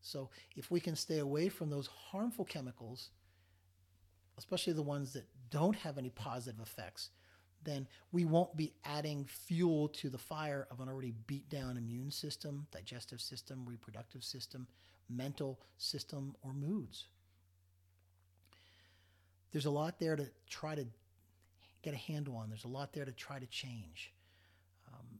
So, 0.00 0.30
if 0.56 0.70
we 0.70 0.80
can 0.80 0.96
stay 0.96 1.18
away 1.18 1.48
from 1.48 1.70
those 1.70 1.86
harmful 1.86 2.44
chemicals, 2.44 3.10
especially 4.36 4.72
the 4.72 4.82
ones 4.82 5.12
that 5.12 5.28
don't 5.50 5.76
have 5.76 5.98
any 5.98 6.10
positive 6.10 6.60
effects, 6.60 7.10
then 7.64 7.86
we 8.10 8.24
won't 8.24 8.56
be 8.56 8.72
adding 8.84 9.26
fuel 9.26 9.88
to 9.88 10.08
the 10.08 10.18
fire 10.18 10.66
of 10.70 10.80
an 10.80 10.88
already 10.88 11.14
beat 11.26 11.48
down 11.48 11.76
immune 11.76 12.10
system, 12.10 12.66
digestive 12.70 13.20
system, 13.20 13.64
reproductive 13.66 14.24
system, 14.24 14.66
mental 15.08 15.60
system, 15.78 16.34
or 16.42 16.52
moods. 16.52 17.06
There's 19.52 19.66
a 19.66 19.70
lot 19.70 19.98
there 19.98 20.16
to 20.16 20.28
try 20.48 20.74
to 20.74 20.86
get 21.82 21.94
a 21.94 21.98
handle 21.98 22.36
on. 22.36 22.48
There's 22.48 22.64
a 22.64 22.68
lot 22.68 22.92
there 22.92 23.04
to 23.04 23.12
try 23.12 23.38
to 23.38 23.46
change. 23.46 24.12
Um, 24.88 25.18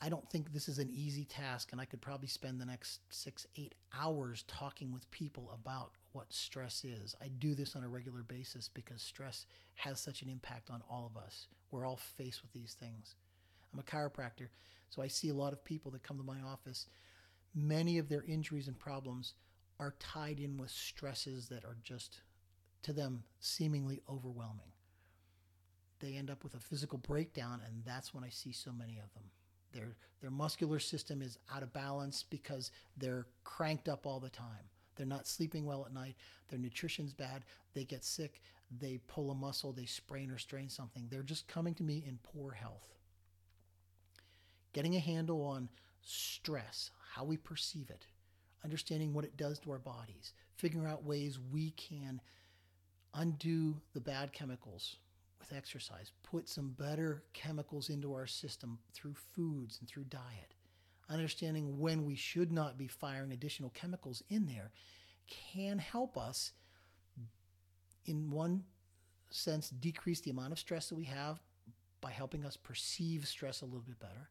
I 0.00 0.08
don't 0.08 0.28
think 0.30 0.52
this 0.52 0.68
is 0.68 0.78
an 0.78 0.90
easy 0.90 1.24
task, 1.24 1.70
and 1.72 1.80
I 1.80 1.84
could 1.84 2.00
probably 2.00 2.28
spend 2.28 2.60
the 2.60 2.66
next 2.66 3.00
six, 3.10 3.46
eight 3.56 3.74
hours 3.98 4.44
talking 4.46 4.92
with 4.92 5.10
people 5.10 5.50
about 5.52 5.92
what 6.14 6.32
stress 6.32 6.84
is. 6.84 7.16
I 7.20 7.26
do 7.26 7.54
this 7.54 7.74
on 7.74 7.82
a 7.82 7.88
regular 7.88 8.22
basis 8.22 8.68
because 8.72 9.02
stress 9.02 9.46
has 9.74 10.00
such 10.00 10.22
an 10.22 10.28
impact 10.28 10.70
on 10.70 10.80
all 10.88 11.10
of 11.12 11.20
us. 11.20 11.48
We're 11.70 11.86
all 11.86 11.98
faced 12.16 12.42
with 12.42 12.52
these 12.52 12.76
things. 12.78 13.16
I'm 13.72 13.80
a 13.80 13.82
chiropractor, 13.82 14.48
so 14.90 15.02
I 15.02 15.08
see 15.08 15.28
a 15.28 15.34
lot 15.34 15.52
of 15.52 15.64
people 15.64 15.90
that 15.90 16.04
come 16.04 16.16
to 16.18 16.22
my 16.22 16.40
office. 16.40 16.86
Many 17.52 17.98
of 17.98 18.08
their 18.08 18.22
injuries 18.28 18.68
and 18.68 18.78
problems 18.78 19.34
are 19.80 19.96
tied 19.98 20.38
in 20.38 20.56
with 20.56 20.70
stresses 20.70 21.48
that 21.48 21.64
are 21.64 21.76
just, 21.82 22.20
to 22.82 22.92
them, 22.92 23.24
seemingly 23.40 24.00
overwhelming. 24.08 24.70
They 25.98 26.14
end 26.14 26.30
up 26.30 26.44
with 26.44 26.54
a 26.54 26.60
physical 26.60 26.98
breakdown, 26.98 27.60
and 27.66 27.82
that's 27.84 28.14
when 28.14 28.22
I 28.22 28.28
see 28.28 28.52
so 28.52 28.72
many 28.72 28.98
of 28.98 29.12
them. 29.14 29.24
Their, 29.72 29.96
their 30.20 30.30
muscular 30.30 30.78
system 30.78 31.22
is 31.22 31.38
out 31.52 31.64
of 31.64 31.72
balance 31.72 32.24
because 32.28 32.70
they're 32.96 33.26
cranked 33.42 33.88
up 33.88 34.06
all 34.06 34.20
the 34.20 34.28
time 34.28 34.68
They're 34.96 35.06
not 35.06 35.26
sleeping 35.26 35.64
well 35.64 35.84
at 35.84 35.92
night. 35.92 36.16
Their 36.48 36.58
nutrition's 36.58 37.12
bad. 37.12 37.44
They 37.74 37.84
get 37.84 38.04
sick. 38.04 38.40
They 38.80 39.00
pull 39.06 39.30
a 39.30 39.34
muscle. 39.34 39.72
They 39.72 39.86
sprain 39.86 40.30
or 40.30 40.38
strain 40.38 40.68
something. 40.68 41.06
They're 41.10 41.22
just 41.22 41.48
coming 41.48 41.74
to 41.74 41.82
me 41.82 42.04
in 42.06 42.18
poor 42.22 42.52
health. 42.52 42.88
Getting 44.72 44.96
a 44.96 45.00
handle 45.00 45.42
on 45.42 45.68
stress, 46.02 46.90
how 47.14 47.24
we 47.24 47.36
perceive 47.36 47.90
it, 47.90 48.06
understanding 48.64 49.12
what 49.12 49.24
it 49.24 49.36
does 49.36 49.58
to 49.60 49.70
our 49.70 49.78
bodies, 49.78 50.32
figuring 50.56 50.86
out 50.86 51.04
ways 51.04 51.38
we 51.38 51.70
can 51.72 52.20
undo 53.14 53.80
the 53.92 54.00
bad 54.00 54.32
chemicals 54.32 54.96
with 55.38 55.56
exercise, 55.56 56.10
put 56.22 56.48
some 56.48 56.70
better 56.78 57.22
chemicals 57.32 57.90
into 57.90 58.14
our 58.14 58.26
system 58.26 58.78
through 58.92 59.14
foods 59.14 59.78
and 59.80 59.88
through 59.88 60.04
diet, 60.04 60.53
understanding 61.08 61.78
when 61.78 62.04
we 62.04 62.14
should 62.14 62.52
not 62.52 62.78
be 62.78 62.86
firing 62.86 63.32
additional 63.32 63.70
chemicals 63.70 64.22
in 64.28 64.46
there 64.46 64.70
can 65.26 65.78
help 65.78 66.16
us, 66.16 66.52
in 68.06 68.30
one 68.30 68.64
sense, 69.30 69.70
decrease 69.70 70.20
the 70.20 70.30
amount 70.30 70.52
of 70.52 70.58
stress 70.58 70.88
that 70.88 70.94
we 70.94 71.04
have 71.04 71.40
by 72.00 72.10
helping 72.10 72.44
us 72.44 72.56
perceive 72.56 73.26
stress 73.26 73.62
a 73.62 73.64
little 73.64 73.80
bit 73.80 73.98
better. 73.98 74.28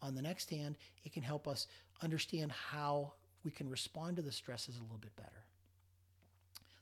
On 0.00 0.14
the 0.14 0.22
next 0.22 0.50
hand, 0.50 0.76
it 1.04 1.12
can 1.12 1.22
help 1.22 1.46
us 1.46 1.66
understand 2.02 2.50
how 2.50 3.12
we 3.44 3.50
can 3.50 3.68
respond 3.68 4.16
to 4.16 4.22
the 4.22 4.32
stresses 4.32 4.78
a 4.78 4.82
little 4.82 4.98
bit 4.98 5.14
better. 5.16 5.44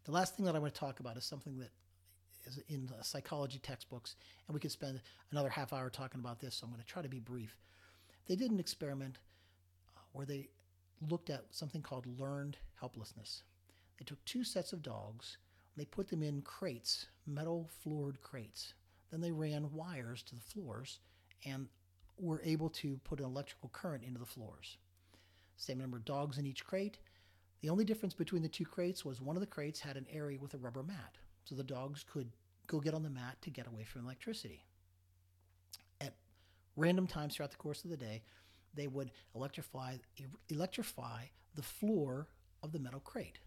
The 0.04 0.12
last 0.12 0.36
thing 0.36 0.46
that 0.46 0.54
I 0.54 0.58
want 0.58 0.72
to 0.72 0.80
talk 0.80 1.00
about 1.00 1.16
is 1.16 1.24
something 1.24 1.58
that 1.58 1.70
is 2.46 2.60
in 2.68 2.90
psychology 3.02 3.58
textbooks, 3.58 4.16
and 4.46 4.54
we 4.54 4.60
could 4.60 4.70
spend 4.70 5.00
another 5.30 5.50
half 5.50 5.72
hour 5.72 5.90
talking 5.90 6.20
about 6.20 6.40
this, 6.40 6.54
so 6.54 6.64
I'm 6.64 6.72
going 6.72 6.82
to 6.82 6.86
try 6.86 7.02
to 7.02 7.08
be 7.08 7.20
brief. 7.20 7.56
They 8.26 8.36
did 8.36 8.50
an 8.50 8.60
experiment 8.60 9.18
uh, 9.96 10.00
where 10.12 10.26
they 10.26 10.48
looked 11.08 11.30
at 11.30 11.44
something 11.50 11.82
called 11.82 12.06
learned 12.20 12.56
helplessness. 12.78 13.42
They 13.98 14.04
took 14.04 14.24
two 14.24 14.44
sets 14.44 14.72
of 14.72 14.82
dogs, 14.82 15.36
they 15.76 15.84
put 15.84 16.08
them 16.08 16.22
in 16.22 16.42
crates, 16.42 17.06
metal 17.26 17.70
floored 17.82 18.20
crates. 18.22 18.74
Then 19.10 19.20
they 19.20 19.32
ran 19.32 19.72
wires 19.72 20.22
to 20.24 20.34
the 20.34 20.40
floors 20.40 21.00
and 21.44 21.68
were 22.18 22.42
able 22.44 22.68
to 22.70 22.98
put 23.04 23.18
an 23.18 23.24
electrical 23.24 23.70
current 23.70 24.04
into 24.04 24.20
the 24.20 24.26
floors. 24.26 24.76
Same 25.56 25.78
number 25.78 25.96
of 25.96 26.04
dogs 26.04 26.38
in 26.38 26.46
each 26.46 26.64
crate. 26.64 26.98
The 27.60 27.70
only 27.70 27.84
difference 27.84 28.14
between 28.14 28.42
the 28.42 28.48
two 28.48 28.64
crates 28.64 29.04
was 29.04 29.20
one 29.20 29.36
of 29.36 29.40
the 29.40 29.46
crates 29.46 29.80
had 29.80 29.96
an 29.96 30.06
area 30.10 30.38
with 30.38 30.54
a 30.54 30.58
rubber 30.58 30.82
mat, 30.82 31.16
so 31.44 31.54
the 31.54 31.62
dogs 31.62 32.04
could 32.10 32.30
go 32.66 32.80
get 32.80 32.94
on 32.94 33.02
the 33.02 33.10
mat 33.10 33.36
to 33.42 33.50
get 33.50 33.66
away 33.66 33.84
from 33.84 34.04
electricity. 34.04 34.64
Random 36.80 37.06
times 37.06 37.36
throughout 37.36 37.50
the 37.50 37.58
course 37.58 37.84
of 37.84 37.90
the 37.90 37.96
day, 37.96 38.22
they 38.72 38.86
would 38.86 39.10
electrify 39.34 39.96
electrify 40.48 41.24
the 41.54 41.62
floor 41.62 42.28
of 42.62 42.72
the 42.72 42.78
metal 42.78 43.00
crate. 43.00 43.38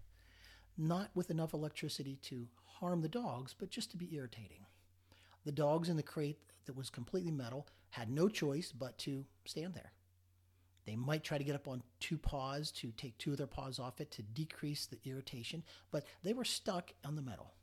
Not 0.78 1.10
with 1.16 1.32
enough 1.32 1.54
electricity 1.54 2.20
to 2.24 2.48
harm 2.66 3.02
the 3.02 3.10
dogs, 3.10 3.56
but 3.58 3.72
just 3.72 3.90
to 3.90 3.98
be 3.98 4.14
irritating. 4.14 4.68
The 5.46 5.52
dogs 5.52 5.90
in 5.90 5.98
the 5.98 6.04
crate 6.04 6.38
that 6.66 6.78
was 6.78 6.92
completely 6.92 7.32
metal 7.32 7.68
had 7.90 8.12
no 8.12 8.30
choice 8.30 8.72
but 8.72 9.00
to 9.00 9.26
stand 9.46 9.74
there. 9.74 9.94
They 10.86 10.96
might 10.96 11.24
try 11.24 11.40
to 11.40 11.44
get 11.44 11.56
up 11.56 11.68
on 11.68 11.82
two 12.00 12.20
paws 12.20 12.72
to 12.74 12.92
take 12.92 13.18
two 13.18 13.32
of 13.32 13.38
their 13.38 13.48
paws 13.48 13.80
off 13.80 14.00
it 14.00 14.12
to 14.12 14.22
decrease 14.22 14.86
the 14.86 15.00
irritation, 15.10 15.64
but 15.92 16.06
they 16.22 16.34
were 16.34 16.46
stuck 16.46 16.94
on 17.04 17.16
the 17.16 17.22
metal. 17.24 17.54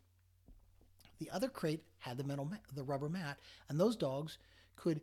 The 1.20 1.30
other 1.30 1.48
crate 1.48 1.84
had 1.98 2.16
the 2.16 2.24
metal, 2.24 2.50
the 2.74 2.82
rubber 2.82 3.08
mat, 3.08 3.38
and 3.68 3.78
those 3.78 3.94
dogs 3.94 4.38
could, 4.74 5.00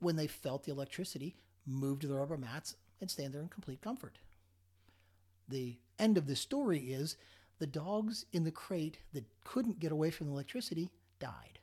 when 0.00 0.16
they 0.16 0.26
felt 0.26 0.64
the 0.64 0.72
electricity, 0.72 1.36
move 1.66 2.00
to 2.00 2.06
the 2.06 2.14
rubber 2.14 2.36
mats 2.36 2.76
and 3.00 3.10
stand 3.10 3.32
there 3.32 3.42
in 3.42 3.48
complete 3.48 3.80
comfort. 3.80 4.18
The 5.48 5.78
end 5.98 6.18
of 6.18 6.26
the 6.26 6.36
story 6.36 6.78
is 6.78 7.16
the 7.58 7.66
dogs 7.66 8.26
in 8.32 8.44
the 8.44 8.50
crate 8.50 8.98
that 9.12 9.24
couldn't 9.44 9.80
get 9.80 9.92
away 9.92 10.10
from 10.10 10.26
the 10.26 10.32
electricity 10.32 10.90
died. 11.18 11.58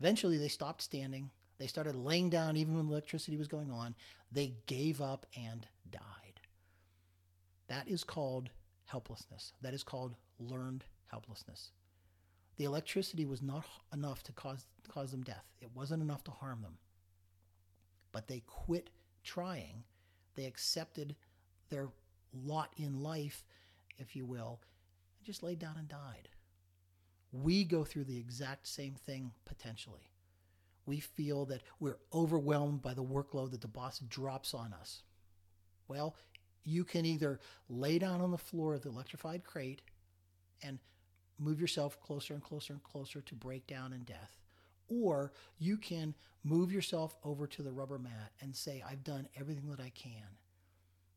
Eventually, 0.00 0.38
they 0.38 0.48
stopped 0.48 0.82
standing. 0.82 1.30
They 1.58 1.66
started 1.66 1.94
laying 1.94 2.30
down 2.30 2.56
even 2.56 2.76
when 2.76 2.86
electricity 2.86 3.36
was 3.36 3.48
going 3.48 3.70
on. 3.70 3.94
They 4.30 4.54
gave 4.66 5.00
up 5.00 5.26
and 5.36 5.66
died. 5.90 6.40
That 7.68 7.88
is 7.88 8.04
called 8.04 8.50
helplessness. 8.86 9.52
That 9.62 9.74
is 9.74 9.82
called 9.82 10.16
learned 10.38 10.84
helplessness. 11.06 11.70
The 12.56 12.64
electricity 12.64 13.24
was 13.24 13.42
not 13.42 13.64
enough 13.92 14.22
to 14.24 14.32
cause, 14.32 14.66
cause 14.88 15.10
them 15.10 15.22
death, 15.22 15.44
it 15.60 15.70
wasn't 15.74 16.02
enough 16.02 16.24
to 16.24 16.30
harm 16.30 16.62
them. 16.62 16.76
But 18.12 18.28
they 18.28 18.40
quit 18.46 18.90
trying. 19.24 19.84
They 20.34 20.44
accepted 20.44 21.16
their 21.70 21.88
lot 22.32 22.72
in 22.76 23.02
life, 23.02 23.44
if 23.98 24.14
you 24.14 24.24
will, 24.24 24.60
and 25.18 25.26
just 25.26 25.42
laid 25.42 25.58
down 25.58 25.76
and 25.78 25.88
died. 25.88 26.28
We 27.32 27.64
go 27.64 27.84
through 27.84 28.04
the 28.04 28.18
exact 28.18 28.68
same 28.68 28.94
thing 28.94 29.32
potentially. 29.46 30.10
We 30.84 31.00
feel 31.00 31.46
that 31.46 31.62
we're 31.80 31.98
overwhelmed 32.12 32.82
by 32.82 32.94
the 32.94 33.04
workload 33.04 33.52
that 33.52 33.60
the 33.60 33.68
boss 33.68 34.00
drops 34.00 34.52
on 34.52 34.72
us. 34.72 35.02
Well, 35.88 36.16
you 36.64 36.84
can 36.84 37.06
either 37.06 37.40
lay 37.68 37.98
down 37.98 38.20
on 38.20 38.30
the 38.30 38.38
floor 38.38 38.74
of 38.74 38.82
the 38.82 38.88
electrified 38.88 39.44
crate 39.44 39.82
and 40.62 40.78
move 41.38 41.60
yourself 41.60 42.00
closer 42.00 42.34
and 42.34 42.42
closer 42.42 42.72
and 42.72 42.82
closer 42.82 43.20
to 43.20 43.34
breakdown 43.34 43.92
and 43.92 44.04
death, 44.06 44.38
or 45.00 45.32
you 45.58 45.76
can 45.76 46.14
move 46.44 46.72
yourself 46.72 47.16
over 47.24 47.46
to 47.46 47.62
the 47.62 47.72
rubber 47.72 47.98
mat 47.98 48.32
and 48.40 48.54
say, 48.54 48.82
I've 48.88 49.04
done 49.04 49.28
everything 49.38 49.68
that 49.70 49.80
I 49.80 49.90
can. 49.94 50.36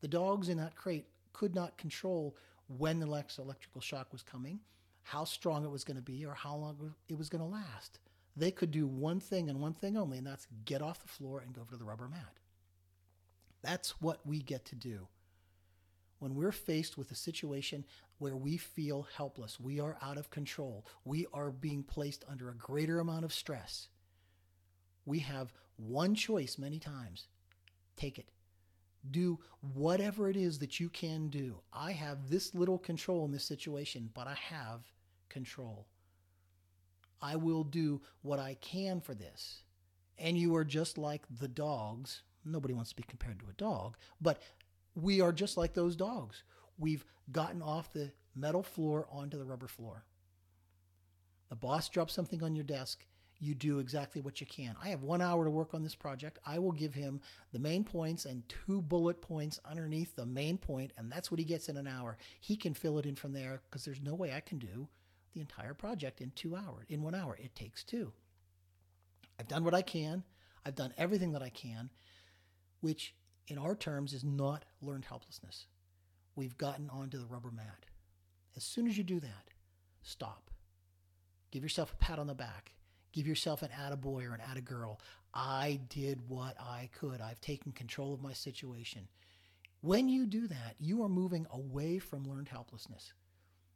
The 0.00 0.08
dogs 0.08 0.48
in 0.48 0.58
that 0.58 0.76
crate 0.76 1.06
could 1.32 1.54
not 1.54 1.76
control 1.76 2.36
when 2.78 3.00
the 3.00 3.06
electrical 3.06 3.80
shock 3.80 4.12
was 4.12 4.22
coming, 4.22 4.60
how 5.02 5.24
strong 5.24 5.64
it 5.64 5.70
was 5.70 5.84
going 5.84 5.96
to 5.96 6.02
be, 6.02 6.24
or 6.24 6.34
how 6.34 6.56
long 6.56 6.94
it 7.08 7.18
was 7.18 7.28
going 7.28 7.42
to 7.42 7.50
last. 7.50 7.98
They 8.36 8.50
could 8.50 8.70
do 8.70 8.86
one 8.86 9.20
thing 9.20 9.48
and 9.48 9.60
one 9.60 9.74
thing 9.74 9.96
only, 9.96 10.18
and 10.18 10.26
that's 10.26 10.46
get 10.64 10.82
off 10.82 11.00
the 11.00 11.08
floor 11.08 11.40
and 11.40 11.54
go 11.54 11.62
over 11.62 11.72
to 11.72 11.76
the 11.76 11.84
rubber 11.84 12.08
mat. 12.08 12.38
That's 13.62 14.00
what 14.00 14.20
we 14.26 14.40
get 14.40 14.64
to 14.66 14.74
do. 14.74 15.08
When 16.18 16.34
we're 16.34 16.52
faced 16.52 16.96
with 16.96 17.10
a 17.10 17.16
situation 17.16 17.84
where 18.18 18.36
we 18.36 18.56
feel 18.56 19.06
helpless, 19.16 19.60
we 19.60 19.80
are 19.80 19.98
out 20.00 20.16
of 20.16 20.30
control, 20.30 20.86
we 21.04 21.26
are 21.32 21.50
being 21.50 21.82
placed 21.82 22.24
under 22.28 22.48
a 22.48 22.54
greater 22.54 22.98
amount 22.98 23.24
of 23.24 23.32
stress, 23.32 23.88
we 25.04 25.20
have 25.20 25.52
one 25.76 26.14
choice 26.14 26.58
many 26.58 26.78
times 26.78 27.28
take 27.96 28.18
it. 28.18 28.28
Do 29.10 29.38
whatever 29.74 30.28
it 30.28 30.36
is 30.36 30.58
that 30.58 30.80
you 30.80 30.88
can 30.88 31.28
do. 31.28 31.60
I 31.72 31.92
have 31.92 32.28
this 32.28 32.54
little 32.54 32.78
control 32.78 33.24
in 33.24 33.30
this 33.30 33.44
situation, 33.44 34.10
but 34.12 34.26
I 34.26 34.34
have 34.34 34.80
control. 35.28 35.86
I 37.22 37.36
will 37.36 37.64
do 37.64 38.02
what 38.22 38.38
I 38.38 38.54
can 38.60 39.00
for 39.00 39.14
this. 39.14 39.62
And 40.18 40.36
you 40.36 40.54
are 40.56 40.64
just 40.64 40.98
like 40.98 41.22
the 41.40 41.48
dogs. 41.48 42.22
Nobody 42.44 42.74
wants 42.74 42.90
to 42.90 42.96
be 42.96 43.04
compared 43.04 43.38
to 43.40 43.48
a 43.48 43.54
dog, 43.54 43.96
but 44.20 44.40
we 44.96 45.20
are 45.20 45.32
just 45.32 45.56
like 45.56 45.74
those 45.74 45.94
dogs. 45.94 46.42
We've 46.78 47.04
gotten 47.30 47.62
off 47.62 47.92
the 47.92 48.12
metal 48.34 48.62
floor 48.62 49.06
onto 49.10 49.38
the 49.38 49.44
rubber 49.44 49.68
floor. 49.68 50.04
The 51.48 51.56
boss 51.56 51.88
drops 51.88 52.14
something 52.14 52.42
on 52.42 52.56
your 52.56 52.64
desk. 52.64 53.06
You 53.38 53.54
do 53.54 53.78
exactly 53.78 54.22
what 54.22 54.40
you 54.40 54.46
can. 54.46 54.74
I 54.82 54.88
have 54.88 55.02
one 55.02 55.20
hour 55.20 55.44
to 55.44 55.50
work 55.50 55.74
on 55.74 55.82
this 55.82 55.94
project. 55.94 56.38
I 56.46 56.58
will 56.58 56.72
give 56.72 56.94
him 56.94 57.20
the 57.52 57.58
main 57.58 57.84
points 57.84 58.24
and 58.24 58.42
two 58.48 58.80
bullet 58.80 59.20
points 59.20 59.60
underneath 59.64 60.16
the 60.16 60.24
main 60.24 60.56
point, 60.56 60.92
and 60.96 61.12
that's 61.12 61.30
what 61.30 61.38
he 61.38 61.44
gets 61.44 61.68
in 61.68 61.76
an 61.76 61.86
hour. 61.86 62.16
He 62.40 62.56
can 62.56 62.72
fill 62.72 62.98
it 62.98 63.04
in 63.04 63.14
from 63.14 63.32
there 63.32 63.60
because 63.64 63.84
there's 63.84 64.00
no 64.00 64.14
way 64.14 64.32
I 64.32 64.40
can 64.40 64.58
do 64.58 64.88
the 65.34 65.40
entire 65.40 65.74
project 65.74 66.22
in 66.22 66.30
two 66.30 66.56
hours, 66.56 66.86
in 66.88 67.02
one 67.02 67.14
hour. 67.14 67.36
It 67.36 67.54
takes 67.54 67.84
two. 67.84 68.10
I've 69.38 69.48
done 69.48 69.64
what 69.64 69.74
I 69.74 69.82
can. 69.82 70.24
I've 70.64 70.74
done 70.74 70.94
everything 70.96 71.32
that 71.32 71.42
I 71.42 71.50
can, 71.50 71.90
which 72.80 73.14
in 73.48 73.58
our 73.58 73.74
terms 73.74 74.12
is 74.12 74.24
not 74.24 74.64
learned 74.80 75.04
helplessness. 75.04 75.66
We've 76.34 76.58
gotten 76.58 76.90
onto 76.90 77.18
the 77.18 77.26
rubber 77.26 77.50
mat. 77.50 77.86
As 78.56 78.64
soon 78.64 78.86
as 78.86 78.98
you 78.98 79.04
do 79.04 79.20
that, 79.20 79.50
stop. 80.02 80.50
Give 81.50 81.62
yourself 81.62 81.92
a 81.92 81.96
pat 81.96 82.18
on 82.18 82.26
the 82.26 82.34
back. 82.34 82.72
Give 83.12 83.26
yourself 83.26 83.62
an 83.62 83.70
attaboy 83.70 84.28
or 84.28 84.34
an 84.34 84.40
attagirl. 84.40 84.98
I 85.32 85.80
did 85.88 86.28
what 86.28 86.56
I 86.60 86.90
could. 86.98 87.20
I've 87.20 87.40
taken 87.40 87.72
control 87.72 88.12
of 88.12 88.22
my 88.22 88.32
situation. 88.32 89.08
When 89.80 90.08
you 90.08 90.26
do 90.26 90.48
that, 90.48 90.74
you 90.78 91.02
are 91.02 91.08
moving 91.08 91.46
away 91.50 91.98
from 91.98 92.24
learned 92.24 92.48
helplessness. 92.48 93.12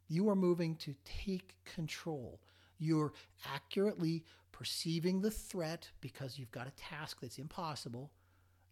You 0.07 0.29
are 0.29 0.35
moving 0.35 0.75
to 0.77 0.93
take 1.05 1.55
control. 1.63 2.41
You're 2.77 3.13
accurately 3.53 4.25
perceiving 4.51 5.21
the 5.21 5.31
threat 5.31 5.89
because 6.01 6.37
you've 6.37 6.51
got 6.51 6.67
a 6.67 6.71
task 6.71 7.19
that's 7.21 7.37
impossible. 7.37 8.11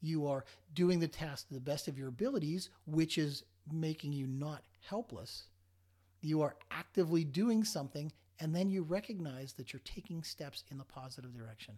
You 0.01 0.27
are 0.27 0.45
doing 0.73 0.99
the 0.99 1.07
task 1.07 1.47
to 1.47 1.53
the 1.53 1.59
best 1.59 1.87
of 1.87 1.97
your 1.97 2.07
abilities, 2.07 2.69
which 2.85 3.17
is 3.17 3.43
making 3.71 4.13
you 4.13 4.27
not 4.27 4.63
helpless. 4.87 5.43
You 6.21 6.41
are 6.41 6.55
actively 6.71 7.23
doing 7.23 7.63
something, 7.63 8.11
and 8.39 8.55
then 8.55 8.69
you 8.69 8.83
recognize 8.83 9.53
that 9.53 9.73
you're 9.73 9.81
taking 9.83 10.23
steps 10.23 10.63
in 10.71 10.77
the 10.77 10.83
positive 10.83 11.35
direction. 11.35 11.75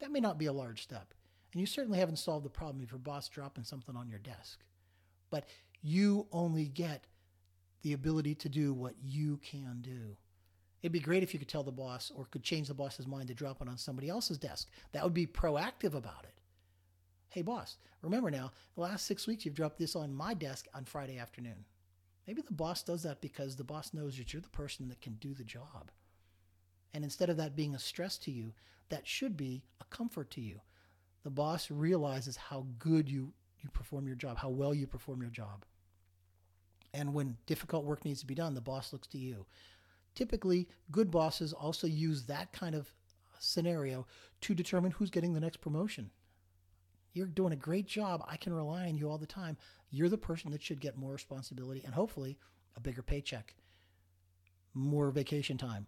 That 0.00 0.10
may 0.10 0.20
not 0.20 0.38
be 0.38 0.46
a 0.46 0.52
large 0.52 0.82
step, 0.82 1.12
and 1.52 1.60
you 1.60 1.66
certainly 1.66 1.98
haven't 1.98 2.16
solved 2.16 2.44
the 2.44 2.50
problem 2.50 2.82
if 2.82 2.90
your 2.90 2.98
boss 2.98 3.28
dropping 3.28 3.64
something 3.64 3.96
on 3.96 4.08
your 4.08 4.18
desk. 4.18 4.60
But 5.30 5.44
you 5.82 6.26
only 6.32 6.66
get 6.66 7.06
the 7.82 7.92
ability 7.92 8.34
to 8.36 8.48
do 8.48 8.72
what 8.72 8.94
you 9.02 9.38
can 9.38 9.80
do. 9.80 10.16
It'd 10.82 10.92
be 10.92 11.00
great 11.00 11.22
if 11.22 11.34
you 11.34 11.38
could 11.38 11.48
tell 11.48 11.62
the 11.62 11.70
boss 11.70 12.10
or 12.14 12.24
could 12.26 12.42
change 12.42 12.68
the 12.68 12.74
boss's 12.74 13.06
mind 13.06 13.28
to 13.28 13.34
drop 13.34 13.60
it 13.60 13.68
on 13.68 13.76
somebody 13.76 14.08
else's 14.08 14.38
desk. 14.38 14.68
That 14.92 15.04
would 15.04 15.14
be 15.14 15.26
proactive 15.26 15.94
about 15.94 16.24
it. 16.24 16.39
Hey, 17.30 17.42
boss, 17.42 17.76
remember 18.02 18.28
now, 18.28 18.50
the 18.74 18.80
last 18.80 19.06
six 19.06 19.28
weeks 19.28 19.44
you've 19.44 19.54
dropped 19.54 19.78
this 19.78 19.94
on 19.94 20.12
my 20.12 20.34
desk 20.34 20.66
on 20.74 20.84
Friday 20.84 21.16
afternoon. 21.16 21.64
Maybe 22.26 22.42
the 22.42 22.52
boss 22.52 22.82
does 22.82 23.04
that 23.04 23.20
because 23.20 23.54
the 23.54 23.62
boss 23.62 23.94
knows 23.94 24.18
that 24.18 24.32
you're 24.32 24.42
the 24.42 24.48
person 24.48 24.88
that 24.88 25.00
can 25.00 25.14
do 25.14 25.32
the 25.32 25.44
job. 25.44 25.92
And 26.92 27.04
instead 27.04 27.30
of 27.30 27.36
that 27.36 27.54
being 27.54 27.72
a 27.72 27.78
stress 27.78 28.18
to 28.18 28.32
you, 28.32 28.52
that 28.88 29.06
should 29.06 29.36
be 29.36 29.62
a 29.80 29.84
comfort 29.84 30.32
to 30.32 30.40
you. 30.40 30.60
The 31.22 31.30
boss 31.30 31.70
realizes 31.70 32.36
how 32.36 32.66
good 32.80 33.08
you, 33.08 33.32
you 33.60 33.70
perform 33.70 34.08
your 34.08 34.16
job, 34.16 34.38
how 34.38 34.48
well 34.48 34.74
you 34.74 34.88
perform 34.88 35.20
your 35.20 35.30
job. 35.30 35.64
And 36.92 37.14
when 37.14 37.36
difficult 37.46 37.84
work 37.84 38.04
needs 38.04 38.18
to 38.20 38.26
be 38.26 38.34
done, 38.34 38.54
the 38.54 38.60
boss 38.60 38.92
looks 38.92 39.06
to 39.08 39.18
you. 39.18 39.46
Typically, 40.16 40.68
good 40.90 41.12
bosses 41.12 41.52
also 41.52 41.86
use 41.86 42.24
that 42.24 42.52
kind 42.52 42.74
of 42.74 42.92
scenario 43.38 44.08
to 44.40 44.52
determine 44.52 44.90
who's 44.90 45.10
getting 45.10 45.32
the 45.32 45.40
next 45.40 45.58
promotion. 45.58 46.10
You're 47.12 47.26
doing 47.26 47.52
a 47.52 47.56
great 47.56 47.86
job. 47.86 48.24
I 48.28 48.36
can 48.36 48.52
rely 48.52 48.86
on 48.86 48.96
you 48.96 49.10
all 49.10 49.18
the 49.18 49.26
time. 49.26 49.56
You're 49.90 50.08
the 50.08 50.18
person 50.18 50.50
that 50.52 50.62
should 50.62 50.80
get 50.80 50.96
more 50.96 51.12
responsibility 51.12 51.82
and 51.84 51.94
hopefully 51.94 52.38
a 52.76 52.80
bigger 52.80 53.02
paycheck, 53.02 53.54
more 54.74 55.10
vacation 55.10 55.58
time, 55.58 55.86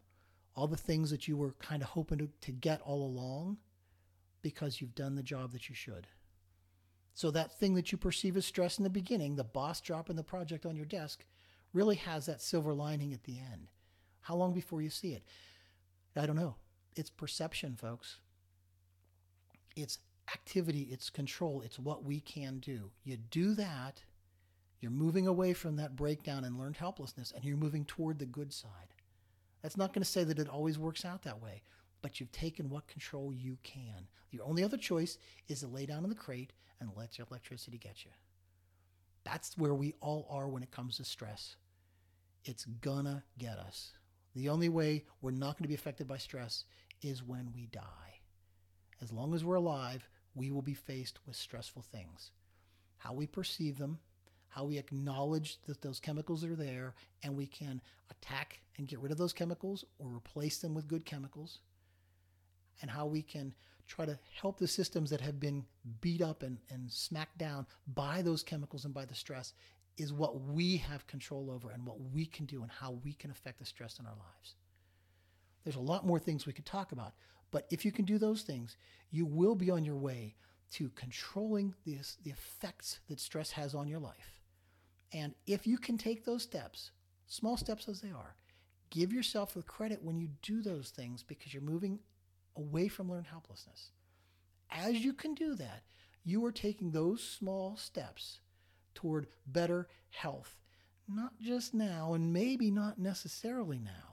all 0.57 0.67
the 0.67 0.77
things 0.77 1.11
that 1.11 1.29
you 1.29 1.37
were 1.37 1.53
kind 1.61 1.83
of 1.83 1.89
hoping 1.89 2.19
to, 2.19 2.29
to 2.41 2.53
get 2.53 2.81
all 2.83 3.05
along 3.05 3.59
because 4.43 4.81
you've 4.81 4.95
done 4.95 5.15
the 5.15 5.23
job 5.23 5.53
that 5.53 5.69
you 5.69 5.75
should. 5.75 6.09
So 7.15 7.31
that 7.31 7.59
thing 7.59 7.75
that 7.75 7.93
you 7.93 7.99
perceive 7.99 8.37
as 8.37 8.47
stress 8.47 8.79
in 8.79 8.85
the 8.85 8.91
beginning, 8.91 9.37
the 9.37 9.45
boss 9.45 9.81
dropping 9.81 10.17
the 10.17 10.25
project 10.25 10.67
on 10.67 10.77
your 10.77 10.87
desk, 10.87 11.25
really 11.73 11.97
has 11.97 12.27
that 12.27 12.43
silver 12.43 12.75
lining 12.75 13.13
at 13.13 13.25
the 13.25 13.39
end. 13.39 13.69
How 14.23 14.35
long 14.35 14.53
before 14.53 14.83
you 14.83 14.91
see 14.91 15.13
it? 15.13 15.23
I 16.17 16.27
don't 16.27 16.37
know. 16.37 16.57
It's 16.97 17.11
perception, 17.11 17.77
folks. 17.77 18.19
It's 19.77 19.99
activity, 20.33 20.89
it's 20.91 21.11
control, 21.11 21.63
it's 21.63 21.79
what 21.79 22.05
we 22.05 22.21
can 22.21 22.59
do. 22.59 22.91
You 23.05 23.17
do 23.17 23.55
that, 23.55 24.03
you're 24.81 24.91
moving 24.91 25.27
away 25.27 25.53
from 25.53 25.77
that 25.77 25.97
breakdown 25.97 26.45
and 26.45 26.59
learned 26.59 26.77
helplessness, 26.77 27.33
and 27.33 27.45
you're 27.45 27.57
moving 27.57 27.85
toward 27.85 28.19
the 28.19 28.27
good 28.27 28.53
side. 28.53 28.95
That's 29.63 29.77
not 29.77 29.93
going 29.93 30.03
to 30.03 30.11
say 30.11 30.25
that 30.25 30.39
it 30.39 30.49
always 30.49 30.79
works 30.79 31.05
out 31.05 31.23
that 31.23 31.41
way, 31.41 31.63
but 32.03 32.19
you've 32.19 32.33
taken 32.33 32.69
what 32.69 32.89
control 32.89 33.33
you 33.33 33.59
can. 33.63 34.09
Your 34.31 34.45
only 34.45 34.65
other 34.65 34.77
choice 34.77 35.19
is 35.49 35.61
to 35.61 35.69
lay 35.69 35.87
down 35.87 36.03
in 36.05 36.11
the 36.11 36.17
crate 36.17 36.53
and 36.81 36.91
let 36.97 37.17
your 37.17 37.27
electricity 37.31 37.79
get 37.79 38.05
you. 38.05 38.11
That's 39.25 39.57
where 39.57 39.75
we 39.75 39.95
all 40.01 40.27
are 40.29 40.49
when 40.49 40.65
it 40.65 40.73
comes 40.73 40.97
to 40.97 41.05
stress. 41.05 41.57
It's 42.45 42.65
gonna 42.65 43.23
get 43.39 43.59
us. 43.59 43.93
The 44.35 44.49
only 44.49 44.69
way 44.69 45.05
we're 45.21 45.31
not 45.31 45.57
going 45.57 45.65
to 45.65 45.69
be 45.69 45.75
affected 45.75 46.09
by 46.09 46.17
stress 46.17 46.65
is 47.03 47.23
when 47.23 47.53
we 47.55 47.67
die. 47.67 48.21
As 49.01 49.13
long 49.13 49.35
as 49.35 49.45
we're 49.45 49.57
alive, 49.57 50.09
we 50.35 50.51
will 50.51 50.63
be 50.63 50.75
faced 50.75 51.19
with 51.27 51.37
stressful 51.37 51.83
things. 51.83 52.31
How 52.99 53.13
we 53.13 53.27
perceive 53.27 53.79
them, 53.79 53.99
how 54.49 54.65
we 54.65 54.79
acknowledge 54.79 55.59
that 55.67 55.83
those 55.83 56.01
chemicals 56.01 56.45
are 56.45 56.55
there, 56.55 56.95
and 57.23 57.37
we 57.37 57.47
can 57.47 57.81
attack 58.11 58.61
and 58.77 58.89
get 58.89 59.01
rid 59.01 59.13
of 59.13 59.19
those 59.19 59.33
chemicals 59.33 59.85
or 59.99 60.09
replace 60.09 60.59
them 60.59 60.75
with 60.75 60.89
good 60.89 61.05
chemicals, 61.05 61.59
and 62.81 62.91
how 62.91 63.07
we 63.07 63.23
can 63.23 63.55
try 63.87 64.07
to 64.07 64.19
help 64.41 64.59
the 64.59 64.69
systems 64.69 65.11
that 65.11 65.21
have 65.21 65.41
been 65.41 65.65
beat 66.01 66.23
up 66.23 66.43
and, 66.43 66.59
and 66.71 66.91
smacked 66.91 67.37
down 67.39 67.67
by 67.95 68.23
those 68.23 68.43
chemicals 68.43 68.85
and 68.85 68.95
by 68.95 69.05
the 69.05 69.15
stress 69.15 69.53
is 69.99 70.13
what 70.13 70.41
we 70.41 70.79
have 70.79 71.07
control 71.07 71.51
over 71.51 71.71
and 71.71 71.85
what 71.85 72.01
we 72.13 72.25
can 72.25 72.47
do 72.47 72.63
and 72.63 72.71
how 72.71 72.93
we 73.05 73.13
can 73.13 73.31
affect 73.31 73.59
the 73.59 73.65
stress 73.65 73.99
in 73.99 74.07
our 74.07 74.13
lives. 74.13 74.55
There's 75.65 75.77
a 75.77 75.81
lot 75.81 76.07
more 76.07 76.19
things 76.19 76.47
we 76.47 76.53
could 76.53 76.67
talk 76.67 76.93
about, 76.93 77.13
but 77.53 77.67
if 77.71 77.85
you 77.85 77.93
can 77.93 78.05
do 78.05 78.19
those 78.19 78.43
things, 78.43 78.77
you 79.13 79.25
will 79.25 79.55
be 79.55 79.71
on 79.71 79.85
your 79.85 79.97
way 79.97 80.35
to 80.73 80.89
controlling 80.97 81.75
the, 81.85 81.99
the 82.25 82.31
effects 82.31 82.99
that 83.09 83.21
stress 83.21 83.53
has 83.53 83.75
on 83.75 83.87
your 83.87 84.01
life 84.01 84.43
and 85.13 85.35
if 85.47 85.67
you 85.67 85.79
can 85.79 85.99
take 85.99 86.25
those 86.25 86.43
steps, 86.43 86.91
small 87.27 87.57
steps 87.57 87.89
as 87.89 88.01
they 88.01 88.11
are, 88.11 88.35
give 88.91 89.13
yourself 89.13 89.55
the 89.55 89.63
credit 89.63 90.03
when 90.03 90.17
you 90.17 90.29
do 90.41 90.63
those 90.63 90.91
things 90.91 91.23
because 91.23 91.53
you're 91.53 91.63
moving 91.63 91.99
away 92.57 92.89
from 92.89 93.11
learned 93.11 93.27
helplessness. 93.27 93.91
As 94.71 95.05
you 95.05 95.13
can 95.13 95.35
do 95.35 95.55
that, 95.57 95.83
you 96.25 96.45
are 96.47 96.53
taking 96.53 96.91
those 96.91 97.23
small 97.23 97.77
steps 97.77 98.41
toward 98.95 99.27
better 99.47 99.89
health, 100.11 100.57
not 101.09 101.33
just 101.41 101.75
now 101.75 102.15
and 102.15 102.33
maybe 102.33 102.71
not 102.71 102.99
necessarily 102.99 103.79
now. 103.79 104.12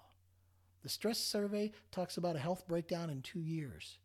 The 0.83 0.89
stress 0.89 1.17
survey 1.17 1.71
talks 1.91 2.17
about 2.17 2.35
a 2.35 2.39
health 2.39 2.67
breakdown 2.67 3.09
in 3.09 3.21
two 3.21 3.41
years. 3.41 3.99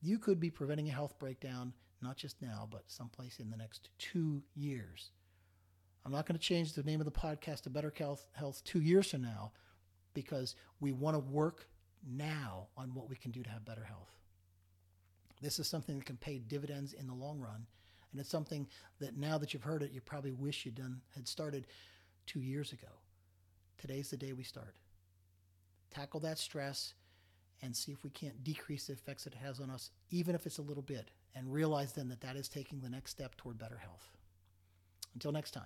You 0.00 0.18
could 0.18 0.40
be 0.40 0.50
preventing 0.50 0.88
a 0.88 0.92
health 0.92 1.18
breakdown 1.18 1.72
not 2.02 2.16
just 2.16 2.42
now, 2.42 2.68
but 2.70 2.82
someplace 2.88 3.38
in 3.38 3.50
the 3.50 3.56
next 3.56 3.88
two 3.98 4.42
years. 4.54 5.12
I'm 6.04 6.12
not 6.12 6.26
going 6.26 6.38
to 6.38 6.44
change 6.44 6.72
the 6.72 6.82
name 6.82 7.00
of 7.00 7.04
the 7.04 7.12
podcast 7.12 7.62
to 7.62 7.70
Better 7.70 7.92
Health, 7.96 8.26
Health 8.32 8.62
two 8.64 8.80
years 8.80 9.10
from 9.10 9.22
now 9.22 9.52
because 10.14 10.56
we 10.80 10.92
want 10.92 11.14
to 11.14 11.20
work 11.20 11.68
now 12.04 12.66
on 12.76 12.92
what 12.94 13.08
we 13.08 13.16
can 13.16 13.30
do 13.30 13.42
to 13.42 13.50
have 13.50 13.64
better 13.64 13.84
health. 13.84 14.10
This 15.40 15.58
is 15.58 15.68
something 15.68 15.98
that 15.98 16.04
can 16.06 16.16
pay 16.16 16.38
dividends 16.38 16.92
in 16.92 17.06
the 17.06 17.14
long 17.14 17.38
run. 17.38 17.66
And 18.10 18.20
it's 18.20 18.30
something 18.30 18.66
that 19.00 19.16
now 19.16 19.38
that 19.38 19.54
you've 19.54 19.62
heard 19.62 19.82
it, 19.82 19.92
you 19.92 20.00
probably 20.00 20.32
wish 20.32 20.66
you'd 20.66 20.74
done 20.74 21.00
had 21.14 21.26
started 21.26 21.66
two 22.26 22.40
years 22.40 22.72
ago. 22.72 22.88
Today's 23.78 24.10
the 24.10 24.16
day 24.16 24.32
we 24.32 24.44
start. 24.44 24.74
Tackle 25.92 26.20
that 26.20 26.38
stress 26.38 26.94
and 27.62 27.76
see 27.76 27.92
if 27.92 28.02
we 28.02 28.10
can't 28.10 28.42
decrease 28.42 28.86
the 28.86 28.94
effects 28.94 29.26
it 29.26 29.34
has 29.34 29.60
on 29.60 29.70
us, 29.70 29.90
even 30.10 30.34
if 30.34 30.46
it's 30.46 30.58
a 30.58 30.62
little 30.62 30.82
bit, 30.82 31.10
and 31.34 31.52
realize 31.52 31.92
then 31.92 32.08
that 32.08 32.20
that 32.20 32.36
is 32.36 32.48
taking 32.48 32.80
the 32.80 32.90
next 32.90 33.10
step 33.12 33.36
toward 33.36 33.58
better 33.58 33.78
health. 33.78 34.10
Until 35.14 35.32
next 35.32 35.52
time. 35.52 35.64